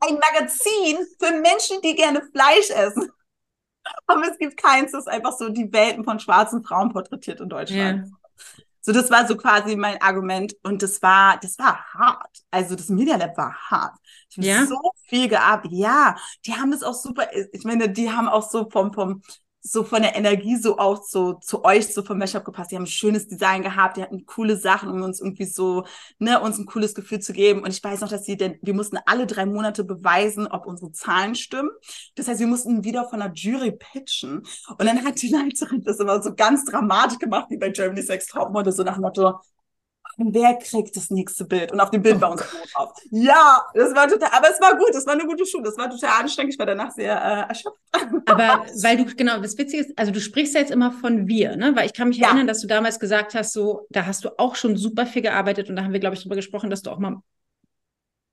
ein 0.00 0.14
Magazin 0.14 0.98
für 1.18 1.32
Menschen, 1.32 1.80
die 1.82 1.94
gerne 1.94 2.22
Fleisch 2.32 2.70
essen. 2.70 3.10
Aber 4.06 4.22
es 4.28 4.38
gibt 4.38 4.56
keins, 4.56 4.92
das 4.92 5.06
einfach 5.06 5.32
so 5.36 5.48
die 5.48 5.72
Welten 5.72 6.04
von 6.04 6.20
schwarzen 6.20 6.62
Frauen 6.62 6.90
porträtiert 6.90 7.40
in 7.40 7.48
Deutschland. 7.48 8.06
Yeah. 8.06 8.18
So, 8.80 8.92
das 8.92 9.10
war 9.10 9.26
so 9.26 9.36
quasi 9.36 9.76
mein 9.76 10.00
Argument 10.00 10.54
und 10.62 10.82
das 10.82 11.02
war, 11.02 11.38
das 11.40 11.58
war 11.58 11.84
hart. 11.92 12.38
Also 12.50 12.74
das 12.74 12.88
Media 12.88 13.16
Lab 13.16 13.36
war 13.36 13.54
hart. 13.70 13.94
Ich 14.30 14.38
habe 14.38 14.46
ja? 14.46 14.66
so 14.66 14.78
viel 15.06 15.28
gearbeitet. 15.28 15.72
Ja, 15.72 16.16
die 16.46 16.54
haben 16.54 16.70
das 16.70 16.82
auch 16.82 16.94
super, 16.94 17.28
ich 17.52 17.64
meine, 17.64 17.90
die 17.90 18.10
haben 18.10 18.28
auch 18.28 18.48
so 18.48 18.70
vom, 18.70 18.92
vom 18.92 19.22
so 19.70 19.84
von 19.84 20.02
der 20.02 20.16
Energie 20.16 20.56
so 20.56 20.78
auch 20.78 21.02
so 21.02 21.34
zu 21.34 21.64
euch 21.64 21.92
so 21.92 22.02
vom 22.02 22.18
Mashup 22.18 22.44
gepasst. 22.44 22.70
Die 22.70 22.76
haben 22.76 22.84
ein 22.84 22.86
schönes 22.86 23.28
Design 23.28 23.62
gehabt, 23.62 23.96
die 23.96 24.02
hatten 24.02 24.24
coole 24.26 24.56
Sachen, 24.56 24.90
um 24.90 25.02
uns 25.02 25.20
irgendwie 25.20 25.44
so, 25.44 25.84
ne, 26.18 26.40
uns 26.40 26.58
ein 26.58 26.66
cooles 26.66 26.94
Gefühl 26.94 27.20
zu 27.20 27.32
geben. 27.32 27.62
Und 27.62 27.70
ich 27.70 27.82
weiß 27.82 28.00
noch, 28.00 28.08
dass 28.08 28.24
sie 28.24 28.36
denn, 28.36 28.58
wir 28.62 28.74
mussten 28.74 28.98
alle 29.06 29.26
drei 29.26 29.46
Monate 29.46 29.84
beweisen, 29.84 30.46
ob 30.46 30.66
unsere 30.66 30.92
Zahlen 30.92 31.34
stimmen. 31.34 31.70
Das 32.14 32.28
heißt, 32.28 32.40
wir 32.40 32.46
mussten 32.46 32.84
wieder 32.84 33.08
von 33.08 33.20
der 33.20 33.32
Jury 33.32 33.72
pitchen. 33.72 34.38
Und 34.68 34.84
dann 34.84 35.04
hat 35.04 35.20
die 35.20 35.28
Leiterin 35.28 35.82
das 35.82 36.00
immer 36.00 36.22
so 36.22 36.34
ganz 36.34 36.64
dramatisch 36.64 37.18
gemacht, 37.18 37.46
wie 37.50 37.58
bei 37.58 37.70
Germany's 37.70 38.08
Next 38.08 38.30
Topmodel, 38.30 38.72
so 38.72 38.82
nach 38.82 38.98
Motto, 38.98 39.38
wer 40.18 40.54
kriegt 40.54 40.96
das 40.96 41.10
nächste 41.10 41.44
Bild? 41.44 41.72
Und 41.72 41.80
auf 41.80 41.90
dem 41.90 42.02
Bild 42.02 42.16
oh 42.16 42.20
war 42.20 42.32
uns 42.32 42.42
drauf. 42.74 42.92
Ja, 43.10 43.66
das 43.74 43.94
war 43.94 44.08
total, 44.08 44.30
aber 44.32 44.50
es 44.50 44.60
war 44.60 44.76
gut, 44.76 44.90
das 44.92 45.06
war 45.06 45.14
eine 45.14 45.24
gute 45.24 45.46
Schule, 45.46 45.64
das 45.64 45.78
war 45.78 45.88
total 45.88 46.20
anstrengend, 46.20 46.54
ich 46.54 46.58
war 46.58 46.66
danach 46.66 46.90
sehr 46.90 47.14
äh, 47.14 47.48
erschöpft. 47.48 47.78
Aber 48.26 48.66
weil 48.82 48.96
du, 48.96 49.04
genau, 49.14 49.40
das 49.40 49.56
Witzige 49.56 49.82
ist, 49.82 49.98
also 49.98 50.10
du 50.10 50.20
sprichst 50.20 50.54
ja 50.54 50.60
jetzt 50.60 50.72
immer 50.72 50.92
von 50.92 51.28
wir, 51.28 51.56
ne? 51.56 51.74
Weil 51.76 51.86
ich 51.86 51.94
kann 51.94 52.08
mich 52.08 52.18
ja. 52.18 52.28
erinnern, 52.28 52.46
dass 52.46 52.60
du 52.60 52.66
damals 52.66 52.98
gesagt 52.98 53.34
hast, 53.34 53.52
so, 53.52 53.86
da 53.90 54.06
hast 54.06 54.24
du 54.24 54.30
auch 54.38 54.56
schon 54.56 54.76
super 54.76 55.06
viel 55.06 55.22
gearbeitet 55.22 55.70
und 55.70 55.76
da 55.76 55.84
haben 55.84 55.92
wir, 55.92 56.00
glaube 56.00 56.16
ich, 56.16 56.22
drüber 56.22 56.36
gesprochen, 56.36 56.70
dass 56.70 56.82
du 56.82 56.90
auch 56.90 56.98
mal 56.98 57.22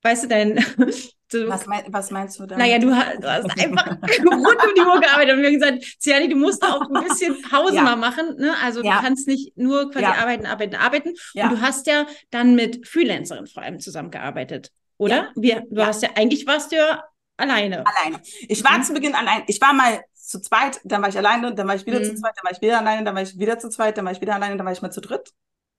weißt 0.05 0.23
du, 0.23 0.27
dein. 0.27 0.65
Du, 1.31 1.49
was, 1.49 1.65
mein, 1.65 1.83
was, 1.87 2.11
meinst 2.11 2.39
du 2.39 2.45
denn? 2.45 2.59
Naja, 2.59 2.77
du 2.77 2.95
hast, 2.95 3.17
du 3.17 3.27
hast 3.27 3.49
einfach 3.59 3.87
rund 3.87 4.63
um 4.63 4.75
die 4.75 4.81
Uhr 4.81 5.01
gearbeitet 5.01 5.33
und 5.33 5.41
wir 5.41 5.47
haben 5.47 5.59
gesagt, 5.59 5.97
Ciani, 5.99 6.29
du 6.29 6.35
musst 6.35 6.61
auch 6.63 6.81
ein 6.81 7.03
bisschen 7.03 7.41
Pause 7.41 7.75
ja. 7.77 7.81
mal 7.81 7.95
machen. 7.95 8.35
Ne? 8.37 8.53
Also 8.63 8.83
ja. 8.83 8.97
du 8.97 9.01
kannst 9.01 9.27
nicht 9.27 9.57
nur 9.57 9.89
quasi 9.89 10.03
ja. 10.03 10.13
arbeiten, 10.13 10.45
arbeiten, 10.45 10.75
arbeiten. 10.75 11.09
Und 11.09 11.51
du 11.51 11.61
hast 11.61 11.87
ja 11.87 12.05
dann 12.29 12.53
mit 12.53 12.87
Freelancerinnen 12.87 13.47
vor 13.47 13.63
allem 13.63 13.79
zusammengearbeitet, 13.79 14.71
oder? 14.97 15.31
Wir, 15.35 15.63
du 15.67 15.83
hast 15.83 16.03
ja, 16.03 16.09
eigentlich 16.13 16.45
warst 16.45 16.71
du 16.71 16.75
ja 16.75 17.03
alleine. 17.37 17.83
Alleine. 17.87 18.21
Ich 18.47 18.63
war 18.63 18.77
mhm. 18.77 18.83
zu 18.83 18.93
Beginn 18.93 19.15
allein. 19.15 19.45
Ich 19.47 19.59
war 19.59 19.73
mal 19.73 20.01
zu 20.13 20.39
zweit, 20.39 20.79
dann 20.83 21.01
war 21.01 21.09
ich 21.09 21.17
alleine, 21.17 21.55
dann 21.55 21.67
war 21.67 21.75
ich 21.75 21.87
wieder 21.87 22.01
mhm. 22.01 22.03
zu 22.03 22.15
zweit, 22.15 22.33
dann 22.35 22.43
war 22.43 22.51
ich 22.51 22.61
wieder 22.61 22.77
alleine, 22.77 23.03
dann 23.03 23.15
war 23.15 23.23
ich 23.23 23.37
wieder 23.39 23.57
zu 23.57 23.69
zweit, 23.69 23.97
dann 23.97 24.05
war 24.05 24.11
ich 24.11 24.21
wieder 24.21 24.35
alleine, 24.35 24.57
dann 24.57 24.65
war 24.65 24.73
ich 24.73 24.81
mal 24.83 24.91
zu 24.91 25.01
dritt. 25.01 25.33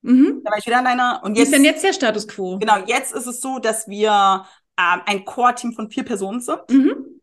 Mhm. 0.06 0.42
Da 0.44 0.50
war 0.50 0.58
ich 0.58 0.66
wieder 0.66 0.78
alleine. 0.78 1.20
Und 1.22 1.36
jetzt, 1.36 1.38
Wie 1.38 1.42
ist 1.42 1.54
denn 1.54 1.64
jetzt 1.64 1.84
der 1.84 1.92
Status 1.92 2.28
quo? 2.28 2.58
Genau, 2.58 2.78
jetzt 2.86 3.12
ist 3.12 3.26
es 3.26 3.40
so, 3.40 3.58
dass 3.58 3.88
wir 3.88 4.44
ähm, 4.78 5.00
ein 5.06 5.24
Core-Team 5.24 5.72
von 5.72 5.90
vier 5.90 6.04
Personen 6.04 6.40
sind. 6.40 6.60
Mhm. 6.70 7.20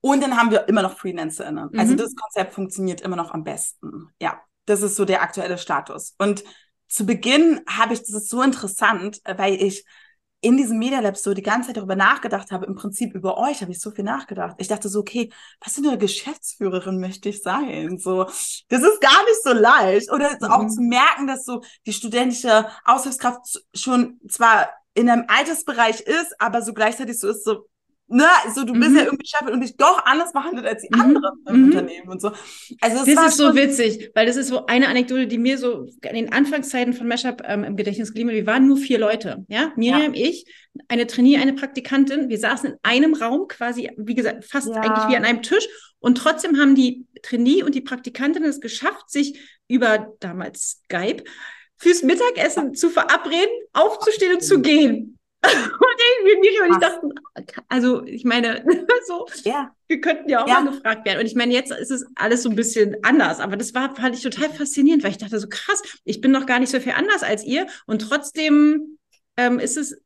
Und 0.00 0.22
dann 0.22 0.36
haben 0.36 0.50
wir 0.50 0.68
immer 0.68 0.82
noch 0.82 0.96
FreelancerInnen. 0.98 1.70
Mhm. 1.72 1.78
Also 1.78 1.94
das 1.94 2.14
Konzept 2.14 2.54
funktioniert 2.54 3.00
immer 3.00 3.16
noch 3.16 3.32
am 3.32 3.44
besten. 3.44 4.08
Ja, 4.20 4.40
das 4.66 4.82
ist 4.82 4.96
so 4.96 5.04
der 5.04 5.22
aktuelle 5.22 5.58
Status. 5.58 6.14
Und 6.18 6.44
zu 6.88 7.04
Beginn 7.06 7.60
habe 7.68 7.94
ich, 7.94 8.00
das 8.00 8.10
ist 8.10 8.30
so 8.30 8.42
interessant, 8.42 9.20
weil 9.24 9.54
ich 9.54 9.84
in 10.40 10.56
diesem 10.56 10.78
Media 10.78 11.00
Lab 11.00 11.16
so 11.16 11.34
die 11.34 11.42
ganze 11.42 11.68
Zeit 11.68 11.78
darüber 11.78 11.96
nachgedacht 11.96 12.52
habe, 12.52 12.66
im 12.66 12.76
Prinzip 12.76 13.14
über 13.14 13.38
euch 13.38 13.60
habe 13.60 13.72
ich 13.72 13.80
so 13.80 13.90
viel 13.90 14.04
nachgedacht. 14.04 14.56
Ich 14.58 14.68
dachte 14.68 14.88
so, 14.88 15.00
okay, 15.00 15.32
was 15.60 15.74
für 15.74 15.80
eine 15.86 15.98
Geschäftsführerin 15.98 17.00
möchte 17.00 17.28
ich 17.28 17.42
sein? 17.42 17.98
So, 17.98 18.24
das 18.24 18.82
ist 18.82 19.00
gar 19.00 19.24
nicht 19.24 19.42
so 19.42 19.52
leicht. 19.52 20.12
Oder 20.12 20.36
mhm. 20.40 20.46
auch 20.46 20.66
zu 20.68 20.80
merken, 20.80 21.26
dass 21.26 21.44
so 21.44 21.62
die 21.86 21.92
studentische 21.92 22.66
Aushilfskraft 22.84 23.64
schon 23.74 24.20
zwar 24.28 24.70
in 24.94 25.10
einem 25.10 25.24
Altersbereich 25.28 26.00
ist, 26.00 26.34
aber 26.38 26.62
so 26.62 26.72
gleichzeitig 26.72 27.18
so 27.18 27.28
ist 27.28 27.44
so, 27.44 27.66
ne, 28.08 28.26
so 28.54 28.64
du 28.64 28.72
bist 28.72 28.90
mhm. 28.90 28.96
ja 28.96 29.04
irgendwie 29.04 29.26
Chefin 29.26 29.54
und 29.54 29.60
dich 29.60 29.76
doch 29.76 30.04
anders 30.04 30.32
behandelt 30.32 30.66
als 30.66 30.82
die 30.82 30.94
mhm. 30.94 31.00
anderen 31.00 31.44
im 31.46 31.56
mhm. 31.56 31.64
Unternehmen 31.66 32.08
und 32.08 32.20
so. 32.20 32.32
Also 32.80 33.04
das, 33.04 33.14
das 33.14 33.28
ist 33.28 33.36
so 33.36 33.54
witzig, 33.54 34.10
weil 34.14 34.26
das 34.26 34.36
ist 34.36 34.48
so 34.48 34.66
eine 34.66 34.88
Anekdote, 34.88 35.26
die 35.26 35.38
mir 35.38 35.58
so 35.58 35.86
in 36.02 36.14
den 36.14 36.32
Anfangszeiten 36.32 36.94
von 36.94 37.06
Mashup 37.06 37.42
ähm, 37.46 37.64
im 37.64 37.76
Gedächtnis 37.76 38.08
geblieben 38.08 38.30
Wir 38.30 38.46
waren 38.46 38.66
nur 38.66 38.76
vier 38.76 38.98
Leute, 38.98 39.44
ja, 39.48 39.72
Miriam, 39.76 40.14
ja. 40.14 40.26
ich, 40.26 40.46
eine 40.88 41.06
Trainee, 41.06 41.38
eine 41.38 41.54
Praktikantin. 41.54 42.28
Wir 42.28 42.38
saßen 42.38 42.70
in 42.70 42.76
einem 42.82 43.14
Raum 43.14 43.48
quasi, 43.48 43.90
wie 43.96 44.14
gesagt, 44.14 44.44
fast 44.44 44.68
ja. 44.68 44.76
eigentlich 44.76 45.08
wie 45.08 45.16
an 45.16 45.24
einem 45.24 45.42
Tisch 45.42 45.66
und 46.00 46.16
trotzdem 46.18 46.58
haben 46.58 46.74
die 46.74 47.06
Trainee 47.22 47.62
und 47.62 47.74
die 47.74 47.80
Praktikantin 47.80 48.44
es 48.44 48.60
geschafft, 48.60 49.10
sich 49.10 49.38
über 49.66 50.14
damals 50.20 50.80
Skype 50.84 51.24
fürs 51.76 52.02
Mittagessen 52.02 52.74
zu 52.74 52.90
verabreden, 52.90 53.50
aufzustehen 53.72 54.34
und 54.34 54.42
zu 54.42 54.60
gehen. 54.60 55.17
Und 55.42 55.52
irgendwie 56.24 56.60
und 56.60 56.72
ich 56.72 56.78
dachte, 56.78 57.08
also 57.68 58.04
ich 58.04 58.24
meine, 58.24 58.64
so, 59.06 59.26
ja. 59.44 59.70
wir 59.86 60.00
könnten 60.00 60.28
ja 60.28 60.42
auch 60.42 60.48
ja. 60.48 60.60
mal 60.60 60.72
gefragt 60.72 61.06
werden. 61.06 61.20
Und 61.20 61.26
ich 61.26 61.34
meine, 61.34 61.52
jetzt 61.52 61.70
ist 61.70 61.90
es 61.90 62.04
alles 62.16 62.42
so 62.42 62.50
ein 62.50 62.56
bisschen 62.56 62.96
anders, 63.02 63.40
aber 63.40 63.56
das 63.56 63.74
war, 63.74 63.94
fand 63.94 64.16
ich 64.16 64.22
total 64.22 64.50
faszinierend, 64.50 65.04
weil 65.04 65.12
ich 65.12 65.18
dachte 65.18 65.38
so 65.38 65.48
krass, 65.48 65.82
ich 66.04 66.20
bin 66.20 66.32
noch 66.32 66.46
gar 66.46 66.58
nicht 66.58 66.70
so 66.70 66.80
viel 66.80 66.92
anders 66.92 67.22
als 67.22 67.44
ihr 67.44 67.66
und 67.86 68.00
trotzdem 68.02 68.98
ähm, 69.36 69.58
ist 69.60 69.76
es 69.76 69.96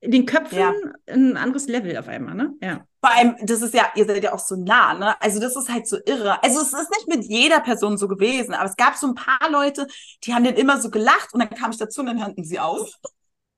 in 0.00 0.10
den 0.12 0.26
Köpfen 0.26 0.58
ja. 0.58 0.72
ein 1.08 1.36
anderes 1.36 1.68
Level 1.68 1.96
auf 1.96 2.08
einmal, 2.08 2.34
ne? 2.34 2.54
Ja. 2.62 2.86
Vor 3.00 3.14
allem, 3.14 3.36
das 3.42 3.62
ist 3.62 3.74
ja, 3.74 3.90
ihr 3.94 4.06
seid 4.06 4.24
ja 4.24 4.32
auch 4.32 4.38
so 4.38 4.56
nah, 4.56 4.94
ne? 4.94 5.20
Also 5.22 5.40
das 5.40 5.56
ist 5.56 5.68
halt 5.68 5.86
so 5.86 5.98
irre. 6.06 6.42
Also 6.42 6.60
es 6.60 6.72
ist 6.72 6.90
nicht 6.90 7.06
mit 7.06 7.24
jeder 7.24 7.60
Person 7.60 7.98
so 7.98 8.08
gewesen, 8.08 8.54
aber 8.54 8.68
es 8.68 8.76
gab 8.76 8.96
so 8.96 9.06
ein 9.08 9.14
paar 9.14 9.50
Leute, 9.50 9.86
die 10.24 10.34
haben 10.34 10.44
dann 10.44 10.54
immer 10.54 10.80
so 10.80 10.90
gelacht 10.90 11.32
und 11.34 11.40
dann 11.40 11.50
kam 11.50 11.70
ich 11.70 11.76
dazu 11.76 12.00
und 12.00 12.06
dann 12.06 12.24
hörten 12.24 12.44
sie 12.44 12.58
auf. 12.58 12.98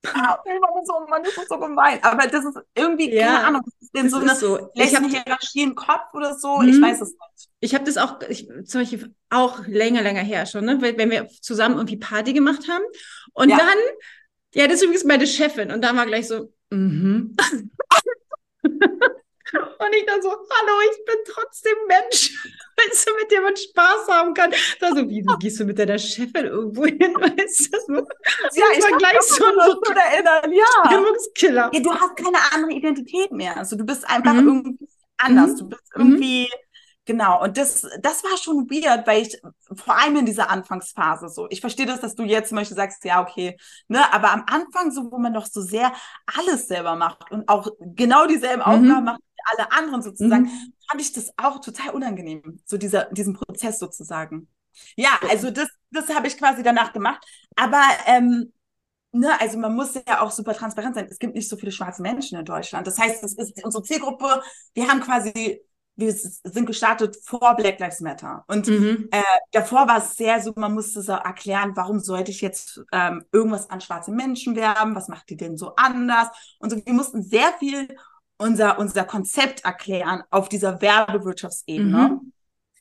Ah, 0.05 0.37
so, 0.85 1.05
man 1.09 1.23
ist 1.23 1.47
so 1.47 1.57
gemein. 1.57 1.99
Aber 2.03 2.27
das 2.27 2.43
ist 2.43 2.57
irgendwie, 2.75 3.13
ja, 3.13 3.25
keine 3.25 3.47
Ahnung, 3.47 3.61
das 3.65 3.73
ist 3.81 3.95
denn 3.95 4.09
so 4.09 4.17
eine, 4.17 4.35
so. 4.35 4.69
ich 4.73 4.95
habe 4.95 5.07
Hierarchie 5.07 5.63
im 5.63 5.75
Kopf 5.75 6.13
oder 6.13 6.37
so, 6.37 6.61
ich 6.61 6.77
mhm. 6.77 6.81
weiß 6.81 7.01
es 7.01 7.09
nicht. 7.11 7.49
Ich 7.61 7.73
habe 7.73 7.85
das 7.85 7.97
auch, 7.97 8.19
ich, 8.27 8.47
zum 8.65 8.81
Beispiel 8.81 9.15
auch 9.29 9.65
länger, 9.65 10.01
länger 10.01 10.21
her 10.21 10.45
schon, 10.45 10.65
ne? 10.65 10.81
wenn 10.81 11.09
wir 11.09 11.29
zusammen 11.41 11.75
irgendwie 11.75 11.97
Party 11.97 12.33
gemacht 12.33 12.67
haben 12.67 12.83
und 13.33 13.49
ja. 13.49 13.57
dann 13.57 13.77
ja, 14.53 14.67
das 14.67 14.75
ist 14.77 14.83
übrigens 14.83 15.03
meine 15.03 15.27
Chefin. 15.27 15.71
Und 15.71 15.83
da 15.83 15.95
war 15.95 16.05
gleich 16.05 16.27
so, 16.27 16.53
mhm. 16.69 17.35
Und 19.53 19.95
ich 19.95 20.05
dann 20.05 20.21
so, 20.21 20.29
hallo, 20.29 20.73
ich 20.91 21.05
bin 21.05 21.15
trotzdem 21.27 21.75
Mensch. 21.87 22.31
Weißt 22.77 23.07
du, 23.07 23.15
mit 23.21 23.31
dem 23.31 23.43
man 23.43 23.55
Spaß 23.55 24.07
haben 24.09 24.33
kann. 24.33 24.51
Da 24.79 24.89
so, 24.89 25.07
wie, 25.09 25.23
wie 25.23 25.37
gehst 25.39 25.59
du 25.59 25.65
mit 25.65 25.77
deiner 25.77 25.99
Chefin 25.99 26.45
irgendwo 26.47 26.85
hin? 26.85 26.99
Weißt 27.19 27.73
du, 27.73 27.79
so, 27.87 27.93
Ja, 28.59 28.65
ich 28.75 28.83
war 28.83 28.97
gleich 28.97 29.21
so 29.21 29.45
ein 29.45 29.97
erinnern. 29.97 30.51
Ja. 30.53 30.65
Stimmungskiller. 30.87 31.69
ja, 31.73 31.79
du 31.79 31.93
hast 31.93 32.15
keine 32.17 32.37
andere 32.53 32.71
Identität 32.71 33.31
mehr. 33.31 33.55
Also 33.57 33.75
du 33.75 33.85
bist 33.85 34.09
einfach 34.09 34.33
Mhm. 34.33 34.47
irgendwie 34.47 34.87
anders. 35.17 35.51
Mhm. 35.51 35.57
Du 35.57 35.69
bist 35.69 35.83
Mhm. 35.97 36.47
Genau. 37.05 37.41
Und 37.43 37.57
das, 37.57 37.81
das 38.01 38.23
war 38.23 38.37
schon 38.37 38.69
weird, 38.69 39.05
weil 39.07 39.23
ich, 39.23 39.39
vor 39.75 39.97
allem 39.99 40.15
in 40.17 40.25
dieser 40.25 40.49
Anfangsphase 40.49 41.29
so, 41.29 41.47
ich 41.49 41.61
verstehe 41.61 41.85
das, 41.85 42.01
dass 42.01 42.15
du 42.15 42.23
jetzt 42.23 42.49
zum 42.49 42.57
Beispiel 42.57 42.77
sagst, 42.77 43.03
ja, 43.05 43.21
okay, 43.21 43.57
ne, 43.87 44.11
aber 44.13 44.31
am 44.31 44.43
Anfang 44.47 44.91
so, 44.91 45.11
wo 45.11 45.17
man 45.17 45.33
doch 45.33 45.45
so 45.45 45.61
sehr 45.61 45.93
alles 46.37 46.67
selber 46.67 46.95
macht 46.95 47.31
und 47.31 47.47
auch 47.49 47.67
genau 47.79 48.25
dieselben 48.27 48.61
Mhm. 48.61 48.65
Aufgaben 48.65 49.05
macht 49.05 49.21
wie 49.21 49.57
alle 49.57 49.71
anderen 49.71 50.01
sozusagen, 50.01 50.43
Mhm. 50.45 50.73
fand 50.89 51.01
ich 51.01 51.11
das 51.13 51.31
auch 51.37 51.59
total 51.59 51.91
unangenehm, 51.93 52.59
so 52.65 52.77
dieser, 52.77 53.05
diesen 53.11 53.33
Prozess 53.33 53.79
sozusagen. 53.79 54.47
Ja, 54.95 55.19
also 55.29 55.51
das, 55.51 55.69
das 55.91 56.09
habe 56.09 56.27
ich 56.27 56.37
quasi 56.37 56.63
danach 56.63 56.93
gemacht. 56.93 57.23
Aber 57.55 57.81
ähm, 58.07 58.51
ne, 59.11 59.39
also 59.39 59.57
man 59.57 59.75
muss 59.75 59.93
ja 59.95 60.21
auch 60.21 60.31
super 60.31 60.53
transparent 60.53 60.95
sein. 60.95 61.07
Es 61.09 61.19
gibt 61.19 61.35
nicht 61.35 61.49
so 61.49 61.57
viele 61.57 61.71
schwarze 61.71 62.01
Menschen 62.01 62.39
in 62.39 62.45
Deutschland. 62.45 62.87
Das 62.87 62.97
heißt, 62.97 63.23
es 63.23 63.33
ist 63.37 63.63
unsere 63.63 63.83
Zielgruppe, 63.83 64.41
wir 64.73 64.87
haben 64.87 65.01
quasi, 65.01 65.61
wir 65.95 66.11
sind 66.13 66.65
gestartet 66.65 67.17
vor 67.23 67.55
Black 67.55 67.79
Lives 67.79 67.99
Matter. 68.01 68.43
Und 68.47 68.67
Mhm. 68.67 69.07
äh, 69.11 69.21
davor 69.51 69.87
war 69.87 69.97
es 69.99 70.15
sehr 70.17 70.41
so, 70.41 70.53
man 70.55 70.73
musste 70.73 71.01
so 71.01 71.11
erklären, 71.13 71.73
warum 71.75 71.99
sollte 71.99 72.31
ich 72.31 72.41
jetzt 72.41 72.81
ähm, 72.91 73.23
irgendwas 73.31 73.69
an 73.69 73.79
schwarze 73.81 74.11
Menschen 74.11 74.55
werben? 74.55 74.95
Was 74.95 75.07
macht 75.07 75.29
die 75.29 75.37
denn 75.37 75.57
so 75.57 75.75
anders? 75.75 76.29
Und 76.59 76.71
so, 76.71 76.77
wir 76.83 76.93
mussten 76.93 77.21
sehr 77.21 77.53
viel 77.59 77.87
unser, 78.37 78.79
unser 78.79 79.05
Konzept 79.05 79.63
erklären 79.65 80.23
auf 80.31 80.49
dieser 80.49 80.81
Werbewirtschaftsebene. 80.81 82.09
Mhm. 82.09 82.33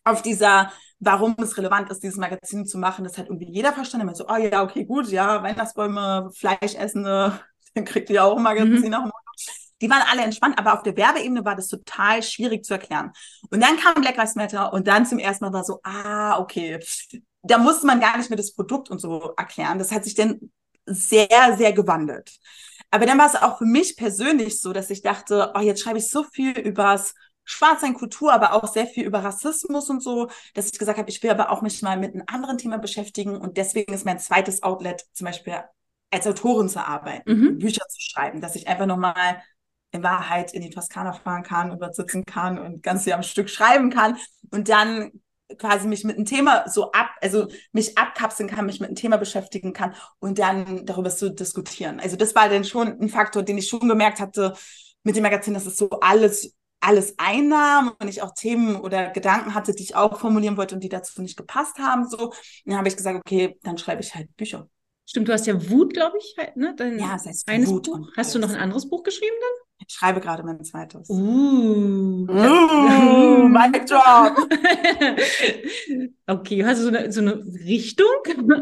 Auf 0.05 0.22
dieser, 0.22 0.72
warum 0.98 1.37
es 1.38 1.57
relevant 1.57 1.90
ist, 1.90 2.03
dieses 2.03 2.16
Magazin 2.18 2.66
zu 2.66 2.77
machen, 2.79 3.05
das 3.05 3.18
hat 3.18 3.27
irgendwie 3.27 3.51
jeder 3.53 3.72
verstanden. 3.72 4.07
Man 4.07 4.16
so, 4.16 4.27
oh 4.29 4.37
ja, 4.37 4.62
okay, 4.64 4.85
gut, 4.85 5.09
ja, 5.09 5.42
Weihnachtsbäume, 5.42 6.31
Fleischessende, 6.35 7.38
dann 7.75 7.85
kriegt 7.85 8.11
ihr 8.11 8.25
auch 8.25 8.37
ein 8.37 8.42
Magazin 8.42 8.81
Mhm. 8.85 8.90
nach. 8.90 9.11
Die 9.83 9.90
waren 9.90 10.03
alle 10.11 10.23
entspannt, 10.23 10.59
aber 10.59 10.75
auf 10.75 10.83
der 10.83 10.97
Werbeebene 10.97 11.45
war 11.45 11.57
das 11.57 11.68
total 11.68 12.23
schwierig 12.23 12.64
zu 12.64 12.75
erklären. 12.75 13.12
Und 13.51 13.61
dann 13.61 13.77
kam 13.77 14.01
Black 14.01 14.16
Lives 14.16 14.37
Matter 14.37 14.73
und 14.73 14.87
dann 14.88 15.05
zum 15.05 15.18
ersten 15.18 15.45
Mal 15.45 15.53
war 15.53 15.64
so, 15.64 15.81
ah, 15.83 16.38
okay. 16.38 16.79
Da 17.42 17.59
musste 17.59 17.87
man 17.87 18.01
gar 18.01 18.16
nicht 18.16 18.31
mehr 18.31 18.37
das 18.37 18.55
Produkt 18.55 18.90
und 18.90 19.01
so 19.01 19.35
erklären. 19.37 19.79
Das 19.79 19.92
hat 19.92 20.05
sich 20.05 20.14
dann 20.14 20.53
sehr, 20.87 21.57
sehr 21.59 21.73
gewandelt. 21.73 22.33
Aber 22.90 23.07
dann 23.07 23.18
war 23.18 23.27
es 23.27 23.35
auch 23.35 23.59
für 23.59 23.64
mich 23.64 23.97
persönlich 23.97 24.61
so, 24.61 24.73
dass 24.73 24.90
ich 24.90 25.03
dachte, 25.03 25.53
oh, 25.55 25.61
jetzt 25.61 25.83
schreibe 25.83 25.99
ich 25.99 26.11
so 26.11 26.25
viel 26.25 26.59
übers 26.59 27.14
Schwarzsein, 27.45 27.95
Kultur, 27.95 28.33
aber 28.33 28.53
auch 28.53 28.68
sehr 28.73 28.87
viel 28.87 29.05
über 29.05 29.25
Rassismus 29.25 29.90
und 29.90 30.01
so, 30.03 30.29
dass 30.55 30.66
ich 30.66 30.79
gesagt 30.79 30.99
habe, 30.99 31.11
ich 31.11 31.23
will 31.23 31.31
aber 31.31 31.51
auch 31.51 31.62
mich 31.62 31.83
mal 31.83 31.97
mit 31.99 32.14
einem 32.14 32.25
anderen 32.29 32.59
Thema 32.59 32.79
beschäftigen 32.79 33.37
und 33.37 33.57
deswegen 33.57 33.92
ist 33.92 34.05
mein 34.07 34.21
zweites 34.21 34.62
Outlet 34.62 35.05
zum 35.12 35.25
Beispiel 35.27 35.57
als 36.11 36.27
Autorin 36.27 36.68
zu 36.68 36.87
arbeiten, 36.87 37.33
Mhm. 37.33 37.59
Bücher 37.59 37.87
zu 37.88 37.99
schreiben, 38.01 38.40
dass 38.40 38.55
ich 38.55 38.68
einfach 38.68 38.87
nochmal 38.87 39.42
in 39.92 40.02
Wahrheit 40.02 40.52
in 40.52 40.62
die 40.62 40.70
Toskana 40.70 41.12
fahren 41.12 41.42
kann 41.42 41.70
und 41.70 41.81
dort 41.81 41.94
sitzen 41.94 42.24
kann 42.24 42.59
und 42.59 42.83
ganz 42.83 43.05
Jahr 43.05 43.18
am 43.18 43.22
Stück 43.22 43.48
schreiben 43.48 43.90
kann 43.90 44.16
und 44.50 44.68
dann 44.68 45.12
quasi 45.59 45.87
mich 45.87 46.05
mit 46.05 46.16
einem 46.16 46.24
Thema 46.24 46.68
so 46.68 46.92
ab, 46.92 47.11
also 47.20 47.46
mich 47.72 47.96
abkapseln 47.98 48.48
kann, 48.48 48.66
mich 48.66 48.81
mit 48.81 48.88
einem 48.88 48.96
Thema 48.96 49.18
beschäftigen 49.18 49.72
kann 49.72 49.94
und 50.18 50.38
dann 50.38 50.87
darüber 50.87 51.11
zu 51.11 51.31
diskutieren. 51.31 52.00
Also 52.00 52.16
das 52.16 52.35
war 52.35 52.48
dann 52.48 52.64
schon 52.64 53.00
ein 53.00 53.09
Faktor, 53.11 53.42
den 53.42 53.59
ich 53.59 53.68
schon 53.68 53.87
gemerkt 53.88 54.18
hatte 54.20 54.55
mit 55.02 55.14
dem 55.14 55.22
Magazin, 55.22 55.55
dass 55.55 55.66
es 55.66 55.76
so 55.76 55.90
alles 55.90 56.55
alles 56.83 57.14
einnahm 57.16 57.92
und 58.00 58.09
ich 58.09 58.22
auch 58.22 58.35
Themen 58.35 58.74
oder 58.74 59.11
Gedanken 59.11 59.55
hatte, 59.55 59.72
die 59.72 59.85
ich 59.85 59.94
auch 59.94 60.18
formulieren 60.18 60.57
wollte 60.57 60.74
und 60.74 60.83
die 60.83 60.88
dazu 60.88 61.22
nicht 61.22 61.37
gepasst 61.37 61.78
haben. 61.78 62.09
So, 62.09 62.33
dann 62.64 62.76
habe 62.76 62.88
ich 62.88 62.96
gesagt, 62.96 63.20
okay, 63.24 63.57
dann 63.62 63.78
schreibe 63.78 64.02
ich 64.02 64.14
halt 64.14 64.37
Bücher. 64.37 64.68
Stimmt, 65.07 65.28
du 65.28 65.33
hast 65.33 65.46
ja 65.46 65.70
Wut, 65.70 65.94
glaube 65.94 66.18
ich, 66.18 66.35
halt, 66.38 66.57
ne? 66.57 66.74
Dein 66.76 66.98
Ja, 66.98 67.12
das 67.12 67.26
heißt 67.26 67.48
eines 67.48 67.68
Wut 67.68 67.87
Buch. 67.87 67.94
und 67.94 68.16
Hast 68.16 68.35
du 68.35 68.38
noch 68.38 68.50
ein 68.50 68.57
anderes 68.57 68.88
Buch 68.88 69.02
geschrieben 69.02 69.37
Ich 69.87 69.95
schreibe 69.95 70.21
gerade 70.21 70.42
mein 70.42 70.62
zweites. 70.64 71.09
Uh. 71.09 72.27
Uh, 72.29 73.49
mic 73.49 73.87
drop. 73.87 74.37
okay, 76.27 76.64
hast 76.64 76.79
du 76.81 76.85
so 76.85 76.88
eine, 76.88 77.12
so 77.12 77.21
eine 77.21 77.37
Richtung? 77.64 78.07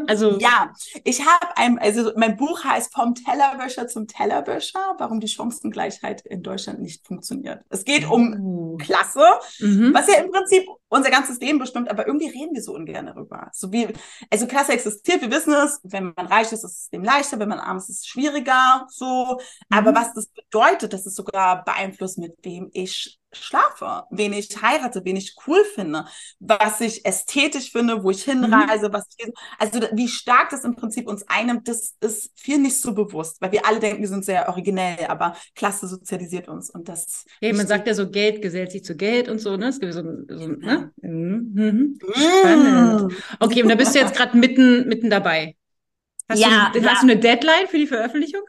Also, 0.07 0.37
Ja, 0.39 0.73
ich 1.03 1.21
habe 1.25 1.57
ein, 1.57 1.79
also 1.79 2.11
mein 2.15 2.37
Buch 2.37 2.63
heißt 2.63 2.93
Vom 2.93 3.15
Tellerwäscher 3.15 3.87
zum 3.87 4.07
Tellerwäscher, 4.07 4.95
warum 4.97 5.19
die 5.19 5.27
Chancengleichheit 5.27 6.21
in 6.25 6.43
Deutschland 6.43 6.81
nicht 6.81 7.05
funktioniert. 7.05 7.61
Es 7.69 7.85
geht 7.85 8.09
um 8.09 8.33
Uh. 8.41 8.77
Klasse, 8.77 9.23
Mhm. 9.59 9.93
was 9.93 10.07
ja 10.07 10.15
im 10.23 10.31
Prinzip 10.31 10.65
unser 10.89 11.09
ganzes 11.09 11.39
Leben 11.39 11.59
bestimmt, 11.59 11.89
aber 11.89 12.05
irgendwie 12.07 12.27
reden 12.27 12.53
wir 12.53 12.61
so 12.61 12.73
ungern 12.73 13.05
darüber. 13.05 13.49
So 13.53 13.71
wie, 13.71 13.87
also 14.29 14.47
Klasse 14.47 14.73
existiert, 14.73 15.21
wir 15.21 15.31
wissen 15.31 15.53
es, 15.53 15.79
wenn 15.83 16.13
man 16.15 16.25
reich 16.27 16.51
ist, 16.51 16.63
ist 16.63 16.77
es 16.83 16.89
dem 16.89 17.03
leichter, 17.03 17.39
wenn 17.39 17.49
man 17.49 17.59
arm 17.59 17.77
ist, 17.77 17.89
ist 17.89 17.99
es 18.01 18.07
schwieriger, 18.07 18.85
so. 18.89 19.39
Aber 19.69 19.91
Mhm. 19.91 19.95
was 19.95 20.13
das 20.13 20.27
bedeutet, 20.27 20.93
dass 20.93 21.05
es 21.05 21.10
sogar 21.15 21.63
beeinflusst, 21.63 22.17
mit 22.17 22.33
wem 22.43 22.69
ich 22.73 23.19
schlafe, 23.33 24.03
wen 24.11 24.33
ich 24.33 24.49
heirate, 24.61 25.01
wen 25.05 25.15
ich 25.15 25.35
cool 25.47 25.63
finde, 25.73 26.05
was 26.39 26.81
ich 26.81 27.05
ästhetisch 27.05 27.71
finde, 27.71 28.03
wo 28.03 28.11
ich 28.11 28.23
hinreise, 28.23 28.91
was 28.91 29.05
ich, 29.17 29.31
also 29.57 29.79
wie 29.93 30.07
stark 30.09 30.49
das 30.49 30.65
im 30.65 30.75
Prinzip 30.75 31.07
uns 31.07 31.25
einnimmt, 31.29 31.67
das 31.67 31.95
ist 32.01 32.31
viel 32.35 32.57
nicht 32.57 32.81
so 32.81 32.93
bewusst, 32.93 33.41
weil 33.41 33.53
wir 33.53 33.65
alle 33.65 33.79
denken, 33.79 34.01
wir 34.01 34.09
sind 34.09 34.25
sehr 34.25 34.49
originell, 34.49 35.05
aber 35.07 35.35
Klasse 35.55 35.87
sozialisiert 35.87 36.49
uns 36.49 36.69
und 36.69 36.89
das. 36.89 37.25
Ja, 37.41 37.53
man 37.53 37.67
sagt 37.67 37.87
ja 37.87 37.93
so, 37.93 38.09
Geld 38.09 38.41
gesellt 38.41 38.71
sich 38.71 38.83
zu 38.83 38.95
Geld 38.95 39.29
und 39.29 39.39
so, 39.39 39.57
ne? 39.57 39.67
Es 39.67 39.79
gibt 39.79 39.93
so, 39.93 40.01
so 40.01 40.47
ne? 40.47 40.91
Mhm. 41.01 41.51
Mhm. 41.53 41.99
Mm. 42.03 42.13
Spannend. 42.13 43.13
Okay, 43.39 43.63
und 43.63 43.69
da 43.69 43.75
bist 43.75 43.95
du 43.95 43.99
jetzt 43.99 44.15
gerade 44.15 44.37
mitten, 44.37 44.87
mitten 44.87 45.09
dabei. 45.09 45.55
Hast, 46.29 46.41
Ja, 46.41 46.71
du, 46.73 46.79
ja. 46.79 46.91
hast 46.91 47.03
du 47.03 47.07
eine 47.07 47.19
Deadline 47.19 47.67
für 47.67 47.77
die 47.77 47.87
Veröffentlichung? 47.87 48.41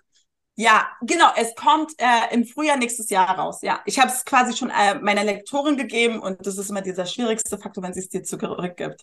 Ja, 0.55 0.87
genau. 1.01 1.29
Es 1.37 1.55
kommt 1.55 1.93
äh, 1.99 2.33
im 2.35 2.45
Frühjahr 2.45 2.77
nächstes 2.77 3.09
Jahr 3.11 3.39
raus. 3.39 3.61
Ja, 3.63 3.81
ich 3.87 3.99
habe 3.99 4.11
es 4.11 4.25
quasi 4.25 4.57
schon 4.57 4.71
äh, 4.71 4.97
meiner 5.01 5.25
Lektorin 5.25 5.77
gegeben 5.77 6.21
und 6.21 6.47
das 6.47 6.59
ist 6.59 6.69
immer 6.71 6.83
dieser 6.83 7.07
schwierigste 7.07 7.57
Faktor, 7.59 7.83
wenn 7.83 7.95
sie 7.95 8.01
es 8.01 8.09
dir 8.11 8.23
zurückgibt. 8.23 9.03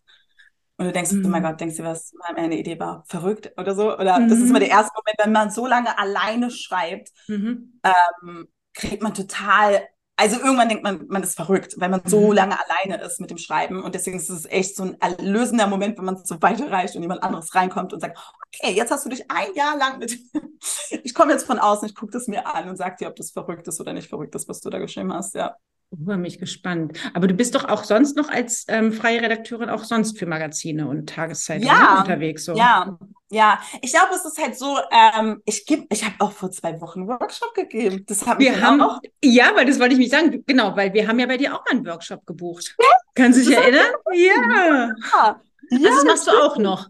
Und 0.78 0.86
du 0.86 0.92
denkst, 0.94 1.12
Mhm. 1.12 1.26
oh 1.26 1.30
mein 1.30 1.44
Gott, 1.44 1.60
denkst 1.60 1.78
du, 1.78 1.84
was 1.84 2.14
meine 2.36 2.58
Idee 2.58 2.80
war? 2.80 3.04
Verrückt 3.08 3.52
oder 3.58 3.76
so? 3.76 3.94
Oder 3.98 4.20
das 4.30 4.38
ist 4.40 4.46
Mhm. 4.46 4.50
immer 4.52 4.60
der 4.60 4.70
erste 4.70 4.94
Moment, 4.96 5.18
wenn 5.24 5.32
man 5.34 5.52
so 5.52 5.66
lange 5.68 5.98
alleine 5.98 6.52
schreibt, 6.52 7.10
Mhm. 7.28 7.82
ähm, 7.84 8.48
kriegt 8.74 9.02
man 9.04 9.14
total, 9.14 9.88
also 10.20 10.38
irgendwann 10.40 10.70
denkt 10.70 10.84
man, 10.84 11.08
man 11.08 11.24
ist 11.24 11.36
verrückt, 11.36 11.76
weil 11.80 11.90
man 11.90 12.02
so 12.06 12.32
Mhm. 12.32 12.34
lange 12.34 12.58
alleine 12.60 13.02
ist 13.04 13.20
mit 13.22 13.30
dem 13.32 13.38
Schreiben. 13.38 13.84
Und 13.84 13.96
deswegen 13.96 14.18
ist 14.18 14.30
es 14.30 14.46
echt 14.46 14.76
so 14.76 14.84
ein 14.84 15.00
erlösender 15.02 15.68
Moment, 15.68 15.98
wenn 15.98 16.06
man 16.06 16.16
es 16.16 16.28
so 16.28 16.42
weiterreicht 16.42 16.96
und 16.96 17.02
jemand 17.04 17.24
anderes 17.24 17.56
reinkommt 17.56 17.94
und 17.94 18.02
sagt, 18.02 18.18
okay, 18.48 18.74
jetzt 18.74 18.92
hast 18.92 19.06
du 19.06 19.10
dich 19.10 19.32
ein 19.32 19.54
Jahr 19.56 19.78
lang 19.78 20.00
mit, 20.00 20.20
ich 21.04 21.14
komme 21.14 21.32
jetzt 21.34 21.46
von 21.46 21.60
außen, 21.60 21.88
ich 21.88 21.96
gucke 21.96 22.12
das 22.12 22.28
mir 22.28 22.48
an 22.54 22.70
und 22.70 22.78
sag 22.78 22.98
dir, 22.98 23.08
ob 23.10 23.16
das 23.16 23.32
verrückt 23.32 23.68
ist 23.68 23.80
oder 23.82 23.94
nicht 23.94 24.10
verrückt 24.10 24.36
ist, 24.36 24.50
was 24.50 24.60
du 24.62 24.70
da 24.70 24.80
geschrieben 24.80 25.14
hast, 25.14 25.36
ja. 25.36 25.56
Oh, 25.92 26.16
mich 26.18 26.38
gespannt. 26.40 26.98
Aber 27.14 27.28
du 27.28 27.34
bist 27.34 27.56
doch 27.56 27.66
auch 27.66 27.84
sonst 27.84 28.16
noch 28.16 28.30
als 28.30 28.66
ähm, 28.68 28.94
freie 28.94 29.22
Redakteurin 29.22 29.70
auch 29.70 29.84
sonst 29.84 30.20
für 30.20 30.28
Magazine 30.28 30.88
und 30.88 31.10
Tageszeitungen 31.10 31.68
Ja, 31.68 31.94
ne, 31.94 32.00
unterwegs. 32.02 32.46
So. 32.46 32.56
Ja, 32.56 32.98
ja. 33.32 33.60
Ich 33.82 33.92
glaube, 33.92 34.14
es 34.14 34.24
ist 34.24 34.38
halt 34.40 34.56
so, 34.58 34.78
ähm, 34.92 35.42
ich 35.46 35.66
ich 35.68 36.04
habe 36.06 36.16
auch 36.20 36.32
vor 36.32 36.52
zwei 36.52 36.80
Wochen 36.80 37.00
einen 37.02 37.08
Workshop 37.10 37.56
gegeben. 37.56 38.06
Das 38.08 38.24
mich 38.26 38.38
Wir 38.40 38.62
haben, 38.62 38.82
auch. 38.82 39.00
ja, 39.24 39.52
weil 39.56 39.66
das 39.66 39.80
wollte 39.80 39.94
ich 39.94 40.00
mich 40.00 40.10
sagen, 40.12 40.44
genau, 40.46 40.76
weil 40.76 40.94
wir 40.94 41.08
haben 41.08 41.18
ja 41.20 41.26
bei 41.26 41.38
dir 41.38 41.56
auch 41.56 41.66
einen 41.72 41.86
Workshop 41.86 42.26
gebucht. 42.26 42.76
Kannst 43.16 43.40
du 43.40 43.46
dich 43.46 43.56
erinnern? 43.58 43.92
Ja. 44.14 44.94
Ja, 45.12 45.42
Also 45.72 45.84
das 45.86 46.04
machst 46.06 46.28
du 46.28 46.32
auch 46.32 46.58
noch. 46.58 46.88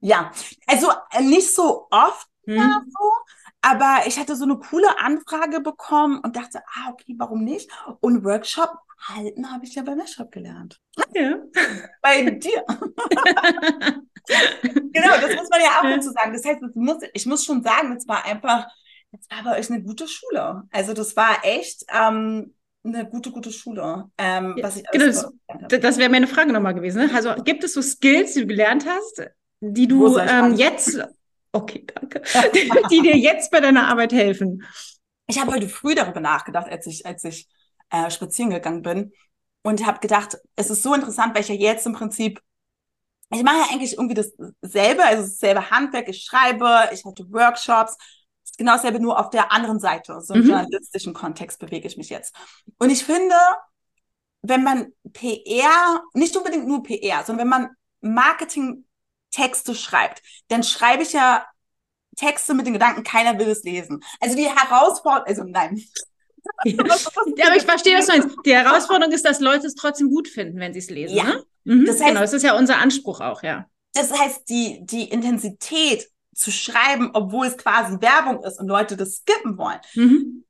ja. 0.00 0.30
Also 0.66 0.88
äh, 1.12 1.22
nicht 1.22 1.54
so 1.54 1.86
oft, 1.90 2.26
Hm? 2.46 2.56
ja, 2.56 2.80
so. 2.86 3.10
Aber 3.70 4.06
ich 4.06 4.18
hatte 4.18 4.36
so 4.36 4.44
eine 4.44 4.56
coole 4.58 4.98
Anfrage 4.98 5.60
bekommen 5.60 6.18
und 6.20 6.36
dachte, 6.36 6.60
ah, 6.74 6.90
okay, 6.92 7.14
warum 7.18 7.44
nicht? 7.44 7.70
Und 8.00 8.24
Workshop 8.24 8.70
halten 9.00 9.50
habe 9.52 9.64
ich 9.64 9.74
ja 9.74 9.82
bei 9.82 9.94
Meshup 9.94 10.30
gelernt. 10.32 10.80
Ja. 11.14 11.36
Bei 12.02 12.22
dir. 12.30 12.64
Genau, 14.62 15.08
das 15.20 15.34
muss 15.36 15.48
man 15.48 15.60
ja 15.60 15.78
auch 15.78 15.82
dazu 15.84 16.10
sagen. 16.10 16.32
Das 16.32 16.44
heißt, 16.44 16.60
muss, 16.74 16.98
ich 17.14 17.24
muss 17.26 17.44
schon 17.44 17.62
sagen, 17.62 17.94
das 17.94 18.06
war 18.06 18.24
einfach, 18.26 18.66
das 19.10 19.20
war 19.30 19.42
bei 19.42 19.58
euch 19.58 19.70
eine 19.70 19.82
gute 19.82 20.06
Schule. 20.06 20.64
Also 20.70 20.92
das 20.92 21.16
war 21.16 21.38
echt 21.44 21.84
ähm, 21.88 22.54
eine 22.84 23.06
gute, 23.08 23.30
gute 23.30 23.52
Schule. 23.52 24.10
Ähm, 24.18 24.54
Ja, 24.58 24.64
was 24.64 24.76
ich 24.76 24.84
genau, 24.90 25.06
das- 25.06 25.80
Das 25.80 25.96
wäre 25.98 26.10
meine 26.10 26.26
Frage 26.26 26.52
nochmal 26.52 26.74
gewesen. 26.74 27.06
Ne? 27.06 27.14
Also 27.14 27.34
gibt 27.42 27.64
es 27.64 27.72
so 27.74 27.80
Skills, 27.82 28.34
die 28.34 28.40
du 28.42 28.46
gelernt 28.48 28.86
hast, 28.86 29.22
die 29.60 29.88
du 29.88 30.18
ähm, 30.18 30.54
jetzt, 30.54 30.98
okay, 31.58 31.86
danke, 31.94 32.22
die, 32.54 32.70
die 32.90 33.02
dir 33.02 33.16
jetzt 33.16 33.50
bei 33.50 33.60
deiner 33.60 33.88
Arbeit 33.88 34.12
helfen? 34.12 34.62
Ich 35.26 35.38
habe 35.40 35.52
heute 35.52 35.68
früh 35.68 35.94
darüber 35.94 36.20
nachgedacht, 36.20 36.68
als 36.68 36.86
ich, 36.86 37.04
als 37.06 37.24
ich 37.24 37.48
äh, 37.90 38.10
spazieren 38.10 38.50
gegangen 38.50 38.82
bin 38.82 39.12
und 39.62 39.86
habe 39.86 40.00
gedacht, 40.00 40.38
es 40.56 40.70
ist 40.70 40.82
so 40.82 40.94
interessant, 40.94 41.34
weil 41.34 41.42
ich 41.42 41.48
ja 41.48 41.54
jetzt 41.54 41.86
im 41.86 41.92
Prinzip, 41.92 42.40
ich 43.30 43.42
mache 43.42 43.56
ja 43.58 43.66
eigentlich 43.72 43.94
irgendwie 43.94 44.14
dasselbe, 44.14 45.04
also 45.04 45.22
dasselbe 45.24 45.70
Handwerk, 45.70 46.08
ich 46.08 46.24
schreibe, 46.24 46.88
ich 46.92 47.04
hatte 47.04 47.30
Workshops. 47.30 47.96
Es 48.44 48.56
genau 48.56 48.72
dasselbe, 48.72 49.00
nur 49.00 49.18
auf 49.20 49.30
der 49.30 49.52
anderen 49.52 49.80
Seite. 49.80 50.20
So 50.22 50.34
im 50.34 50.40
Mhm. 50.40 50.44
journalistischen 50.44 51.14
Kontext 51.14 51.58
bewege 51.58 51.86
ich 51.88 51.96
mich 51.98 52.08
jetzt. 52.08 52.34
Und 52.78 52.90
ich 52.90 53.04
finde, 53.04 53.34
wenn 54.42 54.62
man 54.62 54.92
PR, 55.12 56.02
nicht 56.14 56.36
unbedingt 56.36 56.66
nur 56.66 56.82
PR, 56.82 57.24
sondern 57.24 57.44
wenn 57.44 57.48
man 57.48 57.70
Marketing-Texte 59.32 59.74
schreibt, 59.74 60.22
dann 60.48 60.62
schreibe 60.62 61.02
ich 61.02 61.12
ja 61.12 61.44
Texte 62.16 62.54
mit 62.54 62.66
den 62.66 62.72
Gedanken, 62.72 63.04
keiner 63.04 63.38
will 63.38 63.48
es 63.48 63.62
lesen. 63.62 64.02
Also 64.20 64.36
die 64.36 64.48
Herausforderung, 64.48 65.26
also 65.28 65.44
nein. 65.44 65.80
Ja, 66.64 66.74
aber 67.46 67.56
ich 67.56 67.62
verstehe, 67.64 67.98
was 67.98 68.06
du 68.06 68.12
meinst. 68.18 68.36
Die 68.44 68.54
Herausforderung 68.54 69.12
ist, 69.12 69.24
dass 69.24 69.38
Leute 69.40 69.66
es 69.66 69.74
trotzdem 69.74 70.08
gut 70.08 70.28
finden, 70.28 70.58
wenn 70.58 70.72
sie 70.72 70.78
es 70.78 70.90
lesen. 70.90 71.16
Ja. 71.16 71.24
Ne? 71.24 71.44
Mhm, 71.64 71.84
Das 71.86 72.00
heißt- 72.00 72.08
genau, 72.08 72.20
das 72.20 72.32
ist 72.32 72.42
ja 72.42 72.56
unser 72.56 72.78
Anspruch 72.78 73.20
auch, 73.20 73.42
ja. 73.42 73.66
Das 73.92 74.12
heißt, 74.18 74.48
die, 74.48 74.80
die 74.84 75.04
Intensität 75.10 76.08
zu 76.34 76.50
schreiben, 76.50 77.10
obwohl 77.14 77.46
es 77.46 77.56
quasi 77.58 78.00
Werbung 78.00 78.42
ist 78.44 78.58
und 78.60 78.68
Leute 78.68 78.96
das 78.96 79.16
skippen 79.16 79.58
wollen, 79.58 79.78
Mhm. 79.94 80.44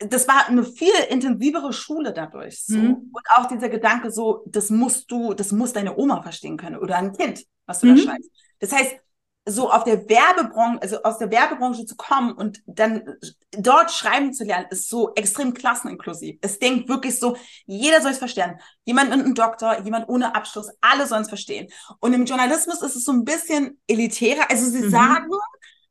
Das 0.00 0.26
war 0.28 0.46
eine 0.48 0.64
viel 0.64 0.92
intensivere 1.10 1.72
Schule 1.72 2.12
dadurch. 2.12 2.64
So. 2.64 2.78
Mhm. 2.78 3.10
Und 3.12 3.22
auch 3.36 3.46
dieser 3.46 3.68
Gedanke 3.68 4.10
so, 4.10 4.42
das 4.46 4.70
musst 4.70 5.10
du, 5.10 5.34
das 5.34 5.52
muss 5.52 5.72
deine 5.72 5.96
Oma 5.96 6.22
verstehen 6.22 6.56
können 6.56 6.76
oder 6.76 6.96
ein 6.96 7.12
Kind, 7.12 7.44
was 7.66 7.80
du 7.80 7.86
Mhm. 7.86 7.96
da 7.96 8.02
schreibst. 8.02 8.30
Das 8.60 8.72
heißt, 8.72 8.96
so 9.46 9.70
auf 9.70 9.84
der 9.84 10.08
Werbebranche, 10.08 10.82
also 10.82 11.02
aus 11.02 11.18
der 11.18 11.30
Werbebranche 11.30 11.84
zu 11.86 11.96
kommen 11.96 12.32
und 12.32 12.62
dann 12.66 13.02
dort 13.52 13.90
schreiben 13.90 14.32
zu 14.34 14.44
lernen, 14.44 14.66
ist 14.70 14.88
so 14.88 15.12
extrem 15.14 15.54
klasseninklusiv. 15.54 16.38
Es 16.42 16.58
denkt 16.58 16.88
wirklich 16.88 17.18
so, 17.18 17.36
jeder 17.66 18.00
soll 18.02 18.12
es 18.12 18.18
verstehen. 18.18 18.60
Jemand 18.84 19.10
mit 19.10 19.18
einem 19.18 19.34
Doktor, 19.34 19.80
jemand 19.80 20.08
ohne 20.08 20.34
Abschluss, 20.34 20.68
alle 20.82 21.06
sollen 21.06 21.22
es 21.22 21.28
verstehen. 21.30 21.68
Und 22.00 22.12
im 22.12 22.26
Journalismus 22.26 22.82
ist 22.82 22.96
es 22.96 23.04
so 23.04 23.12
ein 23.12 23.24
bisschen 23.24 23.80
elitärer. 23.86 24.50
Also 24.50 24.66
sie 24.70 24.82
Mhm. 24.82 24.90
sagen, 24.90 25.30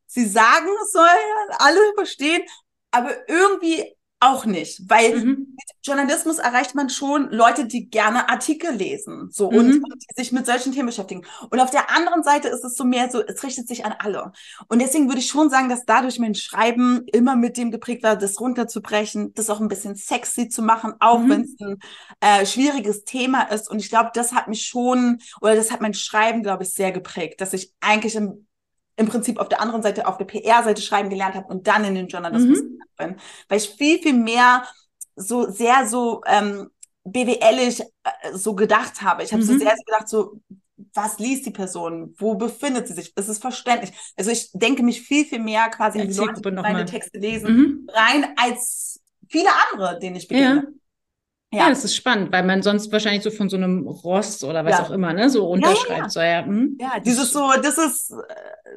sie 0.05 0.25
sagen, 0.25 0.67
es 0.83 0.91
sollen 0.91 1.49
alle 1.57 1.79
verstehen, 1.95 2.43
aber 2.91 3.27
irgendwie 3.29 3.95
auch 4.19 4.45
nicht, 4.45 4.81
weil 4.89 5.13
Mhm. 5.15 5.55
Journalismus 5.83 6.39
erreicht 6.39 6.75
man 6.75 6.89
schon 6.89 7.29
Leute, 7.31 7.65
die 7.65 7.89
gerne 7.89 8.29
Artikel 8.29 8.71
lesen, 8.75 9.29
so 9.31 9.51
Mhm. 9.51 9.57
und, 9.57 9.83
und 9.83 10.03
die 10.03 10.21
sich 10.21 10.31
mit 10.33 10.45
solchen 10.45 10.73
Themen 10.73 10.87
beschäftigen. 10.87 11.25
Und 11.49 11.59
auf 11.59 11.71
der 11.71 11.89
anderen 11.95 12.23
Seite 12.23 12.49
ist 12.49 12.63
es 12.65 12.75
so 12.75 12.83
mehr 12.83 13.09
so, 13.09 13.21
es 13.25 13.41
richtet 13.43 13.67
sich 13.67 13.85
an 13.85 13.95
alle. 13.99 14.33
Und 14.67 14.79
deswegen 14.81 15.07
würde 15.07 15.19
ich 15.19 15.27
schon 15.27 15.49
sagen, 15.49 15.69
dass 15.69 15.85
dadurch 15.85 16.19
mein 16.19 16.35
Schreiben 16.35 17.05
immer 17.13 17.35
mit 17.37 17.57
dem 17.57 17.71
geprägt 17.71 18.03
war, 18.03 18.17
das 18.17 18.39
runterzubrechen, 18.41 19.33
das 19.35 19.49
auch 19.49 19.61
ein 19.61 19.69
bisschen 19.69 19.95
sexy 19.95 20.49
zu 20.49 20.61
machen, 20.61 20.93
auch 20.99 21.25
Mhm. 21.25 21.29
wenn 21.29 21.41
es 21.43 21.55
ein 21.61 21.79
äh, 22.19 22.45
schwieriges 22.45 23.05
Thema 23.05 23.43
ist. 23.43 23.69
Und 23.69 23.79
ich 23.79 23.89
glaube, 23.89 24.11
das 24.13 24.33
hat 24.33 24.47
mich 24.47 24.65
schon, 24.65 25.19
oder 25.41 25.55
das 25.55 25.71
hat 25.71 25.81
mein 25.81 25.93
Schreiben, 25.93 26.43
glaube 26.43 26.63
ich, 26.63 26.73
sehr 26.73 26.91
geprägt, 26.91 27.41
dass 27.41 27.53
ich 27.53 27.73
eigentlich 27.79 28.15
im 28.15 28.47
im 28.99 29.07
Prinzip 29.07 29.39
auf 29.39 29.49
der 29.49 29.61
anderen 29.61 29.81
Seite, 29.83 30.07
auf 30.07 30.17
der 30.17 30.25
PR-Seite 30.25 30.81
schreiben 30.81 31.09
gelernt 31.09 31.35
habe 31.35 31.47
und 31.47 31.67
dann 31.67 31.83
in 31.85 31.95
den 31.95 32.07
Journalismus 32.07 32.59
Mhm. 32.61 32.79
bin. 32.97 33.15
Weil 33.47 33.57
ich 33.57 33.69
viel, 33.69 33.99
viel 34.01 34.13
mehr 34.13 34.65
so 35.15 35.49
sehr 35.49 35.87
so 35.87 36.21
ähm, 36.27 36.69
BWLig 37.03 37.79
äh, 38.03 38.33
so 38.33 38.55
gedacht 38.55 39.01
habe. 39.01 39.23
Ich 39.23 39.33
habe 39.33 39.43
so 39.43 39.53
Mhm. 39.53 39.59
sehr 39.59 39.75
so 39.75 39.83
gedacht, 39.83 40.09
so, 40.09 40.41
was 40.93 41.19
liest 41.19 41.45
die 41.45 41.51
Person? 41.51 42.13
Wo 42.17 42.35
befindet 42.35 42.87
sie 42.87 42.93
sich? 42.93 43.15
Ist 43.17 43.27
es 43.29 43.37
verständlich? 43.39 43.91
Also 44.17 44.31
ich 44.31 44.49
denke 44.53 44.83
mich 44.83 45.01
viel, 45.01 45.25
viel 45.25 45.39
mehr 45.39 45.69
quasi 45.69 45.99
in 45.99 46.07
die 46.07 46.13
Leute, 46.13 46.41
die 46.41 46.51
meine. 46.61 46.85
Texte 46.85 47.19
lesen, 47.19 47.49
Mhm. 47.51 47.87
rein 47.89 48.33
als 48.37 49.01
viele 49.29 49.49
andere, 49.71 49.99
denen 49.99 50.15
ich 50.15 50.27
begegne. 50.27 50.61
Ja, 50.61 50.63
das 51.51 51.83
ist 51.83 51.95
spannend, 51.95 52.31
weil 52.31 52.43
man 52.45 52.61
sonst 52.61 52.91
wahrscheinlich 52.91 53.23
so 53.23 53.31
von 53.31 53.49
so 53.49 53.57
einem 53.57 53.87
Rost 53.87 54.43
oder 54.43 54.65
was 54.65 54.77
Ja. 54.77 54.85
auch 54.85 54.91
immer, 54.91 55.13
ne, 55.13 55.29
so 55.29 55.39
ja, 55.39 55.45
runterschreibt. 55.45 55.99
ja. 56.01 56.09
So, 56.09 56.19
ja, 56.21 56.41
mhm. 56.45 56.77
Ja, 56.79 56.99
dieses 56.99 57.31
so, 57.31 57.51
das 57.61 57.77
ist, 57.77 58.11
äh, 58.11 58.15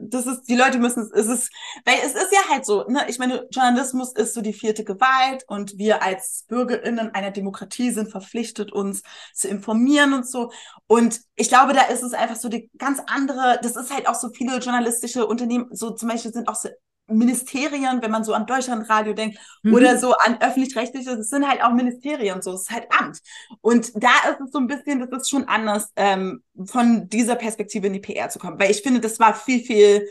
das 0.00 0.26
ist, 0.26 0.44
die 0.48 0.56
Leute 0.56 0.78
müssen, 0.78 1.11
es 1.14 1.26
ist, 1.26 1.50
weil 1.85 1.96
es 2.04 2.14
ist 2.14 2.32
ja 2.32 2.40
halt 2.50 2.64
so, 2.64 2.85
ne, 2.88 3.04
ich 3.08 3.18
meine, 3.18 3.46
Journalismus 3.50 4.12
ist 4.14 4.32
so 4.35 4.40
die 4.40 4.54
vierte 4.54 4.85
Gewalt 4.85 5.44
und 5.48 5.76
wir 5.76 6.02
als 6.02 6.46
BürgerInnen 6.48 7.14
einer 7.14 7.30
Demokratie 7.30 7.90
sind 7.90 8.11
verpflichtet, 8.11 8.72
uns 8.72 9.02
zu 9.35 9.48
informieren 9.48 10.14
und 10.14 10.26
so. 10.26 10.50
Und 10.87 11.20
ich 11.37 11.48
glaube, 11.48 11.74
da 11.74 11.82
ist 11.82 12.02
es 12.02 12.14
einfach 12.14 12.37
so 12.37 12.48
die 12.48 12.70
ganz 12.78 13.00
andere, 13.06 13.58
das 13.62 13.76
ist 13.76 13.92
halt 13.92 14.08
auch 14.08 14.14
so 14.14 14.30
viele 14.30 14.58
journalistische 14.58 15.26
Unternehmen, 15.26 15.68
so 15.72 15.90
zum 15.90 16.08
Beispiel 16.08 16.32
sind 16.32 16.48
auch 16.48 16.56
so 16.56 16.70
Ministerien, 17.12 18.03
wenn 18.03 18.11
man 18.11 18.25
so 18.25 18.35
an 18.35 18.46
Deutschlandradio 18.46 19.12
denkt, 19.14 19.38
Mhm. 19.62 19.75
oder 19.75 19.98
so 19.98 20.12
an 20.14 20.40
öffentlich-rechtliche, 20.40 21.16
das 21.16 21.29
sind 21.29 21.48
halt 21.48 21.62
auch 21.62 21.72
Ministerien, 21.72 22.42
so, 22.42 22.53
es 22.53 22.62
ist 22.62 22.70
halt 22.70 22.87
Amt. 22.98 23.20
Und 23.61 23.92
da 24.03 24.11
ist 24.31 24.40
es 24.44 24.53
so 24.53 24.59
ein 24.59 24.66
bisschen, 24.66 25.01
das 25.01 25.22
ist 25.22 25.31
schon 25.31 25.44
anders, 25.48 25.90
ähm, 25.96 26.42
von 26.66 27.09
dieser 27.09 27.37
Perspektive 27.37 27.87
in 27.87 27.92
die 27.94 28.01
PR 28.01 28.29
zu 28.29 28.38
kommen, 28.38 28.59
weil 28.59 28.70
ich 28.70 28.83
finde, 28.83 29.01
das 29.01 29.18
war 29.20 29.35
viel, 29.35 29.61
viel, 29.61 30.09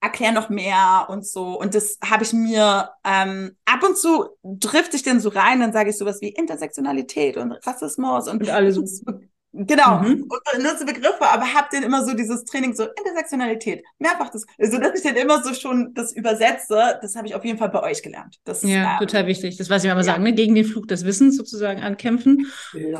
erklär 0.00 0.30
noch 0.32 0.48
mehr 0.48 1.06
und 1.08 1.26
so. 1.26 1.58
Und 1.58 1.74
das 1.74 1.98
habe 2.04 2.22
ich 2.22 2.32
mir 2.32 2.90
ähm, 3.04 3.56
ab 3.64 3.82
und 3.82 3.98
zu 3.98 4.26
drifte 4.44 4.96
ich 4.96 5.02
dann 5.02 5.18
so 5.20 5.28
rein, 5.28 5.60
dann 5.60 5.72
sage 5.72 5.90
ich 5.90 5.98
sowas 5.98 6.20
wie 6.20 6.28
Intersektionalität 6.28 7.36
und 7.36 7.52
Rassismus 7.66 8.28
und, 8.28 8.42
Und 8.42 8.50
alle 8.50 8.72
so. 8.72 8.84
Genau, 9.66 9.98
Mhm. 10.00 10.22
und 10.28 10.40
benutze 10.56 10.84
Begriffe, 10.84 11.22
aber 11.22 11.52
hab 11.52 11.70
dann 11.70 11.82
immer 11.82 12.04
so 12.06 12.14
dieses 12.14 12.44
Training, 12.44 12.74
so 12.74 12.84
Intersektionalität, 12.84 13.82
mehrfach 13.98 14.30
das, 14.30 14.46
also 14.58 14.78
dass 14.78 14.94
ich 14.96 15.02
dann 15.02 15.16
immer 15.16 15.42
so 15.42 15.52
schon 15.52 15.92
das 15.94 16.12
übersetze, 16.14 16.98
das 17.02 17.16
habe 17.16 17.26
ich 17.26 17.34
auf 17.34 17.44
jeden 17.44 17.58
Fall 17.58 17.68
bei 17.70 17.82
euch 17.82 18.02
gelernt. 18.02 18.36
Das, 18.44 18.62
Ja, 18.62 18.92
ähm, 18.92 18.98
total 19.00 19.26
wichtig. 19.26 19.56
Das, 19.56 19.68
was 19.68 19.82
ich 19.82 19.90
immer 19.90 19.98
ja. 20.00 20.04
sagen, 20.04 20.22
ne? 20.22 20.32
gegen 20.32 20.54
den 20.54 20.64
Fluch 20.64 20.86
des 20.86 21.04
Wissens 21.04 21.36
sozusagen 21.36 21.82
ankämpfen. 21.82 22.46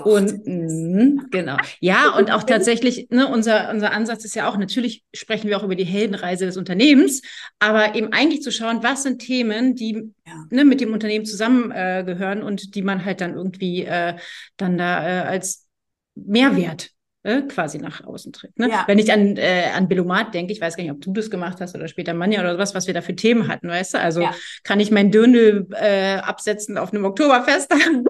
Und 0.05 0.47
mh, 0.47 1.27
genau. 1.31 1.57
Ja, 1.81 2.11
und 2.17 2.33
auch 2.33 2.43
tatsächlich, 2.43 3.07
ne, 3.11 3.29
unser, 3.29 3.71
unser 3.71 3.93
Ansatz 3.93 4.25
ist 4.25 4.35
ja 4.35 4.49
auch, 4.49 4.57
natürlich 4.57 5.05
sprechen 5.15 5.49
wir 5.49 5.59
auch 5.59 5.63
über 5.65 5.77
die 5.77 5.85
Heldenreise 5.85 6.47
des 6.47 6.57
Unternehmens, 6.57 7.23
aber 7.61 7.95
eben 7.95 8.13
eigentlich 8.13 8.43
zu 8.43 8.51
schauen, 8.51 8.83
was 8.83 9.05
sind 9.05 9.21
Themen, 9.21 9.77
die 9.77 10.13
Ja. 10.27 10.45
ne, 10.51 10.65
mit 10.65 10.81
dem 10.81 10.93
Unternehmen 10.93 11.25
zusammengehören 11.25 12.41
äh, 12.41 12.45
und 12.45 12.75
die 12.75 12.83
man 12.83 13.05
halt 13.05 13.21
dann 13.21 13.35
irgendwie 13.35 13.85
äh, 13.85 14.17
dann 14.57 14.77
da 14.77 15.07
äh, 15.07 15.27
als 15.29 15.68
Mehrwert 16.27 16.91
äh, 17.23 17.43
quasi 17.43 17.79
nach 17.79 18.05
außen 18.05 18.33
trägt. 18.33 18.59
Ne? 18.59 18.69
Ja. 18.71 18.85
Wenn 18.87 18.99
ich 18.99 19.13
an, 19.13 19.37
äh, 19.37 19.71
an 19.75 19.89
Billomat 19.89 20.35
denke, 20.35 20.53
ich 20.53 20.61
weiß 20.61 20.77
gar 20.77 20.83
nicht, 20.85 20.93
ob 20.93 21.01
du 21.01 21.13
das 21.13 21.31
gemacht 21.31 21.61
hast 21.61 21.75
oder 21.75 21.89
später 21.89 22.15
Manja 22.15 22.41
oder 22.41 22.53
sowas, 22.55 22.75
was 22.75 22.87
wir 22.87 22.95
da 22.95 23.03
für 23.03 23.17
Themen 23.17 23.49
hatten, 23.49 23.69
weißt 23.69 23.95
du? 23.95 24.01
Also 24.01 24.23
Ja. 24.23 24.35
kann 24.65 24.81
ich 24.81 24.91
mein 24.91 25.11
Dirndl 25.11 25.67
äh, 25.73 26.17
absetzen 26.17 26.79
auf 26.79 26.93
einem 26.93 27.05
Oktoberfest? 27.05 27.73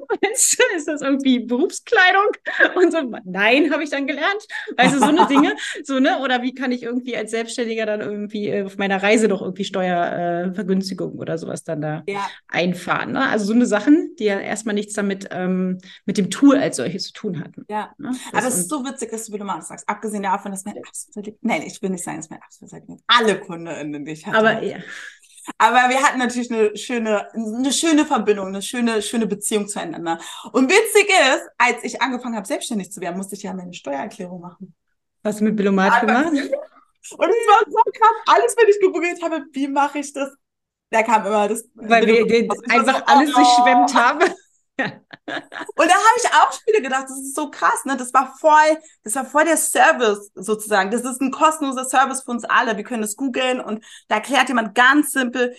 ist, 0.77 0.89
das 0.89 1.03
irgendwie 1.03 1.41
Berufskleidung? 1.41 2.29
Und 2.77 2.93
so, 2.93 2.99
nein, 3.25 3.73
habe 3.73 3.83
ich 3.83 3.91
dann 3.91 4.07
gelernt. 4.07 4.47
Weißt 4.77 4.95
du, 4.95 4.99
so 4.99 5.07
eine 5.07 5.27
Dinge, 5.27 5.55
so, 5.85 5.99
ne? 5.99 6.19
Oder 6.21 6.43
wie 6.43 6.55
kann 6.55 6.73
ich 6.73 6.83
irgendwie 6.83 7.17
als 7.17 7.31
Selbstständiger 7.31 7.87
dann 7.87 8.01
irgendwie 8.01 8.49
äh, 8.49 8.65
auf 8.65 8.77
meiner 8.79 9.03
Reise 9.03 9.29
doch 9.29 9.43
irgendwie 9.43 9.65
Steuervergünstigung 9.65 11.15
äh, 11.15 11.21
oder 11.21 11.39
sowas 11.39 11.65
dann 11.65 11.81
da 11.81 12.03
Ja, 12.09 12.29
einfahren. 12.49 13.13
Ne? 13.13 13.29
Also 13.29 13.47
so 13.47 13.53
eine 13.53 13.67
Sachen, 13.67 14.15
die 14.19 14.25
ja 14.25 14.39
erstmal 14.39 14.75
nichts 14.75 14.95
damit 14.95 15.29
ähm, 15.31 15.79
mit 16.05 16.19
dem 16.19 16.31
Tool 16.31 16.57
als 16.57 16.77
solches 16.77 17.05
zu 17.05 17.13
tun 17.13 17.41
hatten. 17.41 17.65
ja. 17.69 17.93
Ne? 17.99 18.13
Aber 18.33 18.47
es 18.47 18.57
ist 18.57 18.71
so 18.71 18.85
witzig, 18.85 18.98
dass 19.07 19.27
du 19.27 19.33
Billomat 19.33 19.67
sagst. 19.67 19.89
Abgesehen 19.89 20.23
davon, 20.23 20.53
dass 20.53 20.65
mein 20.65 20.79
absoluter 20.79 21.33
Nein, 21.41 21.63
ich 21.63 21.81
will 21.81 21.91
nicht 21.91 22.05
sagen, 22.05 22.19
dass 22.19 22.31
mein 22.31 22.43
absoluter 22.43 22.81
Lieb- 22.87 23.01
Alle 23.07 23.41
KundInnen, 23.41 24.05
die 24.05 24.13
ich 24.13 24.27
hatte. 24.27 24.39
aber 24.39 24.63
ja. 24.63 24.79
Aber 25.57 25.89
wir 25.89 26.03
hatten 26.03 26.19
natürlich 26.19 26.53
eine 26.53 26.77
schöne, 26.77 27.33
eine 27.33 27.73
schöne 27.73 28.05
Verbindung, 28.05 28.49
eine 28.49 28.61
schöne, 28.61 29.01
schöne 29.01 29.27
Beziehung 29.27 29.67
zueinander. 29.67 30.21
Und 30.53 30.71
witzig 30.71 31.09
ist, 31.09 31.49
als 31.57 31.85
ich 31.85 32.03
angefangen 32.03 32.37
habe, 32.37 32.47
selbstständig 32.47 32.93
zu 32.93 33.01
werden, 33.01 33.17
musste 33.17 33.35
ich 33.35 33.45
ja 33.45 33.55
meine 33.55 33.73
Steuererklärung 33.73 34.43
machen. 34.43 34.75
hast 35.25 35.41
du 35.41 35.45
mit 35.45 35.57
Billomat 35.57 36.01
gemacht? 36.03 36.33
Und 37.11 37.31
es 37.31 37.47
war 37.47 37.65
so 37.67 37.79
krass. 37.93 38.37
Alles, 38.37 38.55
wenn 38.59 38.69
ich 38.69 38.81
gegoogelt 38.81 39.23
habe, 39.23 39.45
wie 39.53 39.69
mache 39.69 40.01
ich 40.01 40.13
das? 40.13 40.31
Da 40.91 41.03
kam 41.03 41.25
immer 41.25 41.49
das. 41.49 41.65
Weil 41.75 42.07
wir 42.07 42.27
den, 42.27 42.51
einfach 42.69 42.99
so, 42.99 43.05
alles 43.07 43.31
oh. 43.31 43.37
durchschwemmt 43.37 43.95
haben. 43.95 44.35
Und 44.79 45.89
da 45.89 45.95
habe 45.95 46.17
ich 46.17 46.31
auch 46.33 46.67
wieder 46.67 46.81
gedacht, 46.81 47.05
das 47.05 47.19
ist 47.19 47.35
so 47.35 47.51
krass, 47.51 47.85
ne? 47.85 47.97
Das 47.97 48.15
war 48.15 48.35
voll, 48.39 48.79
das 49.03 49.15
war 49.15 49.25
voll 49.25 49.45
der 49.45 49.57
Service 49.57 50.31
sozusagen. 50.35 50.91
Das 50.91 51.03
ist 51.03 51.21
ein 51.21 51.31
kostenloser 51.31 51.85
Service 51.85 52.23
für 52.23 52.31
uns 52.31 52.45
alle. 52.45 52.77
Wir 52.77 52.85
können 52.85 53.03
das 53.03 53.17
googeln 53.17 53.61
und 53.61 53.85
da 54.09 54.17
erklärt 54.17 54.49
jemand 54.49 54.75
ganz 54.75 55.11
simpel, 55.11 55.55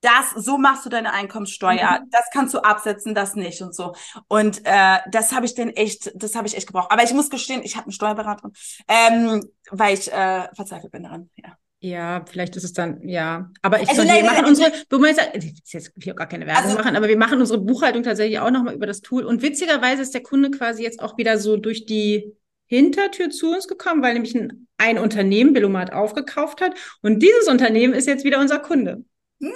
das, 0.00 0.30
so 0.34 0.56
machst 0.56 0.86
du 0.86 0.88
deine 0.88 1.12
Einkommenssteuer, 1.12 2.00
das 2.10 2.24
kannst 2.32 2.54
du 2.54 2.60
absetzen, 2.60 3.14
das 3.14 3.34
nicht 3.34 3.60
und 3.60 3.74
so. 3.74 3.94
Und 4.28 4.62
äh, 4.64 4.98
das 5.10 5.32
habe 5.32 5.44
ich 5.44 5.54
denn 5.54 5.70
echt, 5.70 6.10
das 6.14 6.34
habe 6.34 6.46
ich 6.46 6.56
echt 6.56 6.66
gebraucht. 6.66 6.90
Aber 6.90 7.02
ich 7.02 7.12
muss 7.12 7.28
gestehen, 7.28 7.62
ich 7.62 7.76
habe 7.76 7.84
eine 7.84 7.92
Steuerberaterin, 7.92 8.52
ähm, 8.88 9.44
weil 9.70 9.94
ich 9.94 10.10
äh, 10.10 10.48
verzweifelt 10.54 10.92
bin 10.92 11.02
daran. 11.02 11.30
Ja. 11.36 11.56
Ja, 11.82 12.24
vielleicht 12.28 12.56
ist 12.56 12.64
es 12.64 12.74
dann, 12.74 13.08
ja. 13.08 13.50
Aber 13.62 13.80
ich 13.80 13.88
Also 13.88 14.02
fand, 14.02 14.12
wir 14.14 14.22
machen 14.24 14.44
unsere, 14.44 14.70
du 14.90 14.98
meinst, 14.98 15.18
will 15.18 15.52
jetzt 15.64 15.92
hier 16.02 16.12
auch 16.12 16.16
gar 16.16 16.28
keine 16.28 16.46
Werbung 16.46 16.64
Also- 16.64 16.76
machen, 16.76 16.94
aber 16.94 17.08
wir 17.08 17.16
machen 17.16 17.40
unsere 17.40 17.58
Buchhaltung 17.58 18.02
tatsächlich 18.02 18.38
auch 18.38 18.50
nochmal 18.50 18.74
über 18.74 18.86
das 18.86 19.00
Tool. 19.00 19.24
Und 19.24 19.40
witzigerweise 19.40 20.02
ist 20.02 20.12
der 20.12 20.22
Kunde 20.22 20.50
quasi 20.50 20.82
jetzt 20.82 21.00
auch 21.00 21.16
wieder 21.16 21.38
so 21.38 21.56
durch 21.56 21.86
die 21.86 22.34
Hintertür 22.66 23.30
zu 23.30 23.52
uns 23.52 23.66
gekommen, 23.66 24.02
weil 24.02 24.12
nämlich 24.12 24.34
ein, 24.36 24.68
ein 24.76 24.98
Unternehmen 24.98 25.54
Billomat 25.54 25.92
aufgekauft 25.92 26.60
hat. 26.60 26.74
Und 27.02 27.22
dieses 27.22 27.48
Unternehmen 27.48 27.94
ist 27.94 28.06
jetzt 28.06 28.24
wieder 28.24 28.40
unser 28.40 28.58
Kunde. 28.58 29.04
Nein! 29.40 29.52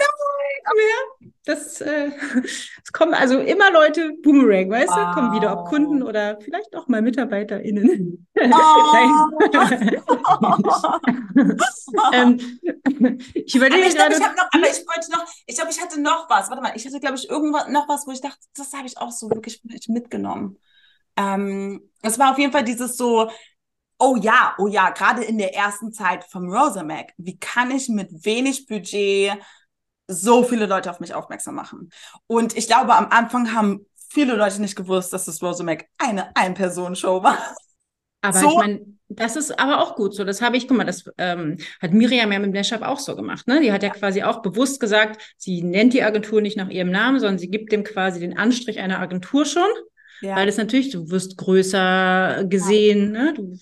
Mehr. 0.74 1.30
Das, 1.44 1.80
äh, 1.82 2.10
es 2.44 2.90
kommen 2.92 3.12
also 3.12 3.38
immer 3.38 3.70
Leute, 3.70 4.14
Boomerang, 4.22 4.70
weißt 4.70 4.90
du, 4.90 5.12
kommen 5.12 5.34
wieder, 5.34 5.58
ob 5.58 5.68
Kunden 5.68 6.02
oder 6.02 6.40
vielleicht 6.40 6.74
auch 6.74 6.88
mal 6.88 7.02
MitarbeiterInnen. 7.02 8.26
Oh. 8.34 8.40
ähm, 12.12 12.40
ich 13.34 13.54
überlege 13.54 13.88
ich 13.88 13.94
gerade. 13.94 14.14
Ich 14.14 14.20
noch, 14.20 14.48
aber 14.50 14.70
ich 14.70 14.86
wollte 14.86 15.12
noch, 15.12 15.26
ich 15.46 15.54
glaube, 15.54 15.70
ich 15.70 15.78
hatte 15.80 16.00
noch 16.00 16.28
was. 16.30 16.48
Warte 16.48 16.62
mal, 16.62 16.72
ich 16.74 16.86
hatte, 16.86 16.98
glaube 16.98 17.16
ich, 17.16 17.28
irgendwas 17.28 17.68
noch 17.68 17.86
was, 17.86 18.06
wo 18.06 18.12
ich 18.12 18.22
dachte, 18.22 18.40
das 18.56 18.72
habe 18.72 18.86
ich 18.86 18.96
auch 18.96 19.12
so 19.12 19.28
wirklich 19.28 19.60
mitgenommen. 19.88 20.58
Ähm, 21.16 21.90
es 22.00 22.18
war 22.18 22.32
auf 22.32 22.38
jeden 22.38 22.52
Fall 22.52 22.64
dieses 22.64 22.96
so, 22.96 23.30
oh 23.98 24.16
ja, 24.16 24.54
oh 24.58 24.66
ja, 24.66 24.88
gerade 24.90 25.22
in 25.22 25.36
der 25.36 25.54
ersten 25.54 25.92
Zeit 25.92 26.24
vom 26.24 26.50
Rosamac, 26.50 27.12
wie 27.18 27.38
kann 27.38 27.70
ich 27.70 27.88
mit 27.88 28.24
wenig 28.24 28.66
Budget 28.66 29.38
so 30.06 30.42
viele 30.42 30.66
Leute 30.66 30.90
auf 30.90 31.00
mich 31.00 31.14
aufmerksam 31.14 31.54
machen? 31.54 31.90
Und 32.26 32.56
ich 32.56 32.66
glaube, 32.66 32.94
am 32.94 33.08
Anfang 33.10 33.54
haben 33.54 33.86
viele 34.08 34.36
Leute 34.36 34.60
nicht 34.60 34.76
gewusst, 34.76 35.12
dass 35.12 35.24
das 35.24 35.42
Rosamac 35.42 35.86
eine 35.98 36.34
Ein-Personen-Show 36.36 37.22
war. 37.22 37.38
Aber 38.22 38.38
so. 38.38 38.48
ich 38.48 38.56
meine, 38.56 38.80
das 39.08 39.36
ist 39.36 39.58
aber 39.58 39.82
auch 39.82 39.96
gut 39.96 40.14
so. 40.14 40.24
Das 40.24 40.40
habe 40.40 40.56
ich, 40.56 40.66
guck 40.66 40.76
mal, 40.76 40.84
das 40.84 41.04
ähm, 41.18 41.58
hat 41.80 41.92
Miriam 41.92 42.32
ja 42.32 42.38
mit 42.38 42.54
Mashup 42.54 42.82
auch 42.82 42.98
so 42.98 43.14
gemacht. 43.16 43.46
Ne? 43.46 43.60
Die 43.60 43.72
hat 43.72 43.82
ja 43.82 43.90
quasi 43.90 44.22
auch 44.22 44.40
bewusst 44.40 44.80
gesagt, 44.80 45.34
sie 45.36 45.62
nennt 45.62 45.92
die 45.92 46.02
Agentur 46.02 46.40
nicht 46.40 46.56
nach 46.56 46.70
ihrem 46.70 46.90
Namen, 46.90 47.20
sondern 47.20 47.38
sie 47.38 47.50
gibt 47.50 47.70
dem 47.72 47.84
quasi 47.84 48.20
den 48.20 48.38
Anstrich 48.38 48.80
einer 48.80 49.00
Agentur 49.00 49.44
schon. 49.44 49.68
Ja. 50.20 50.36
Weil 50.36 50.46
das 50.46 50.56
natürlich, 50.56 50.90
du 50.90 51.10
wirst 51.10 51.36
größer 51.36 52.44
gesehen, 52.48 53.12
ne? 53.12 53.34
du 53.34 53.58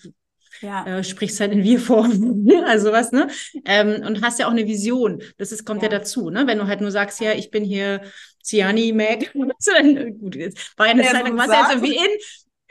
ja. 0.63 0.85
äh, 0.85 1.03
sprichst 1.03 1.39
halt 1.39 1.51
in 1.51 1.63
Wir-Form, 1.63 2.47
also 2.65 2.91
was, 2.91 3.11
ne? 3.11 3.27
Ähm, 3.65 4.03
und 4.05 4.23
hast 4.23 4.39
ja 4.39 4.47
auch 4.47 4.51
eine 4.51 4.67
Vision. 4.67 5.21
Das 5.37 5.51
ist, 5.51 5.65
kommt 5.65 5.83
ja. 5.83 5.89
ja. 5.89 5.99
dazu, 5.99 6.29
ne? 6.29 6.47
Wenn 6.47 6.57
du 6.57 6.67
halt 6.67 6.81
nur 6.81 6.91
sagst, 6.91 7.19
ja, 7.19 7.33
ich 7.33 7.51
bin 7.51 7.63
hier 7.63 8.01
Ciani 8.43 8.93
Mac, 8.93 9.31
dann, 9.65 10.17
gut, 10.17 10.35
jetzt 10.35 10.77
war 10.77 10.87
ja 10.87 10.93
eine 10.93 11.03
Zeit 11.03 11.23
lang, 11.23 11.37
was 11.37 11.47
jetzt 11.47 11.71
irgendwie 11.71 11.95
in, 11.95 12.11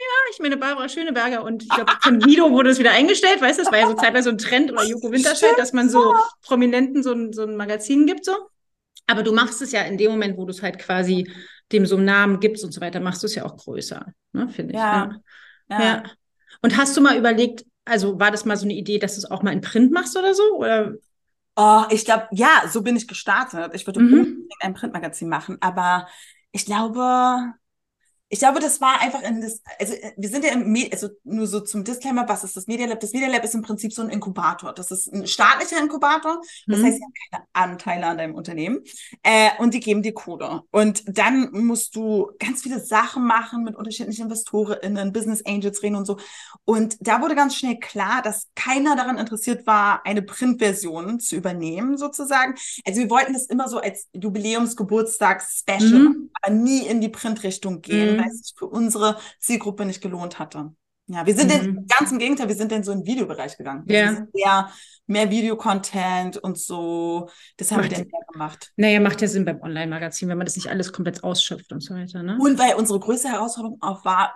ja, 0.03 0.31
ich 0.31 0.39
meine 0.39 0.57
Barbara 0.57 0.89
Schöneberger 0.89 1.43
und 1.43 1.63
ich 1.63 1.69
glaube, 1.69 1.93
von 2.01 2.19
Guido 2.19 2.51
wurde 2.51 2.71
es 2.71 2.79
wieder 2.79 2.91
eingestellt, 2.91 3.41
weißt 3.41 3.59
du, 3.59 3.63
das 3.63 3.71
war 3.71 3.79
ja 3.79 3.87
so 3.87 3.93
zeitweise 3.93 4.25
so 4.25 4.29
ein 4.31 4.37
Trend 4.37 4.71
oder 4.71 4.83
Joko 4.83 5.11
Winterscheid, 5.11 5.57
dass 5.57 5.71
man 5.71 5.89
so 5.89 6.15
Prominenten 6.41 7.03
so 7.03 7.13
ein, 7.13 7.31
so 7.31 7.43
ein 7.43 7.55
Magazin 7.55 8.05
gibt, 8.05 8.25
so. 8.25 8.33
Aber 9.07 9.23
du 9.23 9.33
machst 9.33 9.61
es 9.61 9.71
ja 9.71 9.81
in 9.81 9.97
dem 9.97 10.11
Moment, 10.11 10.37
wo 10.37 10.45
du 10.45 10.51
es 10.51 10.61
halt 10.61 10.79
quasi 10.79 11.29
dem 11.71 11.85
so 11.85 11.95
einen 11.95 12.05
Namen 12.05 12.39
gibst 12.39 12.63
und 12.63 12.73
so 12.73 12.81
weiter, 12.81 12.99
machst 12.99 13.23
du 13.23 13.27
es 13.27 13.35
ja 13.35 13.45
auch 13.45 13.57
größer, 13.57 14.13
ne, 14.33 14.49
finde 14.49 14.73
ich. 14.73 14.79
Ja. 14.79 15.21
ja. 15.69 15.81
ja. 15.81 16.03
Und 16.61 16.77
hast 16.77 16.95
du 16.95 17.01
mal 17.01 17.17
überlegt, 17.17 17.65
also 17.85 18.19
war 18.19 18.31
das 18.31 18.45
mal 18.45 18.57
so 18.57 18.65
eine 18.65 18.73
Idee, 18.73 18.99
dass 18.99 19.15
du 19.15 19.19
es 19.19 19.31
auch 19.31 19.43
mal 19.43 19.53
in 19.53 19.61
Print 19.61 19.91
machst 19.91 20.17
oder 20.17 20.33
so? 20.33 20.57
Oder? 20.57 20.93
Oh, 21.55 21.83
ich 21.89 22.05
glaube, 22.05 22.27
ja, 22.31 22.63
so 22.67 22.81
bin 22.81 22.95
ich 22.95 23.07
gestartet. 23.07 23.73
Ich 23.75 23.85
würde 23.85 23.99
mhm. 23.99 24.13
unbedingt 24.13 24.61
ein 24.61 24.73
Printmagazin 24.73 25.29
machen, 25.29 25.57
aber 25.61 26.07
ich 26.51 26.65
glaube, 26.65 27.53
ich 28.33 28.39
glaube, 28.39 28.59
das 28.59 28.81
war 28.81 28.99
einfach 28.99 29.21
in 29.21 29.41
das, 29.41 29.61
also 29.79 29.93
äh, 29.93 30.11
wir 30.17 30.27
sind 30.27 30.43
ja 30.43 30.53
im, 30.53 30.75
also 30.91 31.09
nur 31.23 31.45
so 31.45 31.59
zum 31.59 31.83
Disclaimer, 31.83 32.27
was 32.27 32.43
ist 32.43 32.57
das 32.57 32.65
Media 32.65 32.87
Lab? 32.87 32.99
Das 32.99 33.13
Media 33.13 33.29
Lab 33.29 33.43
ist 33.43 33.53
im 33.53 33.61
Prinzip 33.61 33.93
so 33.93 34.01
ein 34.01 34.09
Inkubator. 34.09 34.73
Das 34.73 34.89
ist 34.89 35.13
ein 35.13 35.27
staatlicher 35.27 35.79
Inkubator. 35.79 36.41
Das 36.65 36.79
mhm. 36.79 36.83
heißt, 36.83 36.97
sie 36.97 37.03
haben 37.03 37.13
keine 37.31 37.43
Anteile 37.53 38.07
an 38.07 38.17
deinem 38.17 38.33
Unternehmen. 38.33 38.79
Äh, 39.21 39.51
und 39.59 39.75
die 39.75 39.79
geben 39.79 40.01
dir 40.01 40.15
Kohle. 40.15 40.61
Und 40.71 41.03
dann 41.05 41.51
musst 41.51 41.95
du 41.95 42.31
ganz 42.39 42.63
viele 42.63 42.79
Sachen 42.83 43.23
machen 43.23 43.63
mit 43.63 43.75
unterschiedlichen 43.75 44.23
InvestorInnen, 44.23 45.13
Business 45.13 45.45
Angels 45.45 45.83
reden 45.83 45.97
und 45.97 46.05
so. 46.05 46.17
Und 46.65 46.97
da 47.01 47.21
wurde 47.21 47.35
ganz 47.35 47.55
schnell 47.55 47.77
klar, 47.77 48.23
dass 48.23 48.47
keiner 48.55 48.95
daran 48.95 49.19
interessiert 49.19 49.67
war, 49.67 50.07
eine 50.07 50.23
Printversion 50.23 51.19
zu 51.19 51.35
übernehmen, 51.35 51.97
sozusagen. 51.97 52.55
Also 52.83 53.01
wir 53.01 53.11
wollten 53.11 53.33
das 53.33 53.45
immer 53.45 53.69
so 53.69 53.77
als 53.77 54.07
Jubiläumsgeburtstags-Special, 54.13 55.99
mhm. 55.99 56.31
aber 56.41 56.55
nie 56.55 56.87
in 56.87 56.99
die 56.99 57.09
Printrichtung 57.09 57.81
gehen. 57.81 58.17
Mhm 58.17 58.22
es 58.27 58.41
sich 58.41 58.55
für 58.57 58.67
unsere 58.67 59.17
Zielgruppe 59.39 59.85
nicht 59.85 60.01
gelohnt 60.01 60.39
hatte. 60.39 60.73
Ja, 61.07 61.25
wir 61.25 61.35
sind 61.35 61.49
mhm. 61.49 61.69
in, 61.69 61.87
ganz 61.87 62.11
im 62.11 62.19
Gegenteil, 62.19 62.47
wir 62.47 62.55
sind 62.55 62.71
in 62.71 62.83
so 62.83 62.91
einen 62.91 63.05
Videobereich 63.05 63.57
gegangen. 63.57 63.83
Ja. 63.87 63.93
Wir 63.93 64.15
sind 64.15 64.29
eher 64.33 64.69
mehr 65.05 65.29
Videocontent 65.29 66.37
und 66.37 66.57
so. 66.57 67.29
Das 67.57 67.71
haben 67.71 67.81
macht, 67.81 67.91
wir 67.91 67.97
dann 67.97 68.07
mehr 68.07 68.21
gemacht. 68.31 68.71
Naja, 68.77 68.99
macht 69.01 69.21
ja 69.21 69.27
Sinn 69.27 69.43
beim 69.43 69.61
Online-Magazin, 69.61 70.29
wenn 70.29 70.37
man 70.37 70.45
das 70.45 70.55
nicht 70.55 70.69
alles 70.69 70.93
komplett 70.93 71.23
ausschöpft 71.23 71.73
und 71.73 71.81
so 71.81 71.93
weiter. 71.93 72.23
Ne? 72.23 72.37
Und 72.39 72.57
weil 72.57 72.75
unsere 72.75 72.99
größte 72.99 73.27
Herausforderung 73.27 73.77
auch 73.81 74.05
war, 74.05 74.33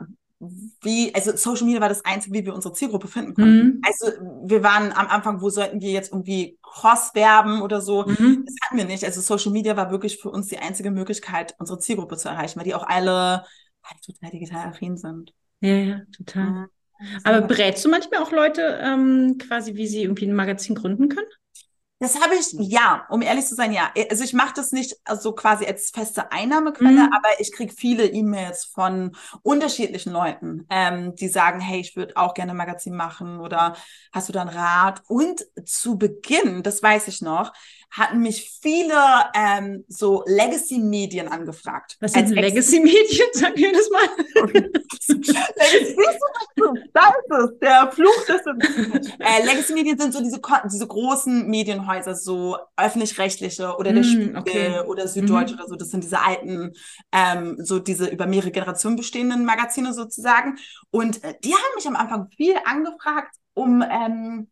wie, 0.82 1.16
also 1.16 1.36
Social 1.36 1.66
Media 1.66 1.82
war 1.82 1.90
das 1.90 2.06
Einzige, 2.06 2.36
wie 2.36 2.46
wir 2.46 2.54
unsere 2.54 2.74
Zielgruppe 2.74 3.08
finden 3.08 3.34
konnten. 3.34 3.64
Mhm. 3.64 3.82
Also 3.84 4.12
wir 4.46 4.62
waren 4.62 4.92
am 4.92 5.08
Anfang, 5.08 5.42
wo 5.42 5.50
sollten 5.50 5.82
wir 5.82 5.92
jetzt 5.92 6.12
irgendwie 6.12 6.60
cross 6.62 7.12
werben 7.16 7.62
oder 7.62 7.82
so. 7.82 8.06
Mhm. 8.06 8.44
Das 8.46 8.56
hatten 8.62 8.78
wir 8.78 8.86
nicht. 8.86 9.04
Also 9.04 9.22
Social 9.22 9.52
Media 9.52 9.76
war 9.78 9.90
wirklich 9.90 10.18
für 10.18 10.30
uns 10.30 10.48
die 10.48 10.60
einzige 10.60 10.92
Möglichkeit, 10.92 11.56
unsere 11.60 11.80
Zielgruppe 11.80 12.18
zu 12.18 12.28
erreichen, 12.28 12.60
weil 12.60 12.66
die 12.66 12.76
auch 12.76 12.86
alle 12.86 13.46
halt 13.88 14.02
total 14.04 14.32
digital 14.32 14.68
affin 14.68 14.98
sind. 14.98 15.34
Ja, 15.62 15.76
ja, 15.76 16.02
total. 16.16 16.46
Ja. 16.46 16.68
Aber 17.24 17.42
berätst 17.42 17.86
du 17.86 17.90
manchmal 17.90 18.22
auch 18.22 18.32
Leute 18.32 18.80
ähm, 18.82 19.38
quasi, 19.38 19.76
wie 19.76 19.88
sie 19.88 20.04
irgendwie 20.04 20.28
ein 20.28 20.36
Magazin 20.36 20.76
gründen 20.76 21.10
können? 21.10 21.28
Das 22.00 22.22
habe 22.22 22.36
ich, 22.36 22.54
ja, 22.60 23.08
um 23.10 23.24
ehrlich 23.24 23.46
zu 23.48 23.56
sein, 23.56 23.72
ja. 23.72 23.92
Also 24.12 24.24
ich 24.24 24.34
mache 24.34 24.54
das 24.56 24.72
nicht 24.72 24.96
so 25.20 25.32
quasi 25.32 25.66
als 25.66 25.90
feste 25.90 26.32
Einnahmequelle, 26.32 27.08
mhm. 27.08 27.12
aber 27.12 27.40
ich 27.40 27.52
kriege 27.52 27.74
viele 27.76 28.06
E-Mails 28.06 28.66
von 28.66 29.16
unterschiedlichen 29.42 30.14
Leuten, 30.14 30.68
ähm, 30.70 31.16
die 31.16 31.28
sagen, 31.28 31.60
hey, 31.60 31.80
ich 31.80 31.96
würde 31.96 32.16
auch 32.16 32.36
gerne 32.36 32.52
ein 32.52 32.58
Magazin 32.58 32.96
machen 32.96 33.40
oder 33.40 33.76
hast 34.12 34.30
du 34.30 34.34
da 34.34 34.42
einen 34.42 34.56
Rat? 34.56 35.02
Und 35.08 35.44
zu 35.66 35.98
Beginn, 35.98 36.62
das 36.62 36.84
weiß 36.84 37.08
ich 37.08 37.22
noch, 37.22 37.52
hatten 37.90 38.20
mich 38.20 38.58
viele 38.62 38.94
ähm, 39.34 39.86
so 39.88 40.24
Legacy-Medien 40.28 41.28
angefragt. 41.28 41.98
Was 42.00 42.14
sind 42.14 42.30
Legacy-Medien? 42.30 43.28
Sag 43.34 43.56
mir 43.56 43.72
das 43.72 43.90
mal. 43.90 44.08
da 46.94 47.10
ist 47.10 47.32
es, 47.32 47.60
der 47.60 47.92
Fluch 47.92 48.26
des 48.26 48.42
äh, 49.20 49.46
Legacy-Medien 49.46 49.98
sind 49.98 50.14
so 50.14 50.22
diese, 50.22 50.40
diese 50.66 50.88
großen 50.88 51.48
Medienhäuser, 51.48 52.16
so 52.16 52.58
öffentlich-rechtliche 52.76 53.76
oder 53.78 53.94
der 53.94 54.04
mm, 54.04 54.06
Spiegel 54.06 54.38
okay. 54.38 54.80
oder 54.86 55.08
mhm. 55.08 55.32
oder 55.32 55.68
so. 55.68 55.76
Das 55.76 55.90
sind 55.90 56.04
diese 56.04 56.22
alten, 56.22 56.74
ähm, 57.12 57.58
so 57.60 57.80
diese 57.80 58.08
über 58.08 58.28
mehrere 58.28 58.52
Generationen 58.52 58.98
bestehenden 58.98 59.46
Magazine 59.46 59.94
sozusagen. 59.94 60.58
Und 60.92 61.24
äh, 61.24 61.34
die 61.44 61.54
haben 61.54 61.76
mich 61.76 61.88
am 61.88 61.96
Anfang 61.96 62.30
viel 62.36 62.56
angefragt, 62.66 63.36
um 63.54 63.82
ähm, 63.82 64.50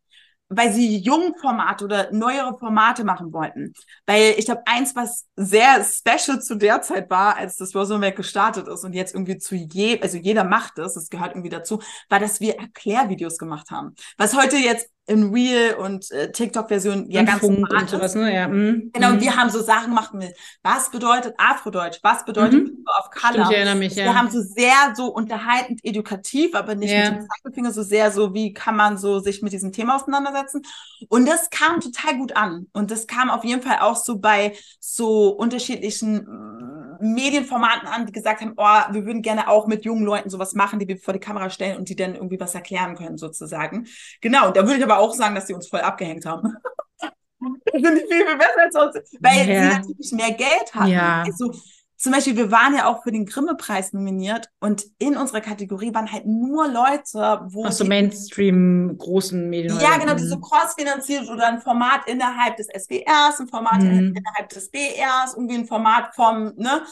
weil 0.56 0.74
sie 0.74 0.98
Jungformate 0.98 1.86
oder 1.86 2.12
neuere 2.12 2.58
Formate 2.58 3.04
machen 3.04 3.34
wollten. 3.34 3.74
Weil 4.06 4.36
ich 4.38 4.46
glaube, 4.46 4.62
eins, 4.66 4.96
was 4.96 5.26
sehr 5.36 5.84
special 5.84 6.42
zu 6.42 6.56
der 6.56 6.82
Zeit 6.82 7.10
war, 7.10 7.38
als 7.38 7.58
das 7.58 7.76
Rosenberg 7.76 8.16
gestartet 8.16 8.68
ist 8.68 8.84
und 8.84 8.94
jetzt 8.94 9.14
irgendwie 9.14 9.38
zu 9.38 9.56
je, 9.56 10.00
also 10.02 10.18
jeder 10.18 10.44
macht 10.44 10.78
das, 10.78 10.94
das 10.94 11.10
gehört 11.10 11.32
irgendwie 11.32 11.50
dazu, 11.50 11.82
war, 12.10 12.20
dass 12.20 12.40
wir 12.40 12.58
Erklärvideos 12.58 13.38
gemacht 13.38 13.72
haben. 13.72 13.96
Was 14.18 14.36
heute 14.36 14.58
jetzt 14.58 14.90
in 15.08 15.32
Real 15.32 15.76
und 15.76 16.10
äh, 16.12 16.32
TikTok-Version 16.32 17.10
ja 17.12 17.24
ganz 17.24 17.40
Funk 17.40 17.70
und 17.72 17.90
sowas, 17.90 18.16
ne? 18.16 18.34
Ja. 18.34 18.48
Mhm. 18.48 18.90
Genau, 18.92 19.12
und 19.12 19.22
wir 19.22 19.32
mhm. 19.32 19.36
haben 19.38 19.50
so 19.52 19.62
Sachen 19.62 19.90
gemacht 19.90 20.14
mit, 20.14 20.36
was 20.64 20.90
bedeutet 20.90 21.36
Afrodeutsch, 21.38 22.00
was 22.02 22.26
bedeutet 22.26 22.64
mhm. 22.64 22.66
People 22.66 22.94
of 23.00 23.12
Color. 23.12 23.34
Stimmt, 23.34 23.52
ich 23.52 23.58
erinnere 23.58 23.76
mich, 23.76 23.96
ja. 23.96 24.06
Wir 24.06 24.16
haben 24.16 24.32
so 24.32 24.42
sehr 24.42 24.94
so 24.96 25.08
unterhaltend 25.08 25.80
edukativ, 25.84 26.56
aber 26.56 26.74
nicht 26.74 26.92
ja. 26.92 27.12
mit 27.12 27.20
dem 27.20 27.28
Zeigefinger, 27.28 27.72
so 27.72 27.84
sehr 27.84 28.12
so, 28.12 28.34
wie 28.34 28.54
kann 28.54 28.76
man 28.76 28.98
so 28.98 29.20
sich 29.20 29.44
mit 29.44 29.54
diesem 29.54 29.72
Thema 29.72 29.98
auseinandersetzen. 29.98 30.64
Und 31.10 31.28
das 31.28 31.50
kam 31.52 31.82
total 31.82 32.18
gut 32.18 32.36
an. 32.36 32.68
Und 32.74 32.90
das 32.90 33.06
kam 33.06 33.30
auf 33.30 33.44
jeden 33.44 33.62
Fall 33.62 33.80
auch 33.82 33.98
so 33.98 34.18
bei 34.18 34.56
so 34.80 35.30
unterschiedlichen 35.30 36.85
Medienformaten 37.00 37.88
an, 37.88 38.06
die 38.06 38.12
gesagt 38.12 38.42
haben, 38.42 38.54
oh, 38.58 38.94
wir 38.94 39.06
würden 39.06 39.22
gerne 39.22 39.48
auch 39.48 39.68
mit 39.68 39.86
jungen 39.86 40.04
Leuten 40.04 40.30
sowas 40.30 40.54
machen, 40.54 40.80
die 40.80 40.88
wir 40.88 40.98
vor 40.98 41.14
die 41.14 41.20
Kamera 41.20 41.50
stellen 41.50 41.78
und 41.78 41.90
die 41.90 41.96
dann 41.96 42.16
irgendwie 42.16 42.40
was 42.40 42.56
erklären 42.56 42.96
können, 42.96 43.18
sozusagen. 43.18 43.88
Genau, 44.22 44.52
da 44.52 44.64
würde 44.64 44.78
ich 44.78 44.84
aber 44.84 45.00
auch 45.00 45.14
sagen, 45.14 45.36
dass 45.36 45.46
die 45.46 45.54
uns 45.54 45.68
voll 45.68 45.82
abgehängt 45.82 46.26
haben. 46.26 46.54
sind 47.74 47.96
die 47.96 48.08
viel, 48.08 48.26
viel 48.26 48.38
besser 48.38 48.62
als 48.62 48.76
uns, 48.76 49.18
weil 49.20 49.38
ja. 49.38 49.46
sie 49.46 49.78
natürlich 49.78 50.12
mehr 50.14 50.32
Geld 50.32 50.74
haben. 50.74 50.92
Ja. 50.92 51.24
Also, 51.24 51.54
zum 51.98 52.12
Beispiel, 52.12 52.36
wir 52.36 52.52
waren 52.52 52.76
ja 52.76 52.88
auch 52.88 53.04
für 53.04 53.12
den 53.12 53.26
Grimme-Preis 53.26 53.94
nominiert 53.94 54.50
und 54.60 54.84
in 55.00 55.16
unserer 55.16 55.42
Kategorie 55.42 55.94
waren 55.94 56.12
halt 56.12 56.26
nur 56.26 56.68
Leute, 56.68 57.42
wo. 57.48 57.66
Aus 57.66 57.78
so 57.78 57.86
Mainstream 57.86 58.98
großen 58.98 59.50
Medien. 59.50 59.80
Ja, 59.80 59.98
genau, 59.98 60.16
die 60.16 60.28
so 60.28 60.40
crossfinanziert 60.40 61.30
oder 61.30 61.48
ein 61.48 61.62
Format 61.62 62.08
innerhalb 62.08 62.58
des 62.58 62.68
SWRs, 62.68 63.40
ein 63.40 63.48
Format 63.48 63.82
mhm. 63.82 64.14
innerhalb 64.16 64.50
des 64.50 64.70
BRs, 64.72 65.36
irgendwie 65.36 65.56
ein 65.56 65.68
Format 65.68 66.14
vom, 66.16 66.54
ne? 66.58 66.84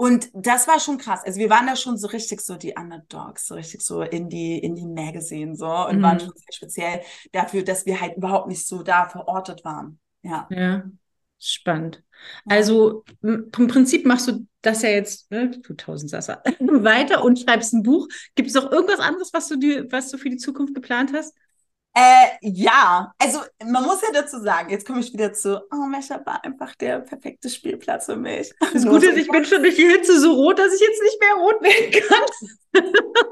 Und 0.00 0.30
das 0.32 0.66
war 0.66 0.80
schon 0.80 0.96
krass. 0.96 1.20
Also 1.26 1.38
wir 1.38 1.50
waren 1.50 1.66
da 1.66 1.76
schon 1.76 1.98
so 1.98 2.08
richtig 2.08 2.40
so 2.40 2.56
die 2.56 2.72
Underdogs, 2.74 3.46
so 3.46 3.54
richtig 3.54 3.82
so 3.82 4.00
in 4.00 4.30
die, 4.30 4.58
in 4.58 4.74
die 4.74 4.86
Magazine 4.86 5.54
so 5.54 5.66
und 5.66 5.98
mhm. 5.98 6.02
waren 6.02 6.18
schon 6.20 6.32
sehr 6.34 6.52
speziell 6.54 7.00
dafür, 7.32 7.62
dass 7.62 7.84
wir 7.84 8.00
halt 8.00 8.16
überhaupt 8.16 8.48
nicht 8.48 8.66
so 8.66 8.82
da 8.82 9.10
verortet 9.10 9.62
waren. 9.62 9.98
Ja. 10.22 10.48
Ja. 10.50 10.84
Spannend. 11.38 12.02
Also 12.46 13.04
im 13.22 13.50
Prinzip 13.50 14.06
machst 14.06 14.28
du 14.28 14.46
das 14.62 14.82
ja 14.82 14.90
jetzt, 14.90 15.30
ne, 15.30 15.50
du 15.50 15.74
Tausendsasser, 15.74 16.42
weiter 16.60 17.24
und 17.24 17.38
schreibst 17.38 17.72
ein 17.72 17.82
Buch. 17.82 18.08
Gibt 18.34 18.48
es 18.48 18.54
noch 18.54 18.70
irgendwas 18.70 19.00
anderes, 19.00 19.32
was 19.32 19.48
du 19.48 19.56
dir, 19.56 19.90
was 19.90 20.10
du 20.10 20.18
für 20.18 20.30
die 20.30 20.36
Zukunft 20.36 20.74
geplant 20.74 21.12
hast? 21.14 21.34
Äh, 21.92 22.28
ja, 22.42 23.12
also 23.18 23.40
man 23.64 23.84
muss 23.84 24.00
ja 24.02 24.08
dazu 24.12 24.38
sagen, 24.40 24.70
jetzt 24.70 24.86
komme 24.86 25.00
ich 25.00 25.12
wieder 25.12 25.32
zu, 25.32 25.60
oh, 25.72 25.86
Mesha 25.86 26.24
war 26.24 26.44
einfach 26.44 26.76
der 26.76 27.00
perfekte 27.00 27.50
Spielplatz 27.50 28.06
für 28.06 28.16
mich. 28.16 28.52
Das 28.72 28.86
Gute 28.86 29.06
ist, 29.06 29.18
ich 29.18 29.28
bin 29.28 29.44
schon 29.44 29.62
durch 29.62 29.74
die 29.74 29.88
Hitze 29.88 30.20
so 30.20 30.34
rot, 30.34 30.60
dass 30.60 30.72
ich 30.72 30.80
jetzt 30.80 31.02
nicht 31.02 31.20
mehr 31.20 31.34
rot 31.34 31.60
werden 31.62 31.90
kann. 32.08 32.84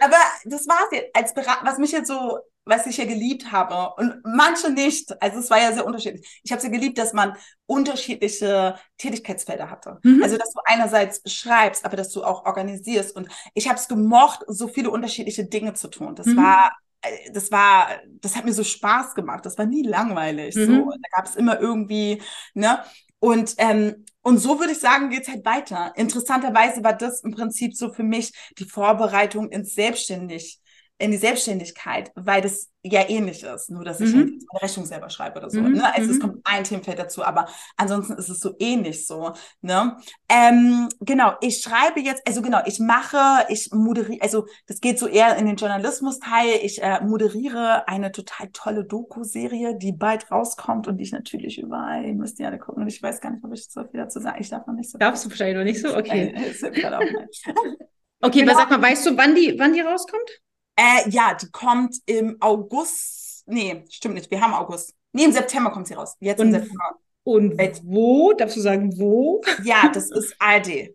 Aber 0.00 0.16
das 0.44 0.68
war 0.68 0.84
es 0.84 0.96
jetzt, 0.98 1.16
als 1.16 1.34
Berat 1.34 1.60
was 1.62 1.78
mich 1.78 1.92
jetzt 1.92 2.08
so 2.08 2.38
was 2.64 2.86
ich 2.86 2.96
ja 2.96 3.04
geliebt 3.04 3.50
habe 3.50 3.94
und 3.96 4.22
manche 4.24 4.70
nicht. 4.70 5.20
Also 5.20 5.40
es 5.40 5.50
war 5.50 5.60
ja 5.60 5.72
sehr 5.72 5.86
unterschiedlich. 5.86 6.40
Ich 6.44 6.52
habe 6.52 6.58
es 6.58 6.64
ja 6.64 6.70
geliebt, 6.70 6.98
dass 6.98 7.12
man 7.12 7.36
unterschiedliche 7.66 8.76
Tätigkeitsfelder 8.98 9.70
hatte. 9.70 9.98
Mhm. 10.02 10.22
Also 10.22 10.36
dass 10.36 10.52
du 10.52 10.60
einerseits 10.64 11.22
schreibst, 11.32 11.84
aber 11.84 11.96
dass 11.96 12.10
du 12.10 12.22
auch 12.22 12.44
organisierst. 12.44 13.16
Und 13.16 13.28
ich 13.54 13.68
habe 13.68 13.78
es 13.78 13.88
gemocht, 13.88 14.44
so 14.46 14.68
viele 14.68 14.90
unterschiedliche 14.90 15.44
Dinge 15.44 15.74
zu 15.74 15.88
tun. 15.88 16.14
Das 16.14 16.26
mhm. 16.26 16.36
war 16.36 16.72
äh, 17.02 17.32
das 17.32 17.50
war, 17.50 17.88
das 18.20 18.36
hat 18.36 18.44
mir 18.44 18.52
so 18.52 18.64
Spaß 18.64 19.14
gemacht. 19.14 19.44
Das 19.44 19.58
war 19.58 19.66
nie 19.66 19.82
langweilig. 19.82 20.54
Mhm. 20.54 20.66
So, 20.66 20.90
da 20.90 21.16
gab 21.16 21.26
es 21.26 21.36
immer 21.36 21.60
irgendwie, 21.60 22.22
ne? 22.54 22.82
Und 23.18 23.54
ähm, 23.58 24.04
und 24.22 24.38
so 24.38 24.60
würde 24.60 24.72
ich 24.72 24.78
sagen, 24.78 25.10
geht's 25.10 25.28
halt 25.28 25.44
weiter. 25.44 25.92
Interessanterweise 25.96 26.84
war 26.84 26.92
das 26.92 27.22
im 27.22 27.32
Prinzip 27.32 27.74
so 27.76 27.92
für 27.92 28.04
mich 28.04 28.32
die 28.58 28.64
Vorbereitung 28.64 29.50
ins 29.50 29.74
Selbstständig 29.74 30.61
in 31.02 31.10
die 31.10 31.16
Selbstständigkeit, 31.16 32.12
weil 32.14 32.42
das 32.42 32.70
ja 32.84 33.08
ähnlich 33.08 33.42
ist, 33.42 33.70
nur 33.70 33.84
dass 33.84 34.00
ich 34.00 34.12
mhm. 34.12 34.18
halt 34.18 34.30
meine 34.52 34.62
Rechnung 34.62 34.86
selber 34.86 35.10
schreibe 35.10 35.38
oder 35.40 35.50
so. 35.50 35.60
Mhm. 35.60 35.72
Ne? 35.72 35.94
Also 35.94 36.08
mhm. 36.08 36.14
es 36.14 36.20
kommt 36.20 36.40
ein 36.44 36.62
Themenfeld 36.62 36.98
dazu, 36.98 37.24
aber 37.24 37.48
ansonsten 37.76 38.12
ist 38.12 38.28
es 38.28 38.38
so 38.38 38.54
ähnlich 38.60 39.04
so. 39.04 39.32
Ne? 39.62 39.96
Ähm, 40.28 40.88
genau, 41.00 41.32
ich 41.40 41.60
schreibe 41.60 41.98
jetzt, 42.00 42.22
also 42.24 42.40
genau, 42.40 42.60
ich 42.66 42.78
mache, 42.78 43.46
ich 43.48 43.70
moderiere, 43.72 44.22
also 44.22 44.46
das 44.68 44.80
geht 44.80 45.00
so 45.00 45.08
eher 45.08 45.36
in 45.36 45.46
den 45.46 45.56
Journalismus-Teil. 45.56 46.60
Ich 46.62 46.80
äh, 46.80 47.00
moderiere 47.04 47.88
eine 47.88 48.12
total 48.12 48.50
tolle 48.52 48.84
Doku-Serie, 48.84 49.76
die 49.76 49.92
bald 49.92 50.30
rauskommt 50.30 50.86
und 50.86 50.98
die 50.98 51.02
ich 51.02 51.12
natürlich 51.12 51.58
überall, 51.58 52.04
ihr 52.04 52.14
müsst 52.14 52.38
ihr 52.38 52.46
alle 52.46 52.60
gucken 52.60 52.84
und 52.84 52.88
ich 52.88 53.02
weiß 53.02 53.20
gar 53.20 53.32
nicht, 53.32 53.42
ob 53.42 53.52
ich 53.52 53.68
so 53.68 53.82
viel 53.82 53.98
dazu 53.98 54.20
sagen. 54.20 54.38
Ich 54.40 54.50
darf 54.50 54.68
noch 54.68 54.74
nicht 54.74 54.88
so. 54.88 54.98
Darfst 54.98 55.24
du 55.24 55.30
wahrscheinlich 55.30 55.56
noch 55.56 55.64
nicht 55.64 55.80
so? 55.80 55.96
Okay. 56.02 56.32
okay, 58.20 58.40
genau. 58.40 58.52
aber 58.52 58.60
sag 58.60 58.70
mal, 58.70 58.82
weißt 58.82 59.06
du, 59.06 59.16
wann 59.16 59.34
die, 59.34 59.56
wann 59.58 59.72
die 59.72 59.80
rauskommt? 59.80 60.40
Äh, 60.76 61.08
ja, 61.10 61.34
die 61.34 61.50
kommt 61.50 61.96
im 62.06 62.36
August. 62.40 63.44
Nee, 63.46 63.84
stimmt 63.90 64.14
nicht. 64.14 64.30
Wir 64.30 64.40
haben 64.40 64.54
August. 64.54 64.94
Nee, 65.12 65.24
im 65.24 65.32
September 65.32 65.70
kommt 65.70 65.86
sie 65.86 65.94
raus. 65.94 66.16
Jetzt 66.20 66.40
und, 66.40 66.48
im 66.48 66.54
September. 66.54 66.98
Und 67.24 67.58
wo? 67.84 68.32
Darfst 68.32 68.56
du 68.56 68.60
sagen, 68.60 68.98
wo? 68.98 69.42
Ja, 69.62 69.90
das 69.92 70.10
ist 70.10 70.34
ARD. 70.38 70.94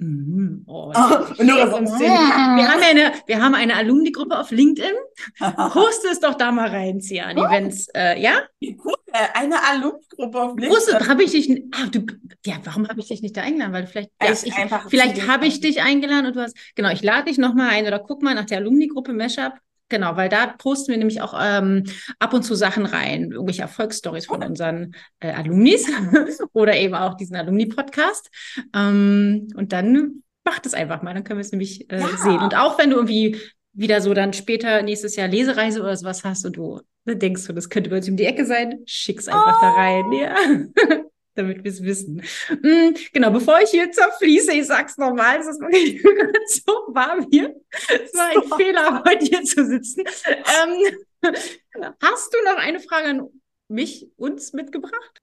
Mhm. 0.00 0.64
Oh, 0.66 0.92
oh, 0.94 0.94
wir, 0.94 2.68
haben 2.68 2.82
eine, 2.82 3.12
wir 3.26 3.42
haben 3.42 3.54
eine 3.54 3.74
Alumni-Gruppe 3.74 4.38
auf 4.38 4.50
LinkedIn. 4.50 4.94
Poste 5.72 6.08
es 6.10 6.20
doch 6.20 6.34
da 6.34 6.50
mal 6.52 6.68
rein, 6.68 7.00
Ciani, 7.00 7.40
oh. 7.40 7.50
wenn's, 7.50 7.88
äh, 7.94 8.18
ja? 8.20 8.42
Cool, 8.62 8.94
eine 9.12 9.56
Alumni-Gruppe 9.68 10.40
auf 10.40 10.58
LinkedIn. 10.58 11.08
Habe 11.08 11.22
ich 11.22 11.30
dich, 11.32 11.64
ah, 11.72 11.86
du, 11.90 12.06
ja, 12.44 12.56
warum 12.64 12.88
habe 12.88 13.00
ich 13.00 13.08
dich 13.08 13.22
nicht 13.22 13.36
da 13.36 13.42
eingeladen? 13.42 13.72
Weil 13.72 13.86
vielleicht, 13.86 14.10
ja, 14.22 14.32
ich, 14.32 14.54
vielleicht 14.88 15.26
habe 15.26 15.46
ich 15.46 15.60
dich 15.60 15.82
eingeladen 15.82 16.26
und 16.26 16.36
du 16.36 16.40
hast, 16.40 16.56
genau, 16.74 16.90
ich 16.90 17.02
lade 17.02 17.26
dich 17.26 17.38
nochmal 17.38 17.70
ein 17.70 17.86
oder 17.86 17.98
guck 17.98 18.22
mal 18.22 18.34
nach 18.34 18.46
der 18.46 18.58
Alumni-Gruppe 18.58 19.12
Mashup. 19.12 19.54
Genau, 19.88 20.16
weil 20.16 20.28
da 20.28 20.46
posten 20.46 20.92
wir 20.92 20.98
nämlich 20.98 21.20
auch 21.20 21.34
ähm, 21.38 21.84
ab 22.20 22.32
und 22.32 22.44
zu 22.44 22.54
Sachen 22.54 22.86
rein, 22.86 23.32
irgendwelche 23.32 23.62
Erfolgsstories 23.62 24.26
von 24.26 24.42
unseren 24.42 24.94
äh, 25.18 25.32
Alumnis 25.32 25.86
oder 26.52 26.76
eben 26.76 26.94
auch 26.94 27.14
diesen 27.14 27.34
Alumni-Podcast. 27.34 28.30
Ähm, 28.72 29.48
und 29.56 29.72
dann 29.72 30.22
macht 30.44 30.64
es 30.64 30.74
einfach 30.74 31.02
mal, 31.02 31.12
dann 31.12 31.24
können 31.24 31.38
wir 31.38 31.44
es 31.44 31.50
nämlich 31.50 31.90
äh, 31.90 32.00
ja. 32.00 32.08
sehen. 32.16 32.38
Und 32.38 32.56
auch 32.56 32.78
wenn 32.78 32.90
du 32.90 32.96
irgendwie 32.96 33.36
wieder 33.72 34.00
so 34.00 34.14
dann 34.14 34.32
später 34.32 34.82
nächstes 34.82 35.16
Jahr 35.16 35.28
Lesereise 35.28 35.80
oder 35.80 35.96
sowas 35.96 36.24
hast 36.24 36.44
und 36.44 36.56
du 36.56 36.80
denkst, 37.06 37.46
du, 37.46 37.52
das 37.52 37.68
könnte 37.68 37.90
bei 37.90 37.96
uns 37.96 38.08
um 38.08 38.16
die 38.16 38.24
Ecke 38.24 38.44
sein, 38.44 38.82
schick's 38.86 39.28
einfach 39.28 39.58
oh. 39.58 39.60
da 39.60 39.70
rein. 39.72 40.12
Ja. 40.12 40.36
damit 41.34 41.64
wir 41.64 41.70
es 41.70 41.82
wissen. 41.82 42.22
Mhm, 42.62 42.96
genau, 43.12 43.30
bevor 43.30 43.60
ich 43.60 43.70
hier 43.70 43.90
zerfließe, 43.90 44.52
ich 44.52 44.66
sag's 44.66 44.98
nochmal, 44.98 45.38
es 45.38 45.46
ist 45.46 45.60
wirklich 45.60 46.02
so 46.66 46.72
warm 46.88 47.26
hier. 47.30 47.54
Es 47.70 48.12
war 48.14 48.28
ein 48.28 48.48
so. 48.48 48.56
Fehler, 48.56 49.02
heute 49.06 49.24
hier 49.24 49.42
zu 49.44 49.64
sitzen. 49.66 50.04
Ähm, 50.26 50.96
hast 52.02 52.34
du 52.34 52.38
noch 52.44 52.58
eine 52.58 52.80
Frage 52.80 53.08
an 53.08 53.28
mich, 53.68 54.08
uns 54.16 54.52
mitgebracht? 54.52 55.20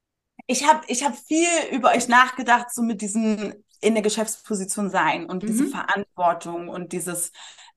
Ich 0.48 0.66
habe 0.66 0.82
ich 0.88 1.04
hab 1.04 1.18
viel 1.18 1.48
über 1.72 1.92
euch 1.92 2.08
nachgedacht, 2.08 2.74
so 2.74 2.82
mit 2.82 3.02
diesem 3.02 3.54
in 3.82 3.94
der 3.94 4.02
Geschäftsposition 4.02 4.90
sein 4.90 5.26
und 5.26 5.44
mhm. 5.44 5.48
diese 5.48 5.68
Verantwortung 5.68 6.70
und 6.70 6.94
dieses, 6.94 7.32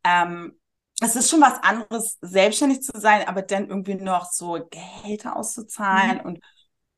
ähm, 0.04 0.58
es 1.00 1.16
ist 1.16 1.30
schon 1.30 1.40
was 1.40 1.62
anderes, 1.62 2.18
selbstständig 2.20 2.82
zu 2.82 2.92
sein, 2.94 3.26
aber 3.26 3.42
dann 3.42 3.68
irgendwie 3.68 3.94
noch 3.94 4.30
so 4.30 4.66
Gehälter 4.70 5.36
auszuzahlen 5.36 6.18
mhm. 6.18 6.24
und 6.24 6.40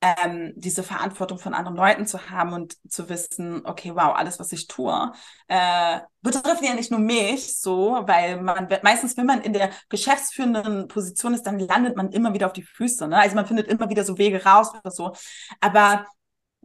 ähm, 0.03 0.53
diese 0.57 0.83
Verantwortung 0.83 1.39
von 1.39 1.55
anderen 1.55 1.77
Leuten 1.77 2.07
zu 2.07 2.29
haben 2.29 2.53
und 2.53 2.77
zu 2.91 3.09
wissen, 3.09 3.65
okay, 3.65 3.93
wow, 3.95 4.15
alles, 4.17 4.41
was 4.41 4.51
ich 4.51 4.67
tue, 4.67 5.13
äh, 5.47 6.01
betrifft 6.21 6.65
ja 6.65 6.75
nicht 6.75 6.91
nur 6.91 6.99
mich 6.99 7.61
so, 7.61 8.03
weil 8.07 8.43
man 8.43 8.69
meistens, 8.83 9.17
wenn 9.17 9.27
man 9.27 9.43
in 9.43 9.53
der 9.53 9.71
geschäftsführenden 9.89 10.89
Position 10.89 11.35
ist, 11.35 11.45
dann 11.45 11.61
landet 11.61 11.97
man 11.97 12.11
immer 12.11 12.35
wieder 12.35 12.47
auf 12.47 12.53
die 12.53 12.65
Füße. 12.65 13.07
Ne? 13.07 13.17
Also 13.17 13.37
man 13.37 13.47
findet 13.47 13.69
immer 13.69 13.89
wieder 13.89 14.05
so 14.05 14.19
Wege 14.19 14.45
raus 14.45 14.73
oder 14.75 14.91
so. 14.91 15.15
Aber 15.61 16.05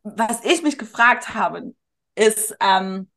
was 0.01 0.43
ich 0.43 0.63
mich 0.63 0.79
gefragt 0.79 1.35
habe, 1.35 1.75
ist, 2.15 2.55
ähm, 2.59 3.09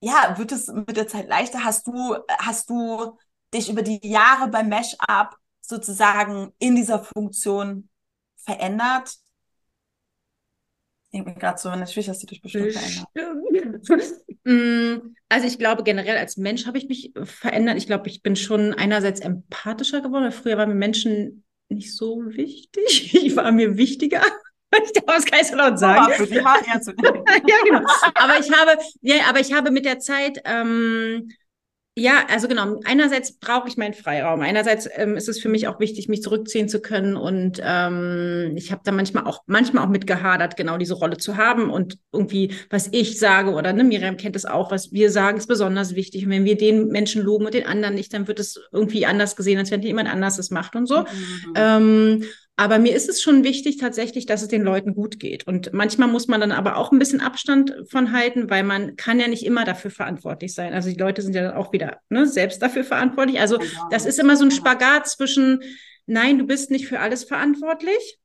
ja, 0.00 0.38
wird 0.38 0.52
es 0.52 0.68
mit 0.68 0.96
der 0.96 1.08
Zeit 1.08 1.28
leichter? 1.28 1.64
Hast 1.64 1.86
du, 1.86 2.16
hast 2.38 2.70
du 2.70 3.18
dich 3.52 3.70
über 3.70 3.82
die 3.82 4.00
Jahre 4.02 4.48
beim 4.48 4.68
Mesh-Up 4.68 5.36
sozusagen 5.60 6.52
in 6.58 6.76
dieser 6.76 7.02
Funktion 7.02 7.88
verändert? 8.36 9.16
denke 11.16 11.30
mir 11.30 11.36
gerade 11.36 11.58
so, 11.58 11.70
natürlich 11.70 12.08
hast 12.08 12.22
du 12.22 12.26
dich 12.26 12.42
bestimmt 12.42 12.72
verändert. 12.72 13.80
Mm, 14.44 15.14
also 15.28 15.46
ich 15.46 15.58
glaube 15.58 15.82
generell 15.82 16.16
als 16.16 16.36
Mensch 16.36 16.66
habe 16.66 16.78
ich 16.78 16.88
mich 16.88 17.12
verändert. 17.24 17.76
Ich 17.78 17.86
glaube, 17.86 18.08
ich 18.08 18.22
bin 18.22 18.36
schon 18.36 18.74
einerseits 18.74 19.20
empathischer 19.20 20.00
geworden. 20.00 20.30
Früher 20.32 20.58
waren 20.58 20.68
mir 20.68 20.74
Menschen 20.74 21.44
nicht 21.68 21.96
so 21.96 22.22
wichtig. 22.26 23.12
Ich 23.26 23.36
war 23.36 23.50
mir 23.52 23.76
wichtiger. 23.76 24.22
Ich 24.84 24.92
darf 24.92 25.18
es 25.18 25.24
gar 25.24 25.38
nicht 25.38 25.48
so 25.48 25.56
laut 25.56 25.78
sagen. 25.78 26.12
Oh, 26.18 26.24
ja, 26.24 27.56
genau. 27.64 27.88
Aber 28.14 28.38
ich 28.38 28.52
habe, 28.52 28.78
ja, 29.00 29.14
aber 29.28 29.40
ich 29.40 29.52
habe 29.52 29.70
mit 29.70 29.86
der 29.86 30.00
Zeit 30.00 30.42
ähm, 30.44 31.30
ja, 31.98 32.26
also 32.28 32.46
genau. 32.46 32.78
Einerseits 32.84 33.38
brauche 33.38 33.68
ich 33.68 33.78
meinen 33.78 33.94
Freiraum. 33.94 34.42
Einerseits 34.42 34.86
ähm, 34.96 35.16
ist 35.16 35.30
es 35.30 35.40
für 35.40 35.48
mich 35.48 35.66
auch 35.66 35.80
wichtig, 35.80 36.08
mich 36.08 36.20
zurückziehen 36.20 36.68
zu 36.68 36.80
können. 36.80 37.16
Und 37.16 37.58
ähm, 37.64 38.52
ich 38.54 38.70
habe 38.70 38.82
da 38.84 38.92
manchmal 38.92 39.24
auch 39.24 39.44
manchmal 39.46 39.82
auch 39.82 39.88
mit 39.88 40.06
gehadert, 40.06 40.58
genau 40.58 40.76
diese 40.76 40.92
Rolle 40.92 41.16
zu 41.16 41.38
haben. 41.38 41.70
Und 41.70 41.98
irgendwie, 42.12 42.52
was 42.68 42.88
ich 42.92 43.18
sage, 43.18 43.52
oder 43.52 43.72
ne, 43.72 43.82
Miriam 43.82 44.18
kennt 44.18 44.36
es 44.36 44.44
auch, 44.44 44.70
was 44.70 44.92
wir 44.92 45.10
sagen, 45.10 45.38
ist 45.38 45.46
besonders 45.46 45.94
wichtig. 45.94 46.26
Und 46.26 46.32
wenn 46.32 46.44
wir 46.44 46.58
den 46.58 46.88
Menschen 46.88 47.22
loben 47.22 47.46
und 47.46 47.54
den 47.54 47.64
anderen 47.64 47.94
nicht, 47.94 48.12
dann 48.12 48.28
wird 48.28 48.40
es 48.40 48.60
irgendwie 48.72 49.06
anders 49.06 49.34
gesehen, 49.34 49.58
als 49.58 49.70
wenn 49.70 49.80
jemand 49.80 50.10
anders 50.10 50.38
es 50.38 50.50
macht 50.50 50.76
und 50.76 50.86
so. 50.86 51.00
Mhm. 51.00 51.06
Ähm, 51.54 52.24
aber 52.56 52.78
mir 52.78 52.96
ist 52.96 53.08
es 53.08 53.20
schon 53.20 53.44
wichtig 53.44 53.76
tatsächlich, 53.76 54.24
dass 54.24 54.40
es 54.40 54.48
den 54.48 54.62
Leuten 54.62 54.94
gut 54.94 55.20
geht. 55.20 55.46
Und 55.46 55.74
manchmal 55.74 56.08
muss 56.08 56.26
man 56.26 56.40
dann 56.40 56.52
aber 56.52 56.76
auch 56.76 56.90
ein 56.90 56.98
bisschen 56.98 57.20
Abstand 57.20 57.74
von 57.90 58.12
halten, 58.12 58.48
weil 58.48 58.64
man 58.64 58.96
kann 58.96 59.20
ja 59.20 59.28
nicht 59.28 59.44
immer 59.44 59.64
dafür 59.64 59.90
verantwortlich 59.90 60.54
sein. 60.54 60.72
Also 60.72 60.88
die 60.88 60.98
Leute 60.98 61.20
sind 61.20 61.34
ja 61.34 61.42
dann 61.42 61.56
auch 61.56 61.72
wieder 61.72 62.00
ne, 62.08 62.26
selbst 62.26 62.62
dafür 62.62 62.82
verantwortlich. 62.82 63.40
Also 63.40 63.58
genau. 63.58 63.88
das 63.90 64.06
ist 64.06 64.18
immer 64.18 64.36
so 64.36 64.44
ein 64.44 64.50
Spagat 64.50 65.06
zwischen, 65.06 65.62
nein, 66.06 66.38
du 66.38 66.46
bist 66.46 66.70
nicht 66.70 66.88
für 66.88 67.00
alles 67.00 67.24
verantwortlich. 67.24 68.18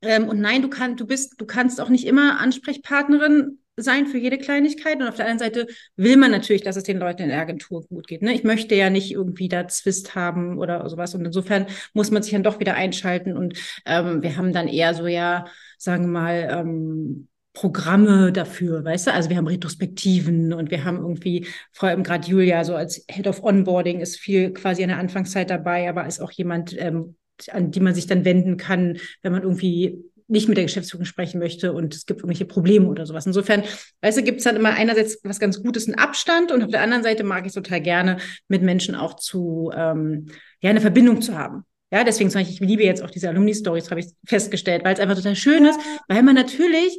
Ähm, 0.00 0.28
und 0.28 0.40
nein, 0.40 0.62
du 0.62 0.68
kannst, 0.68 1.00
du 1.00 1.06
bist, 1.06 1.34
du 1.38 1.44
kannst 1.44 1.80
auch 1.80 1.88
nicht 1.88 2.06
immer 2.06 2.38
Ansprechpartnerin 2.38 3.58
sein 3.76 4.06
für 4.06 4.18
jede 4.18 4.38
Kleinigkeit. 4.38 5.00
Und 5.00 5.08
auf 5.08 5.16
der 5.16 5.26
anderen 5.26 5.50
Seite 5.52 5.66
will 5.96 6.16
man 6.16 6.30
natürlich, 6.30 6.62
dass 6.62 6.76
es 6.76 6.82
den 6.82 6.98
Leuten 6.98 7.22
in 7.22 7.28
der 7.28 7.40
Agentur 7.40 7.82
gut 7.86 8.06
geht. 8.06 8.22
Ne? 8.22 8.34
Ich 8.34 8.44
möchte 8.44 8.74
ja 8.74 8.90
nicht 8.90 9.12
irgendwie 9.12 9.48
da 9.48 9.68
Zwist 9.68 10.14
haben 10.14 10.58
oder 10.58 10.88
sowas. 10.88 11.14
Und 11.14 11.24
insofern 11.24 11.66
muss 11.92 12.10
man 12.10 12.22
sich 12.22 12.32
dann 12.32 12.42
doch 12.42 12.60
wieder 12.60 12.74
einschalten. 12.74 13.36
Und 13.36 13.58
ähm, 13.84 14.22
wir 14.22 14.36
haben 14.36 14.52
dann 14.52 14.68
eher 14.68 14.94
so, 14.94 15.06
ja, 15.06 15.46
sagen 15.78 16.04
wir 16.04 16.20
mal, 16.20 16.48
ähm, 16.50 17.28
Programme 17.56 18.32
dafür, 18.32 18.84
weißt 18.84 19.06
du? 19.06 19.12
Also 19.14 19.30
wir 19.30 19.38
haben 19.38 19.46
Retrospektiven 19.46 20.52
und 20.52 20.70
wir 20.70 20.84
haben 20.84 20.98
irgendwie, 20.98 21.46
vor 21.72 21.88
allem 21.88 22.02
gerade 22.02 22.28
Julia, 22.28 22.64
so 22.64 22.74
als 22.74 23.06
Head 23.08 23.26
of 23.26 23.42
Onboarding 23.42 24.00
ist 24.00 24.18
viel 24.18 24.52
quasi 24.52 24.82
in 24.82 24.88
der 24.88 24.98
Anfangszeit 24.98 25.48
dabei, 25.48 25.88
aber 25.88 26.06
ist 26.06 26.20
auch 26.20 26.32
jemand, 26.32 26.78
ähm, 26.78 27.16
an 27.50 27.70
die 27.70 27.80
man 27.80 27.94
sich 27.94 28.06
dann 28.06 28.26
wenden 28.26 28.58
kann, 28.58 28.98
wenn 29.22 29.32
man 29.32 29.42
irgendwie 29.42 30.04
nicht 30.28 30.48
mit 30.48 30.56
der 30.56 30.64
Geschäftsführung 30.64 31.04
sprechen 31.04 31.38
möchte 31.38 31.72
und 31.72 31.94
es 31.94 32.06
gibt 32.06 32.20
irgendwelche 32.20 32.46
Probleme 32.46 32.88
oder 32.88 33.06
sowas. 33.06 33.26
Insofern, 33.26 33.62
weißt 34.02 34.18
du, 34.18 34.22
gibt 34.22 34.38
es 34.38 34.44
dann 34.44 34.56
immer 34.56 34.70
einerseits 34.70 35.20
was 35.22 35.38
ganz 35.38 35.62
Gutes, 35.62 35.86
einen 35.86 35.96
Abstand 35.96 36.50
und 36.50 36.62
auf 36.64 36.70
der 36.70 36.82
anderen 36.82 37.02
Seite 37.02 37.24
mag 37.24 37.46
ich 37.46 37.52
total 37.52 37.80
gerne, 37.80 38.18
mit 38.48 38.62
Menschen 38.62 38.94
auch 38.94 39.14
zu, 39.14 39.70
ähm, 39.74 40.26
ja, 40.60 40.70
eine 40.70 40.80
Verbindung 40.80 41.22
zu 41.22 41.38
haben. 41.38 41.64
Ja, 41.92 42.02
deswegen 42.02 42.30
zum 42.30 42.40
Beispiel, 42.40 42.54
ich 42.54 42.68
liebe 42.68 42.82
jetzt 42.82 43.02
auch 43.02 43.10
diese 43.10 43.28
Alumni-Stories, 43.28 43.90
habe 43.90 44.00
ich 44.00 44.06
festgestellt, 44.26 44.84
weil 44.84 44.94
es 44.94 45.00
einfach 45.00 45.14
total 45.14 45.36
schön 45.36 45.64
ist, 45.64 45.78
weil 46.08 46.22
man 46.22 46.34
natürlich 46.34 46.98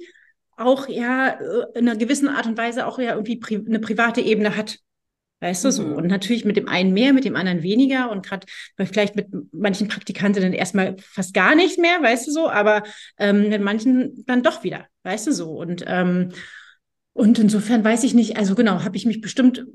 auch 0.55 0.87
ja 0.87 1.37
in 1.75 1.87
einer 1.87 1.97
gewissen 1.97 2.29
Art 2.29 2.47
und 2.47 2.57
Weise 2.57 2.87
auch 2.87 2.97
ja 2.97 3.11
irgendwie 3.11 3.35
pri 3.35 3.63
eine 3.65 3.79
private 3.79 4.21
Ebene 4.21 4.55
hat 4.55 4.79
Weißt 5.39 5.65
du 5.65 5.71
so? 5.71 5.83
Mhm. 5.83 5.93
Und 5.93 6.07
natürlich 6.07 6.45
mit 6.45 6.57
dem 6.57 6.67
einen 6.67 6.93
mehr, 6.93 7.13
mit 7.13 7.23
dem 7.23 7.35
anderen 7.35 7.61
weniger 7.61 8.09
und 8.09 8.25
gerade 8.25 8.47
vielleicht 8.77 9.15
mit 9.15 9.27
manchen 9.51 9.87
Praktikantinnen 9.87 10.53
erstmal 10.53 10.95
fast 10.97 11.33
gar 11.33 11.55
nicht 11.55 11.77
mehr, 11.77 12.01
weißt 12.01 12.27
du 12.27 12.31
so, 12.31 12.49
aber 12.49 12.83
ähm, 13.19 13.49
mit 13.49 13.61
manchen 13.61 14.23
dann 14.25 14.41
doch 14.41 14.63
wieder, 14.63 14.87
weißt 15.03 15.27
du 15.27 15.31
so. 15.31 15.51
Und, 15.51 15.83
ähm, 15.85 16.29
und 17.13 17.37
insofern 17.37 17.83
weiß 17.83 18.03
ich 18.03 18.15
nicht, 18.15 18.37
also 18.37 18.55
genau, 18.55 18.83
habe 18.83 18.97
ich 18.97 19.05
mich 19.05 19.21
bestimmt, 19.21 19.65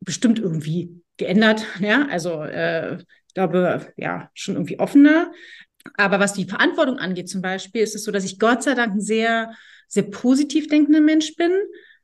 bestimmt 0.00 0.38
irgendwie 0.38 1.02
geändert, 1.18 1.66
ja, 1.80 2.06
also 2.08 2.42
äh, 2.42 2.96
ich 2.96 3.34
glaube, 3.34 3.92
ja, 3.96 4.30
schon 4.32 4.54
irgendwie 4.54 4.78
offener. 4.78 5.32
Aber 5.96 6.20
was 6.20 6.32
die 6.32 6.46
Verantwortung 6.46 6.98
angeht, 6.98 7.28
zum 7.28 7.42
Beispiel, 7.42 7.82
ist 7.82 7.94
es 7.94 8.04
so, 8.04 8.12
dass 8.12 8.24
ich 8.24 8.38
Gott 8.38 8.62
sei 8.62 8.74
Dank 8.74 8.94
ein 8.94 9.00
sehr, 9.00 9.52
sehr 9.88 10.04
positiv 10.04 10.68
denkender 10.68 11.00
Mensch 11.00 11.34
bin. 11.36 11.50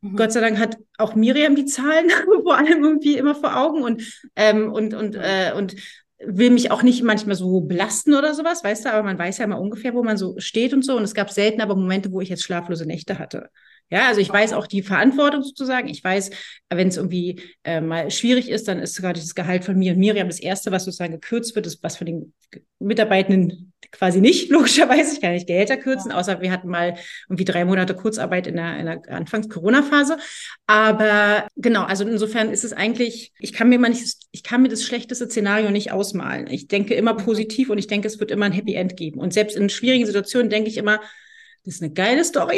Mhm. 0.01 0.17
Gott 0.17 0.33
sei 0.33 0.41
Dank 0.41 0.59
hat 0.59 0.77
auch 0.99 1.15
Miriam 1.15 1.55
die 1.57 1.67
Zahlen 1.67 2.11
vor 2.43 2.57
allem 2.57 2.83
irgendwie 2.83 3.17
immer 3.17 3.35
vor 3.35 3.57
Augen 3.57 3.83
und, 3.83 4.03
ähm, 4.37 4.73
und, 4.73 4.95
und, 4.95 5.15
äh, 5.17 5.53
und 5.57 5.77
will 6.19 6.51
mich 6.51 6.71
auch 6.71 6.83
nicht 6.83 7.03
manchmal 7.03 7.37
so 7.37 7.63
belasten 7.63 8.15
oder 8.15 8.35
sowas, 8.35 8.63
weißt 8.63 8.85
du, 8.85 8.93
aber 8.93 9.03
man 9.03 9.19
weiß 9.19 9.39
ja 9.39 9.45
immer 9.45 9.61
ungefähr, 9.61 9.95
wo 9.95 10.03
man 10.03 10.19
so 10.19 10.35
steht 10.39 10.75
und 10.75 10.85
so. 10.85 10.97
Und 10.97 11.03
es 11.03 11.15
gab 11.15 11.31
selten 11.31 11.61
aber 11.63 11.77
Momente, 11.77 12.13
wo 12.13 12.21
ich 12.21 12.29
jetzt 12.29 12.43
schlaflose 12.45 12.87
Nächte 12.87 13.19
hatte. 13.19 13.49
Ja, 13.91 14.07
also 14.07 14.21
ich 14.21 14.31
weiß 14.31 14.53
auch 14.53 14.69
die 14.69 14.83
Verantwortung 14.83 15.43
sozusagen. 15.43 15.89
Ich 15.89 16.03
weiß, 16.03 16.31
wenn 16.69 16.89
es 16.89 16.97
irgendwie 16.97 17.43
äh, 17.65 17.81
mal 17.81 18.11
schwierig 18.11 18.49
ist, 18.49 18.69
dann 18.69 18.79
ist 18.79 18.95
sogar 18.95 19.13
das 19.13 19.35
Gehalt 19.35 19.65
von 19.65 19.77
mir 19.77 19.93
und 19.93 19.99
Miriam 19.99 20.29
das 20.29 20.39
erste, 20.39 20.71
was 20.71 20.85
sozusagen 20.85 21.13
gekürzt 21.13 21.57
wird, 21.57 21.67
ist 21.67 21.83
was 21.83 21.97
von 21.97 22.07
den 22.07 22.33
Mitarbeitenden 22.79 23.73
quasi 23.91 24.21
nicht, 24.21 24.49
logischerweise. 24.51 25.15
Ich 25.15 25.21
kann 25.21 25.33
nicht 25.33 25.49
Gehälter 25.49 25.77
kürzen, 25.77 26.13
außer 26.13 26.41
wir 26.41 26.53
hatten 26.53 26.69
mal 26.69 26.95
irgendwie 27.29 27.45
drei 27.45 27.65
Monate 27.65 27.95
Kurzarbeit 27.95 28.47
in 28.47 28.57
der, 28.57 28.79
in 28.79 28.87
der 28.87 29.03
Anfangs-Corona-Phase. 29.09 30.19
Aber 30.69 31.49
genau, 31.57 31.83
also 31.83 32.07
insofern 32.07 32.51
ist 32.51 32.63
es 32.63 32.73
eigentlich, 32.73 33.33
ich 33.41 33.53
kann 33.53 33.69
mir 33.69 33.81
mal 33.81 33.91
nicht, 33.91 34.17
ich 34.31 34.45
kann 34.45 34.63
mir 34.63 34.69
das 34.69 34.85
schlechteste 34.85 35.27
Szenario 35.27 35.71
nicht 35.71 35.91
ausmalen. 35.91 36.47
Ich 36.47 36.69
denke 36.69 36.95
immer 36.95 37.15
mhm. 37.15 37.25
positiv 37.25 37.71
und 37.71 37.79
ich 37.79 37.89
denke, 37.89 38.07
es 38.07 38.21
wird 38.21 38.31
immer 38.31 38.47
ein 38.47 38.53
Happy 38.53 38.75
End 38.75 38.97
geben. 38.97 39.19
Und 39.19 39.33
selbst 39.33 39.57
in 39.57 39.69
schwierigen 39.69 40.07
Situationen 40.07 40.49
denke 40.49 40.71
ich 40.71 40.77
immer, 40.77 41.01
das 41.65 41.75
ist 41.75 41.83
eine 41.83 41.93
geile 41.93 42.25
Story 42.25 42.57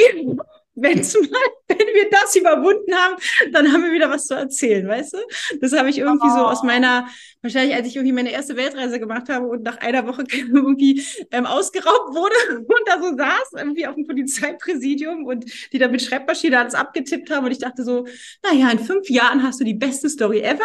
wenn's 0.75 1.15
mal, 1.31 1.41
wenn 1.69 1.79
wir 1.79 2.11
das 2.11 2.35
überwunden 2.37 2.95
haben, 2.95 3.17
dann 3.53 3.73
haben 3.73 3.85
wir 3.85 3.93
wieder 3.93 4.11
was 4.11 4.27
zu 4.27 4.35
erzählen, 4.35 4.87
weißt 4.87 5.15
du? 5.15 5.19
Das 5.61 5.73
habe 5.73 5.91
ich 5.91 5.99
irgendwie 5.99 6.29
oh. 6.29 6.37
so 6.37 6.47
aus 6.47 6.63
meiner, 6.63 7.07
wahrscheinlich 7.43 7.75
als 7.75 7.87
ich 7.87 7.97
irgendwie 7.97 8.13
meine 8.13 8.33
erste 8.33 8.57
Weltreise 8.57 8.99
gemacht 8.99 9.29
habe 9.29 9.47
und 9.47 9.63
nach 9.63 9.79
einer 9.79 10.07
Woche 10.07 10.25
irgendwie 10.31 11.05
ähm, 11.31 11.47
ausgeraubt 11.47 12.15
wurde 12.15 12.59
und 12.59 12.83
da 12.87 13.01
so 13.01 13.17
saß, 13.17 13.53
irgendwie 13.57 13.87
auf 13.87 13.95
dem 13.95 14.07
Polizeipräsidium 14.07 15.25
und 15.25 15.45
die 15.73 15.79
da 15.79 15.89
mit 15.89 16.03
Schreibmaschine 16.03 16.59
alles 16.59 16.75
abgetippt 16.75 17.31
haben 17.31 17.47
und 17.47 17.53
ich 17.53 17.59
dachte 17.59 17.85
so, 17.85 18.07
naja, 18.43 18.71
in 18.71 18.79
fünf 18.79 19.09
Jahren 19.09 19.43
hast 19.43 19.61
du 19.61 19.65
die 19.65 19.75
beste 19.75 20.09
Story 20.09 20.41
ever. 20.41 20.65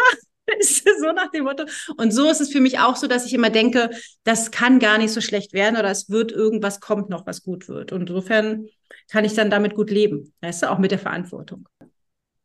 so 1.00 1.12
nach 1.12 1.30
dem 1.32 1.44
Motto. 1.44 1.66
Und 1.98 2.12
so 2.12 2.30
ist 2.30 2.40
es 2.40 2.52
für 2.52 2.62
mich 2.62 2.80
auch 2.80 2.96
so, 2.96 3.08
dass 3.08 3.26
ich 3.26 3.34
immer 3.34 3.50
denke, 3.50 3.90
das 4.24 4.50
kann 4.52 4.80
gar 4.80 4.98
nicht 4.98 5.12
so 5.12 5.20
schlecht 5.20 5.52
werden 5.52 5.78
oder 5.78 5.92
es 5.92 6.10
wird 6.10 6.32
irgendwas 6.32 6.80
kommt 6.80 7.10
noch, 7.10 7.28
was 7.28 7.44
gut 7.44 7.68
wird. 7.68 7.92
Und 7.92 8.10
insofern 8.10 8.68
kann 9.10 9.26
ich 9.26 9.34
dann 9.34 9.50
damit 9.50 9.76
gut 9.76 9.90
leben. 9.90 10.34
Weißt 10.42 10.64
du, 10.64 10.72
auch 10.72 10.78
mit 10.78 10.92
der 10.92 11.00
Verantwortung. 11.00 11.68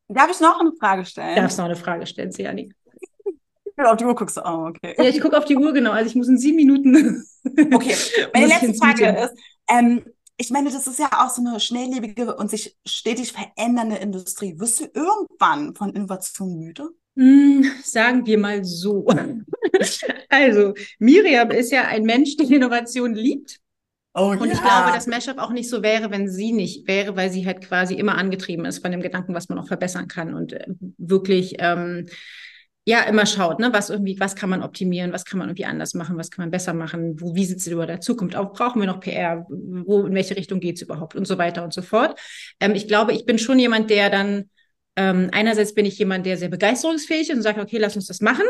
Darf 0.08 0.30
ich 0.30 0.40
noch 0.40 0.60
eine 0.60 0.72
Frage 0.72 1.04
stellen? 1.04 1.36
Darfst 1.36 1.58
noch 1.58 1.64
eine 1.64 1.76
Frage 1.76 2.06
stellen, 2.06 2.32
Siani? 2.32 2.72
Auf 3.76 3.96
die 3.96 4.04
Uhr 4.04 4.14
guckst 4.14 4.36
du, 4.36 4.42
oh, 4.44 4.68
okay. 4.68 4.94
Ja, 4.98 5.04
ich 5.04 5.20
gucke 5.20 5.36
auf 5.36 5.44
die 5.44 5.56
Uhr, 5.56 5.72
genau. 5.72 5.92
Also 5.92 6.08
ich 6.08 6.14
muss 6.14 6.28
in 6.28 6.38
sieben 6.38 6.56
Minuten. 6.56 7.24
Okay, 7.74 7.96
meine 8.34 8.46
letzte 8.46 8.72
Frage 8.74 9.08
ist, 9.18 9.34
ähm, 9.68 10.04
ich 10.36 10.50
meine, 10.50 10.70
das 10.70 10.86
ist 10.86 11.00
ja 11.00 11.10
auch 11.12 11.28
so 11.28 11.44
eine 11.44 11.58
schnelllebige 11.58 12.36
und 12.36 12.48
sich 12.48 12.78
stetig 12.86 13.32
verändernde 13.32 13.96
Industrie. 13.96 14.60
Wirst 14.60 14.78
du 14.78 14.84
irgendwann 14.94 15.74
von 15.74 15.92
Innovation 15.92 16.56
müde? 16.56 16.90
Hm, 17.16 17.68
sagen 17.82 18.24
wir 18.26 18.38
mal 18.38 18.64
so. 18.64 19.06
also, 20.28 20.74
Miriam 21.00 21.50
ist 21.50 21.72
ja 21.72 21.82
ein 21.82 22.04
Mensch, 22.04 22.36
der 22.36 22.48
Innovation 22.48 23.12
liebt. 23.12 23.58
Oh, 24.14 24.30
und 24.30 24.46
ja. 24.46 24.52
ich 24.52 24.60
glaube, 24.60 24.92
dass 24.92 25.06
Mashup 25.06 25.38
auch 25.38 25.52
nicht 25.52 25.70
so 25.70 25.82
wäre, 25.82 26.10
wenn 26.10 26.28
sie 26.28 26.52
nicht 26.52 26.86
wäre, 26.86 27.16
weil 27.16 27.30
sie 27.30 27.46
halt 27.46 27.62
quasi 27.62 27.94
immer 27.94 28.18
angetrieben 28.18 28.66
ist 28.66 28.80
von 28.80 28.90
dem 28.92 29.00
Gedanken, 29.00 29.34
was 29.34 29.48
man 29.48 29.56
noch 29.56 29.68
verbessern 29.68 30.06
kann 30.06 30.34
und 30.34 30.52
äh, 30.52 30.66
wirklich 30.98 31.56
ähm, 31.58 32.06
ja 32.84 33.00
immer 33.02 33.24
schaut, 33.24 33.58
ne, 33.58 33.72
was 33.72 33.88
irgendwie, 33.88 34.18
was 34.20 34.36
kann 34.36 34.50
man 34.50 34.62
optimieren, 34.62 35.12
was 35.12 35.24
kann 35.24 35.38
man 35.38 35.48
irgendwie 35.48 35.64
anders 35.64 35.94
machen, 35.94 36.18
was 36.18 36.30
kann 36.30 36.42
man 36.42 36.50
besser 36.50 36.74
machen, 36.74 37.20
wo, 37.20 37.34
wie 37.34 37.44
sieht 37.44 37.58
es 37.58 37.66
über 37.68 37.86
der 37.86 38.00
Zukunft 38.00 38.36
auf, 38.36 38.52
brauchen 38.52 38.80
wir 38.80 38.86
noch 38.86 39.00
PR, 39.00 39.46
wo, 39.48 40.04
in 40.04 40.14
welche 40.14 40.36
Richtung 40.36 40.60
geht 40.60 40.76
es 40.76 40.82
überhaupt 40.82 41.14
und 41.14 41.26
so 41.26 41.38
weiter 41.38 41.64
und 41.64 41.72
so 41.72 41.80
fort. 41.80 42.18
Ähm, 42.60 42.74
ich 42.74 42.88
glaube, 42.88 43.12
ich 43.12 43.24
bin 43.24 43.38
schon 43.38 43.58
jemand, 43.58 43.88
der 43.88 44.10
dann 44.10 44.50
ähm, 44.96 45.30
einerseits 45.32 45.74
bin 45.74 45.86
ich 45.86 45.98
jemand, 45.98 46.26
der 46.26 46.36
sehr 46.36 46.50
begeisterungsfähig 46.50 47.30
ist 47.30 47.36
und 47.36 47.42
sagt, 47.42 47.58
okay, 47.58 47.78
lass 47.78 47.96
uns 47.96 48.08
das 48.08 48.20
machen. 48.20 48.44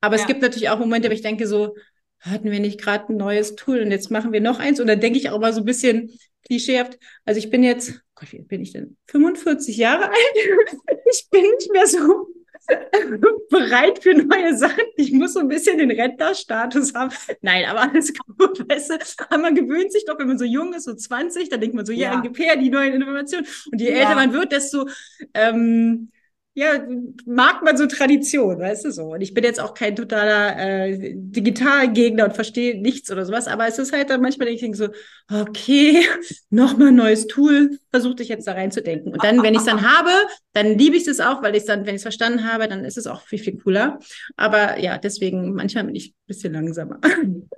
Aber 0.00 0.16
ja. 0.16 0.22
es 0.22 0.26
gibt 0.26 0.42
natürlich 0.42 0.68
auch 0.68 0.80
Momente, 0.80 1.08
wo 1.08 1.12
ich 1.12 1.22
denke 1.22 1.46
so, 1.46 1.76
hatten 2.20 2.50
wir 2.50 2.60
nicht 2.60 2.80
gerade 2.80 3.12
ein 3.12 3.16
neues 3.16 3.56
Tool 3.56 3.80
und 3.80 3.90
jetzt 3.90 4.10
machen 4.10 4.32
wir 4.32 4.40
noch 4.40 4.58
eins. 4.58 4.80
Und 4.80 4.86
dann 4.86 5.00
denke 5.00 5.18
ich 5.18 5.30
auch 5.30 5.40
mal 5.40 5.52
so 5.52 5.60
ein 5.60 5.66
bisschen 5.66 6.10
klischeehaft. 6.46 6.98
Also 7.24 7.38
ich 7.38 7.50
bin 7.50 7.62
jetzt, 7.62 8.00
Gott, 8.14 8.32
wie 8.32 8.42
bin 8.42 8.62
ich 8.62 8.72
denn? 8.72 8.96
45 9.08 9.76
Jahre 9.76 10.08
alt. 10.08 10.16
ich 11.10 11.28
bin 11.30 11.42
nicht 11.42 11.72
mehr 11.72 11.86
so 11.86 12.28
bereit 13.50 14.02
für 14.02 14.14
neue 14.14 14.56
Sachen. 14.56 14.82
Ich 14.96 15.12
muss 15.12 15.34
so 15.34 15.40
ein 15.40 15.48
bisschen 15.48 15.78
den 15.78 15.90
Rentnerstatus 15.90 16.94
haben. 16.94 17.14
Nein, 17.42 17.64
aber 17.66 17.92
alles 17.92 18.12
gut, 18.14 18.58
weißt 18.68 18.90
du. 18.90 19.38
man 19.38 19.54
gewöhnt 19.54 19.92
sich 19.92 20.04
doch, 20.04 20.18
wenn 20.18 20.28
man 20.28 20.38
so 20.38 20.44
jung 20.44 20.74
ist, 20.74 20.84
so 20.84 20.94
20, 20.94 21.48
dann 21.48 21.60
denkt 21.60 21.76
man 21.76 21.86
so, 21.86 21.92
ja, 21.92 22.12
ja 22.12 22.16
ungefähr 22.16 22.56
die 22.56 22.70
neuen 22.70 22.94
Informationen. 22.94 23.46
Und 23.70 23.80
je 23.80 23.90
ja. 23.90 23.98
älter 23.98 24.14
man 24.14 24.32
wird, 24.32 24.52
desto 24.52 24.88
ähm, 25.34 26.10
ja, 26.58 26.82
mag 27.26 27.62
man 27.62 27.76
so 27.76 27.86
Tradition, 27.86 28.58
weißt 28.58 28.86
du 28.86 28.90
so. 28.90 29.12
Und 29.12 29.20
ich 29.20 29.34
bin 29.34 29.44
jetzt 29.44 29.60
auch 29.60 29.74
kein 29.74 29.94
totaler 29.94 30.58
äh, 30.58 31.12
Digitalgegner 31.14 32.24
und 32.24 32.34
verstehe 32.34 32.80
nichts 32.80 33.12
oder 33.12 33.26
sowas, 33.26 33.46
aber 33.46 33.66
es 33.68 33.78
ist 33.78 33.92
halt 33.92 34.08
dann 34.08 34.22
manchmal, 34.22 34.48
ich 34.48 34.62
denke 34.62 34.78
so, 34.78 34.88
okay, 35.30 36.02
nochmal 36.48 36.88
ein 36.88 36.94
neues 36.94 37.26
Tool, 37.26 37.78
versuche 37.90 38.22
ich 38.22 38.30
jetzt 38.30 38.46
da 38.46 38.52
reinzudenken. 38.52 39.12
Und 39.12 39.22
dann, 39.22 39.42
wenn 39.42 39.52
ich 39.52 39.60
es 39.60 39.66
dann 39.66 39.82
habe, 39.82 40.10
dann 40.54 40.78
liebe 40.78 40.96
ich 40.96 41.06
es 41.06 41.20
auch, 41.20 41.42
weil 41.42 41.54
ich 41.54 41.66
dann, 41.66 41.80
wenn 41.80 41.94
ich 41.94 41.98
es 41.98 42.04
verstanden 42.04 42.50
habe, 42.50 42.68
dann 42.68 42.86
ist 42.86 42.96
es 42.96 43.06
auch 43.06 43.20
viel, 43.20 43.38
viel 43.38 43.58
cooler. 43.58 43.98
Aber 44.38 44.78
ja, 44.78 44.96
deswegen, 44.96 45.52
manchmal 45.52 45.84
bin 45.84 45.94
ich 45.94 46.12
ein 46.12 46.26
bisschen 46.26 46.54
langsamer. 46.54 47.00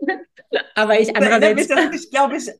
aber 0.74 0.98
ich 0.98 1.14
andererseits... 1.14 1.70
Ich 1.94 2.10
glaube, 2.10 2.36
ich, 2.36 2.50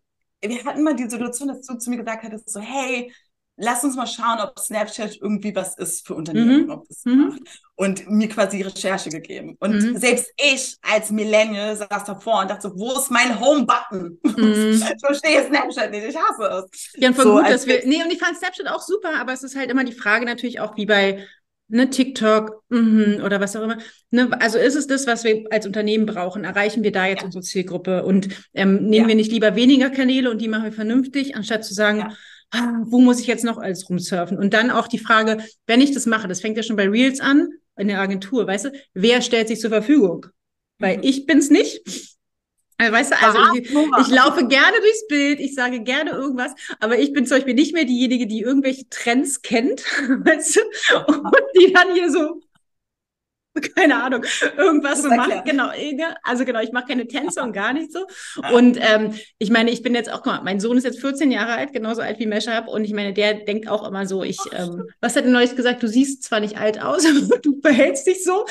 wir 0.41 0.65
hatten 0.65 0.85
mal 0.85 0.95
die 0.95 1.11
Situation, 1.11 1.49
dass 1.49 1.67
du 1.67 1.77
zu 1.79 1.91
mir 1.91 1.97
gesagt 1.97 2.23
hattest, 2.23 2.49
so, 2.49 2.61
hey, 2.61 3.13
lass 3.59 3.85
uns 3.85 3.97
mal 3.97 4.07
schauen, 4.07 4.39
ob 4.41 4.59
Snapchat 4.59 5.17
irgendwie 5.21 5.55
was 5.55 5.77
ist 5.77 6.07
für 6.07 6.15
Unternehmen, 6.15 6.65
mhm. 6.65 6.71
ob 6.71 6.89
das 6.89 7.05
mhm. 7.05 7.29
macht. 7.29 7.41
Und 7.75 8.09
mir 8.09 8.29
quasi 8.29 8.63
Recherche 8.63 9.11
gegeben. 9.11 9.57
Und 9.61 9.75
mhm. 9.75 9.97
selbst 9.99 10.33
ich 10.37 10.77
als 10.83 11.11
Millennial 11.11 11.77
saß 11.77 12.05
davor 12.05 12.41
und 12.41 12.51
dachte 12.51 12.69
so, 12.69 12.79
wo 12.79 12.93
ist 12.93 13.11
mein 13.11 13.39
Home-Button? 13.39 14.19
Mhm. 14.23 14.83
ich 14.97 15.01
verstehe 15.05 15.45
Snapchat 15.47 15.91
nicht, 15.91 16.07
ich 16.09 16.17
hasse 16.17 16.67
es. 16.73 16.93
Ja, 16.97 17.09
und 17.09 17.15
voll 17.15 17.25
so, 17.25 17.37
gut, 17.37 17.49
dass 17.49 17.67
wir, 17.67 17.83
nee, 17.85 18.03
und 18.03 18.13
ich 18.13 18.19
fand 18.19 18.37
Snapchat 18.37 18.69
auch 18.69 18.83
super, 18.83 19.21
aber 19.21 19.33
es 19.33 19.43
ist 19.43 19.57
halt 19.57 19.71
immer 19.71 19.85
die 19.85 19.93
Frage 19.93 20.25
natürlich 20.25 20.61
auch, 20.61 20.77
wie 20.77 20.87
bei 20.87 21.27
ne, 21.69 21.91
TikTok 21.91 22.63
mh, 22.69 23.25
oder 23.25 23.41
was 23.41 23.57
auch 23.57 23.63
immer. 23.63 23.79
Ne, 24.11 24.31
also 24.41 24.59
ist 24.59 24.77
es 24.77 24.87
das, 24.87 25.07
was 25.07 25.25
wir 25.25 25.45
als 25.51 25.67
Unternehmen 25.67 26.07
brauchen? 26.07 26.45
Erreichen 26.45 26.83
wir 26.83 26.93
da 26.93 27.07
jetzt 27.07 27.21
ja. 27.21 27.27
unsere 27.27 27.43
Zielgruppe? 27.43 28.05
Und 28.05 28.29
ähm, 28.55 28.85
nehmen 28.85 29.05
ja. 29.05 29.09
wir 29.09 29.15
nicht 29.15 29.33
lieber 29.33 29.57
weniger 29.57 29.91
Kanäle 29.91 30.31
und 30.31 30.41
die 30.41 30.49
machen 30.49 30.65
wir 30.65 30.73
vernünftig, 30.73 31.37
anstatt 31.37 31.65
zu 31.65 31.75
sagen, 31.75 32.01
ja 32.01 32.13
wo 32.87 33.01
muss 33.01 33.21
ich 33.21 33.27
jetzt 33.27 33.45
noch 33.45 33.59
alles 33.59 33.89
rumsurfen? 33.89 34.39
Und 34.39 34.55
dann 34.55 34.71
auch 34.71 34.89
die 34.89 34.99
Frage, 34.99 35.45
wenn 35.67 35.81
ich 35.81 35.93
das 35.93 36.07
mache, 36.07 36.29
das 36.29 36.41
fängt 36.41 36.57
ja 36.57 36.63
schon 36.63 36.77
bei 36.77 36.89
Reels 36.89 37.21
an, 37.21 37.49
in 37.77 37.89
der 37.89 38.01
Agentur, 38.01 38.47
weißt 38.47 38.67
du, 38.67 38.73
wer 38.95 39.23
stellt 39.23 39.49
sich 39.49 39.61
zur 39.61 39.71
Verfügung? 39.71 40.27
Weil 40.79 40.99
mhm. 40.99 41.05
ich 41.05 41.27
bin's 41.27 41.51
nicht. 41.51 41.81
Also, 42.81 42.93
weißt 42.93 43.11
du, 43.11 43.23
also 43.23 43.39
ich, 43.55 43.71
ich, 43.71 44.09
laufe 44.09 44.47
gerne 44.47 44.79
durchs 44.81 45.07
Bild, 45.09 45.41
ich 45.41 45.55
sage 45.55 45.81
gerne 45.81 46.11
irgendwas, 46.11 46.53
aber 46.79 46.97
ich 46.97 47.13
bin 47.13 47.27
zum 47.27 47.39
Beispiel 47.39 47.55
nicht 47.55 47.75
mehr 47.75 47.85
diejenige, 47.85 48.29
die 48.29 48.41
irgendwelche 48.41 48.89
Trends 48.89 49.43
kennt, 49.43 49.81
weißt 50.09 50.57
du, 50.57 50.95
und 51.07 51.33
die 51.59 51.73
dann 51.73 51.93
hier 51.93 52.09
so 52.11 52.41
keine 53.77 54.03
Ahnung, 54.03 54.25
irgendwas 54.57 55.03
so 55.03 55.09
machen. 55.09 55.43
Genau, 55.45 55.71
also 56.23 56.45
genau, 56.45 56.61
ich 56.61 56.73
mache 56.73 56.89
keine 56.89 57.07
Tänze 57.07 57.43
und 57.43 57.53
gar 57.53 57.73
nicht 57.73 57.93
so. 57.93 58.07
Und 58.53 58.79
ähm, 58.81 59.15
ich 59.39 59.51
meine, 59.51 59.71
ich 59.71 59.83
bin 59.83 59.95
jetzt 59.95 60.11
auch, 60.11 60.23
guck 60.23 60.33
mal, 60.33 60.43
mein 60.43 60.61
Sohn 60.61 60.77
ist 60.77 60.85
jetzt 60.85 61.01
14 61.01 61.31
Jahre 61.31 61.53
alt, 61.53 61.73
genauso 61.73 62.03
alt 62.03 62.19
wie 62.19 62.27
Meshup. 62.27 62.69
Und 62.69 62.85
ich 62.85 62.93
meine, 62.93 63.13
der 63.13 63.35
denkt 63.35 63.69
auch 63.69 63.87
immer 63.87 64.07
so, 64.07 64.23
ich, 64.23 64.39
ähm, 64.53 64.85
was 65.01 65.17
hat 65.17 65.25
er 65.25 65.31
neulich 65.31 65.57
gesagt? 65.57 65.83
Du 65.83 65.89
siehst 65.89 66.23
zwar 66.23 66.41
nicht 66.41 66.59
alt 66.59 66.83
aus, 66.83 67.05
aber 67.31 67.39
du 67.39 67.61
verhältst 67.61 68.07
dich 68.07 68.25
so. 68.25 68.45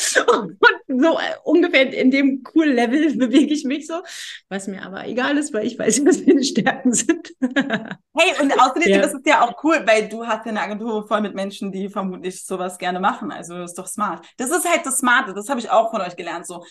Und 0.87 1.01
so 1.01 1.17
äh, 1.17 1.35
ungefähr 1.43 1.93
in 1.93 2.11
dem 2.11 2.43
coolen 2.43 2.75
Level 2.75 3.15
bewege 3.17 3.53
ich 3.53 3.65
mich 3.65 3.87
so. 3.87 4.01
Was 4.49 4.67
mir 4.67 4.83
aber 4.83 5.07
egal 5.07 5.37
ist, 5.37 5.53
weil 5.53 5.65
ich 5.65 5.77
weiß, 5.77 6.01
was 6.05 6.25
meine 6.25 6.43
Stärken 6.43 6.93
sind. 6.93 7.33
hey, 7.41 8.41
und 8.41 8.53
außerdem 8.53 8.89
ja. 8.89 9.01
ist 9.01 9.13
es 9.13 9.21
ja 9.25 9.41
auch 9.41 9.63
cool, 9.63 9.81
weil 9.85 10.09
du 10.09 10.25
hast 10.25 10.45
ja 10.45 10.51
eine 10.51 10.61
Agentur 10.61 11.07
voll 11.07 11.21
mit 11.21 11.35
Menschen, 11.35 11.71
die 11.71 11.89
vermutlich 11.89 12.45
sowas 12.45 12.77
gerne 12.77 12.99
machen. 12.99 13.31
Also 13.31 13.61
ist 13.61 13.77
doch 13.77 13.87
smart. 13.87 14.25
Das 14.37 14.49
ist 14.51 14.69
halt 14.69 14.85
das 14.85 14.96
Smarte, 14.97 15.33
das 15.33 15.49
habe 15.49 15.59
ich 15.59 15.69
auch 15.69 15.91
von 15.91 16.01
euch 16.01 16.15
gelernt. 16.15 16.47
So, 16.47 16.63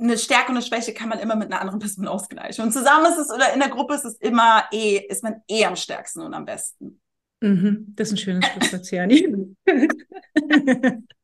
eine 0.00 0.16
Stärke 0.16 0.50
und 0.50 0.56
eine 0.56 0.64
Schwäche 0.64 0.94
kann 0.94 1.08
man 1.08 1.18
immer 1.18 1.36
mit 1.36 1.50
einer 1.50 1.60
anderen 1.60 1.80
Person 1.80 2.06
ausgleichen. 2.08 2.64
Und 2.64 2.72
zusammen 2.72 3.06
ist 3.06 3.18
es, 3.18 3.30
oder 3.30 3.52
in 3.52 3.60
der 3.60 3.68
Gruppe 3.68 3.94
ist 3.94 4.04
es 4.04 4.14
immer 4.16 4.64
eh, 4.72 4.98
ist 5.08 5.22
man 5.22 5.42
eh 5.48 5.64
am 5.64 5.76
stärksten 5.76 6.22
und 6.22 6.34
am 6.34 6.44
besten. 6.44 7.00
Mhm, 7.40 7.94
das 7.96 8.08
ist 8.08 8.14
ein 8.14 8.18
schönes 8.18 8.46
Schlusswort, 8.48 8.90
Jani. 8.90 9.54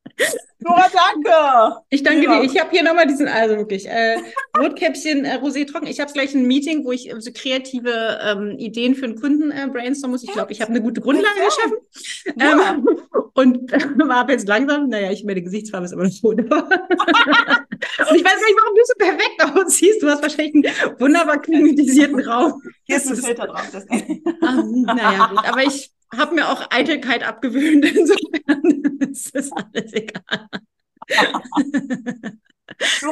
Nora, 0.60 0.86
danke. 0.92 1.80
Ich 1.90 2.02
danke 2.02 2.24
Ja. 2.24 2.40
dir. 2.40 2.44
Ich 2.44 2.58
habe 2.58 2.70
hier 2.70 2.82
nochmal 2.82 3.06
diesen, 3.06 3.28
also 3.28 3.56
wirklich, 3.56 3.86
äh, 3.86 4.16
Rotkäppchen, 4.58 5.24
äh, 5.24 5.36
Rosé 5.36 5.66
trocken. 5.66 5.86
Ich 5.86 6.00
habe 6.00 6.12
gleich 6.12 6.34
ein 6.34 6.46
Meeting, 6.46 6.84
wo 6.84 6.92
ich 6.92 7.10
äh, 7.10 7.20
so 7.20 7.30
kreative 7.32 8.18
ähm, 8.22 8.56
Ideen 8.58 8.94
für 8.94 9.04
einen 9.04 9.20
Kunden 9.20 9.50
äh, 9.50 9.68
brainstormen 9.70 10.12
muss. 10.12 10.22
Ich 10.22 10.32
glaube, 10.32 10.52
ich 10.52 10.62
habe 10.62 10.70
eine 10.70 10.80
gute 10.80 11.00
Grundlage 11.00 11.40
geschaffen. 11.44 11.76
Ja. 12.40 12.74
Ähm, 12.74 12.88
und 13.34 13.72
habe 14.10 14.32
jetzt 14.32 14.48
langsam, 14.48 14.88
naja, 14.88 15.10
ich 15.10 15.24
meine 15.24 15.42
Gesichtsfarbe 15.42 15.86
ist 15.86 15.92
aber 15.92 16.04
noch 16.04 16.22
wunderbar. 16.22 16.62
und 16.70 18.16
ich 18.16 18.24
weiß 18.24 18.32
gar 18.32 18.46
nicht, 18.46 18.58
warum 18.62 18.74
du 18.74 18.82
so 18.84 18.94
perfekt 18.96 19.58
aussiehst. 19.66 20.02
Du 20.02 20.08
hast 20.08 20.22
wahrscheinlich 20.22 20.54
einen 20.54 21.00
wunderbar 21.00 21.42
klimatisierten 21.42 22.20
Raum. 22.26 22.62
Hier 22.84 22.96
ist 22.96 23.10
ein 23.10 23.16
Filter 23.16 23.46
drauf. 23.48 23.68
Das 23.72 23.84
Ähm, 23.90 24.82
naja, 24.82 25.26
gut, 25.26 25.46
aber 25.46 25.62
ich 25.62 25.90
habe 26.16 26.34
mir 26.34 26.48
auch 26.48 26.66
Eitelkeit 26.70 27.22
abgewöhnt. 27.26 27.84
Insofern 27.96 28.98
ist 29.10 29.34
das 29.34 29.50
alles 29.52 29.92
egal. 29.92 30.48
Du 33.00 33.10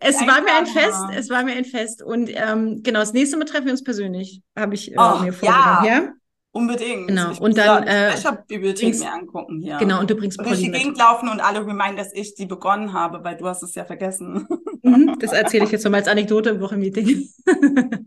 es 0.00 0.20
war 0.20 0.42
mir 0.42 0.52
ein 0.54 0.66
Fest, 0.66 1.04
es 1.16 1.30
war 1.30 1.44
mir 1.44 1.52
ein 1.54 1.64
Fest. 1.64 2.02
Und 2.02 2.30
ähm, 2.34 2.82
genau, 2.82 3.00
das 3.00 3.12
nächste 3.12 3.36
Mal 3.36 3.44
treffen 3.44 3.66
wir 3.66 3.72
uns 3.72 3.84
persönlich, 3.84 4.42
habe 4.58 4.74
ich 4.74 4.92
äh, 4.92 4.96
Oh, 4.98 5.20
mir 5.20 5.32
vorgenommen. 5.32 5.84
Ja. 5.86 6.12
Unbedingt. 6.52 7.08
Genau. 7.08 7.32
Ich 7.32 7.40
Und 7.40 7.58
dann, 7.58 7.84
da 7.84 8.08
äh, 8.08 8.10
die 8.10 8.16
Fächerbibliothek 8.16 8.80
bringst- 8.90 9.04
mir 9.04 9.12
angucken 9.12 9.60
hier. 9.60 9.76
Genau, 9.78 9.98
und 9.98 10.08
du 10.08 10.14
bringst 10.14 10.38
Und 10.38 10.48
durch 10.48 10.60
die. 10.60 10.70
Gegend 10.70 10.96
laufen 10.98 11.28
und 11.28 11.40
alle 11.40 11.66
reminden, 11.66 11.96
dass 11.96 12.12
ich 12.12 12.36
die 12.36 12.46
begonnen 12.46 12.92
habe, 12.92 13.24
weil 13.24 13.36
du 13.36 13.46
hast 13.46 13.62
es 13.62 13.74
ja 13.74 13.84
vergessen. 13.84 14.46
Mhm, 14.86 15.18
das 15.18 15.32
erzähle 15.32 15.64
ich 15.64 15.70
jetzt 15.70 15.82
nochmal 15.84 16.00
als 16.00 16.08
Anekdote 16.08 16.50
im 16.50 16.60
Wochenmeeting. 16.60 17.26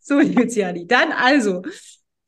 so, 0.00 0.18
Luciani. 0.18 0.84
Dann 0.88 1.12
also, 1.12 1.62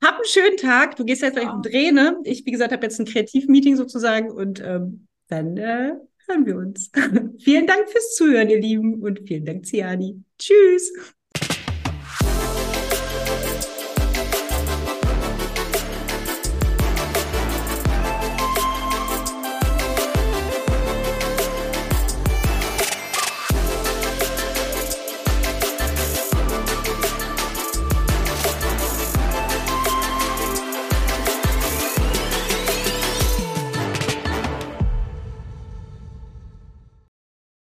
hab 0.03 0.17
einen 0.17 0.25
schönen 0.27 0.57
Tag. 0.57 0.97
Du 0.97 1.05
gehst 1.05 1.23
jetzt 1.23 1.35
gleich 1.35 1.45
Ja. 1.47 1.53
um 1.55 1.63
Dreh, 1.63 1.93
ne? 1.93 2.19
Ich, 2.25 2.45
wie 2.45 2.51
gesagt, 2.51 2.73
habe 2.73 2.83
jetzt 2.85 2.99
ein 2.99 3.07
Kreativmeeting 3.07 3.77
sozusagen 3.77 4.31
und 4.31 4.61
ähm, 4.65 5.07
dann 5.29 5.57
äh, 5.57 5.93
hören 6.29 6.47
wir 6.47 6.57
uns. 6.57 6.91
vielen 7.39 7.67
Dank 7.67 7.89
fürs 7.89 8.15
Zuhören, 8.15 8.51
ihr 8.51 8.61
Lieben, 8.61 9.03
und 9.03 9.21
vielen 9.27 9.45
Dank, 9.45 9.65
Ciani. 9.67 10.23
Tschüss. 10.39 10.93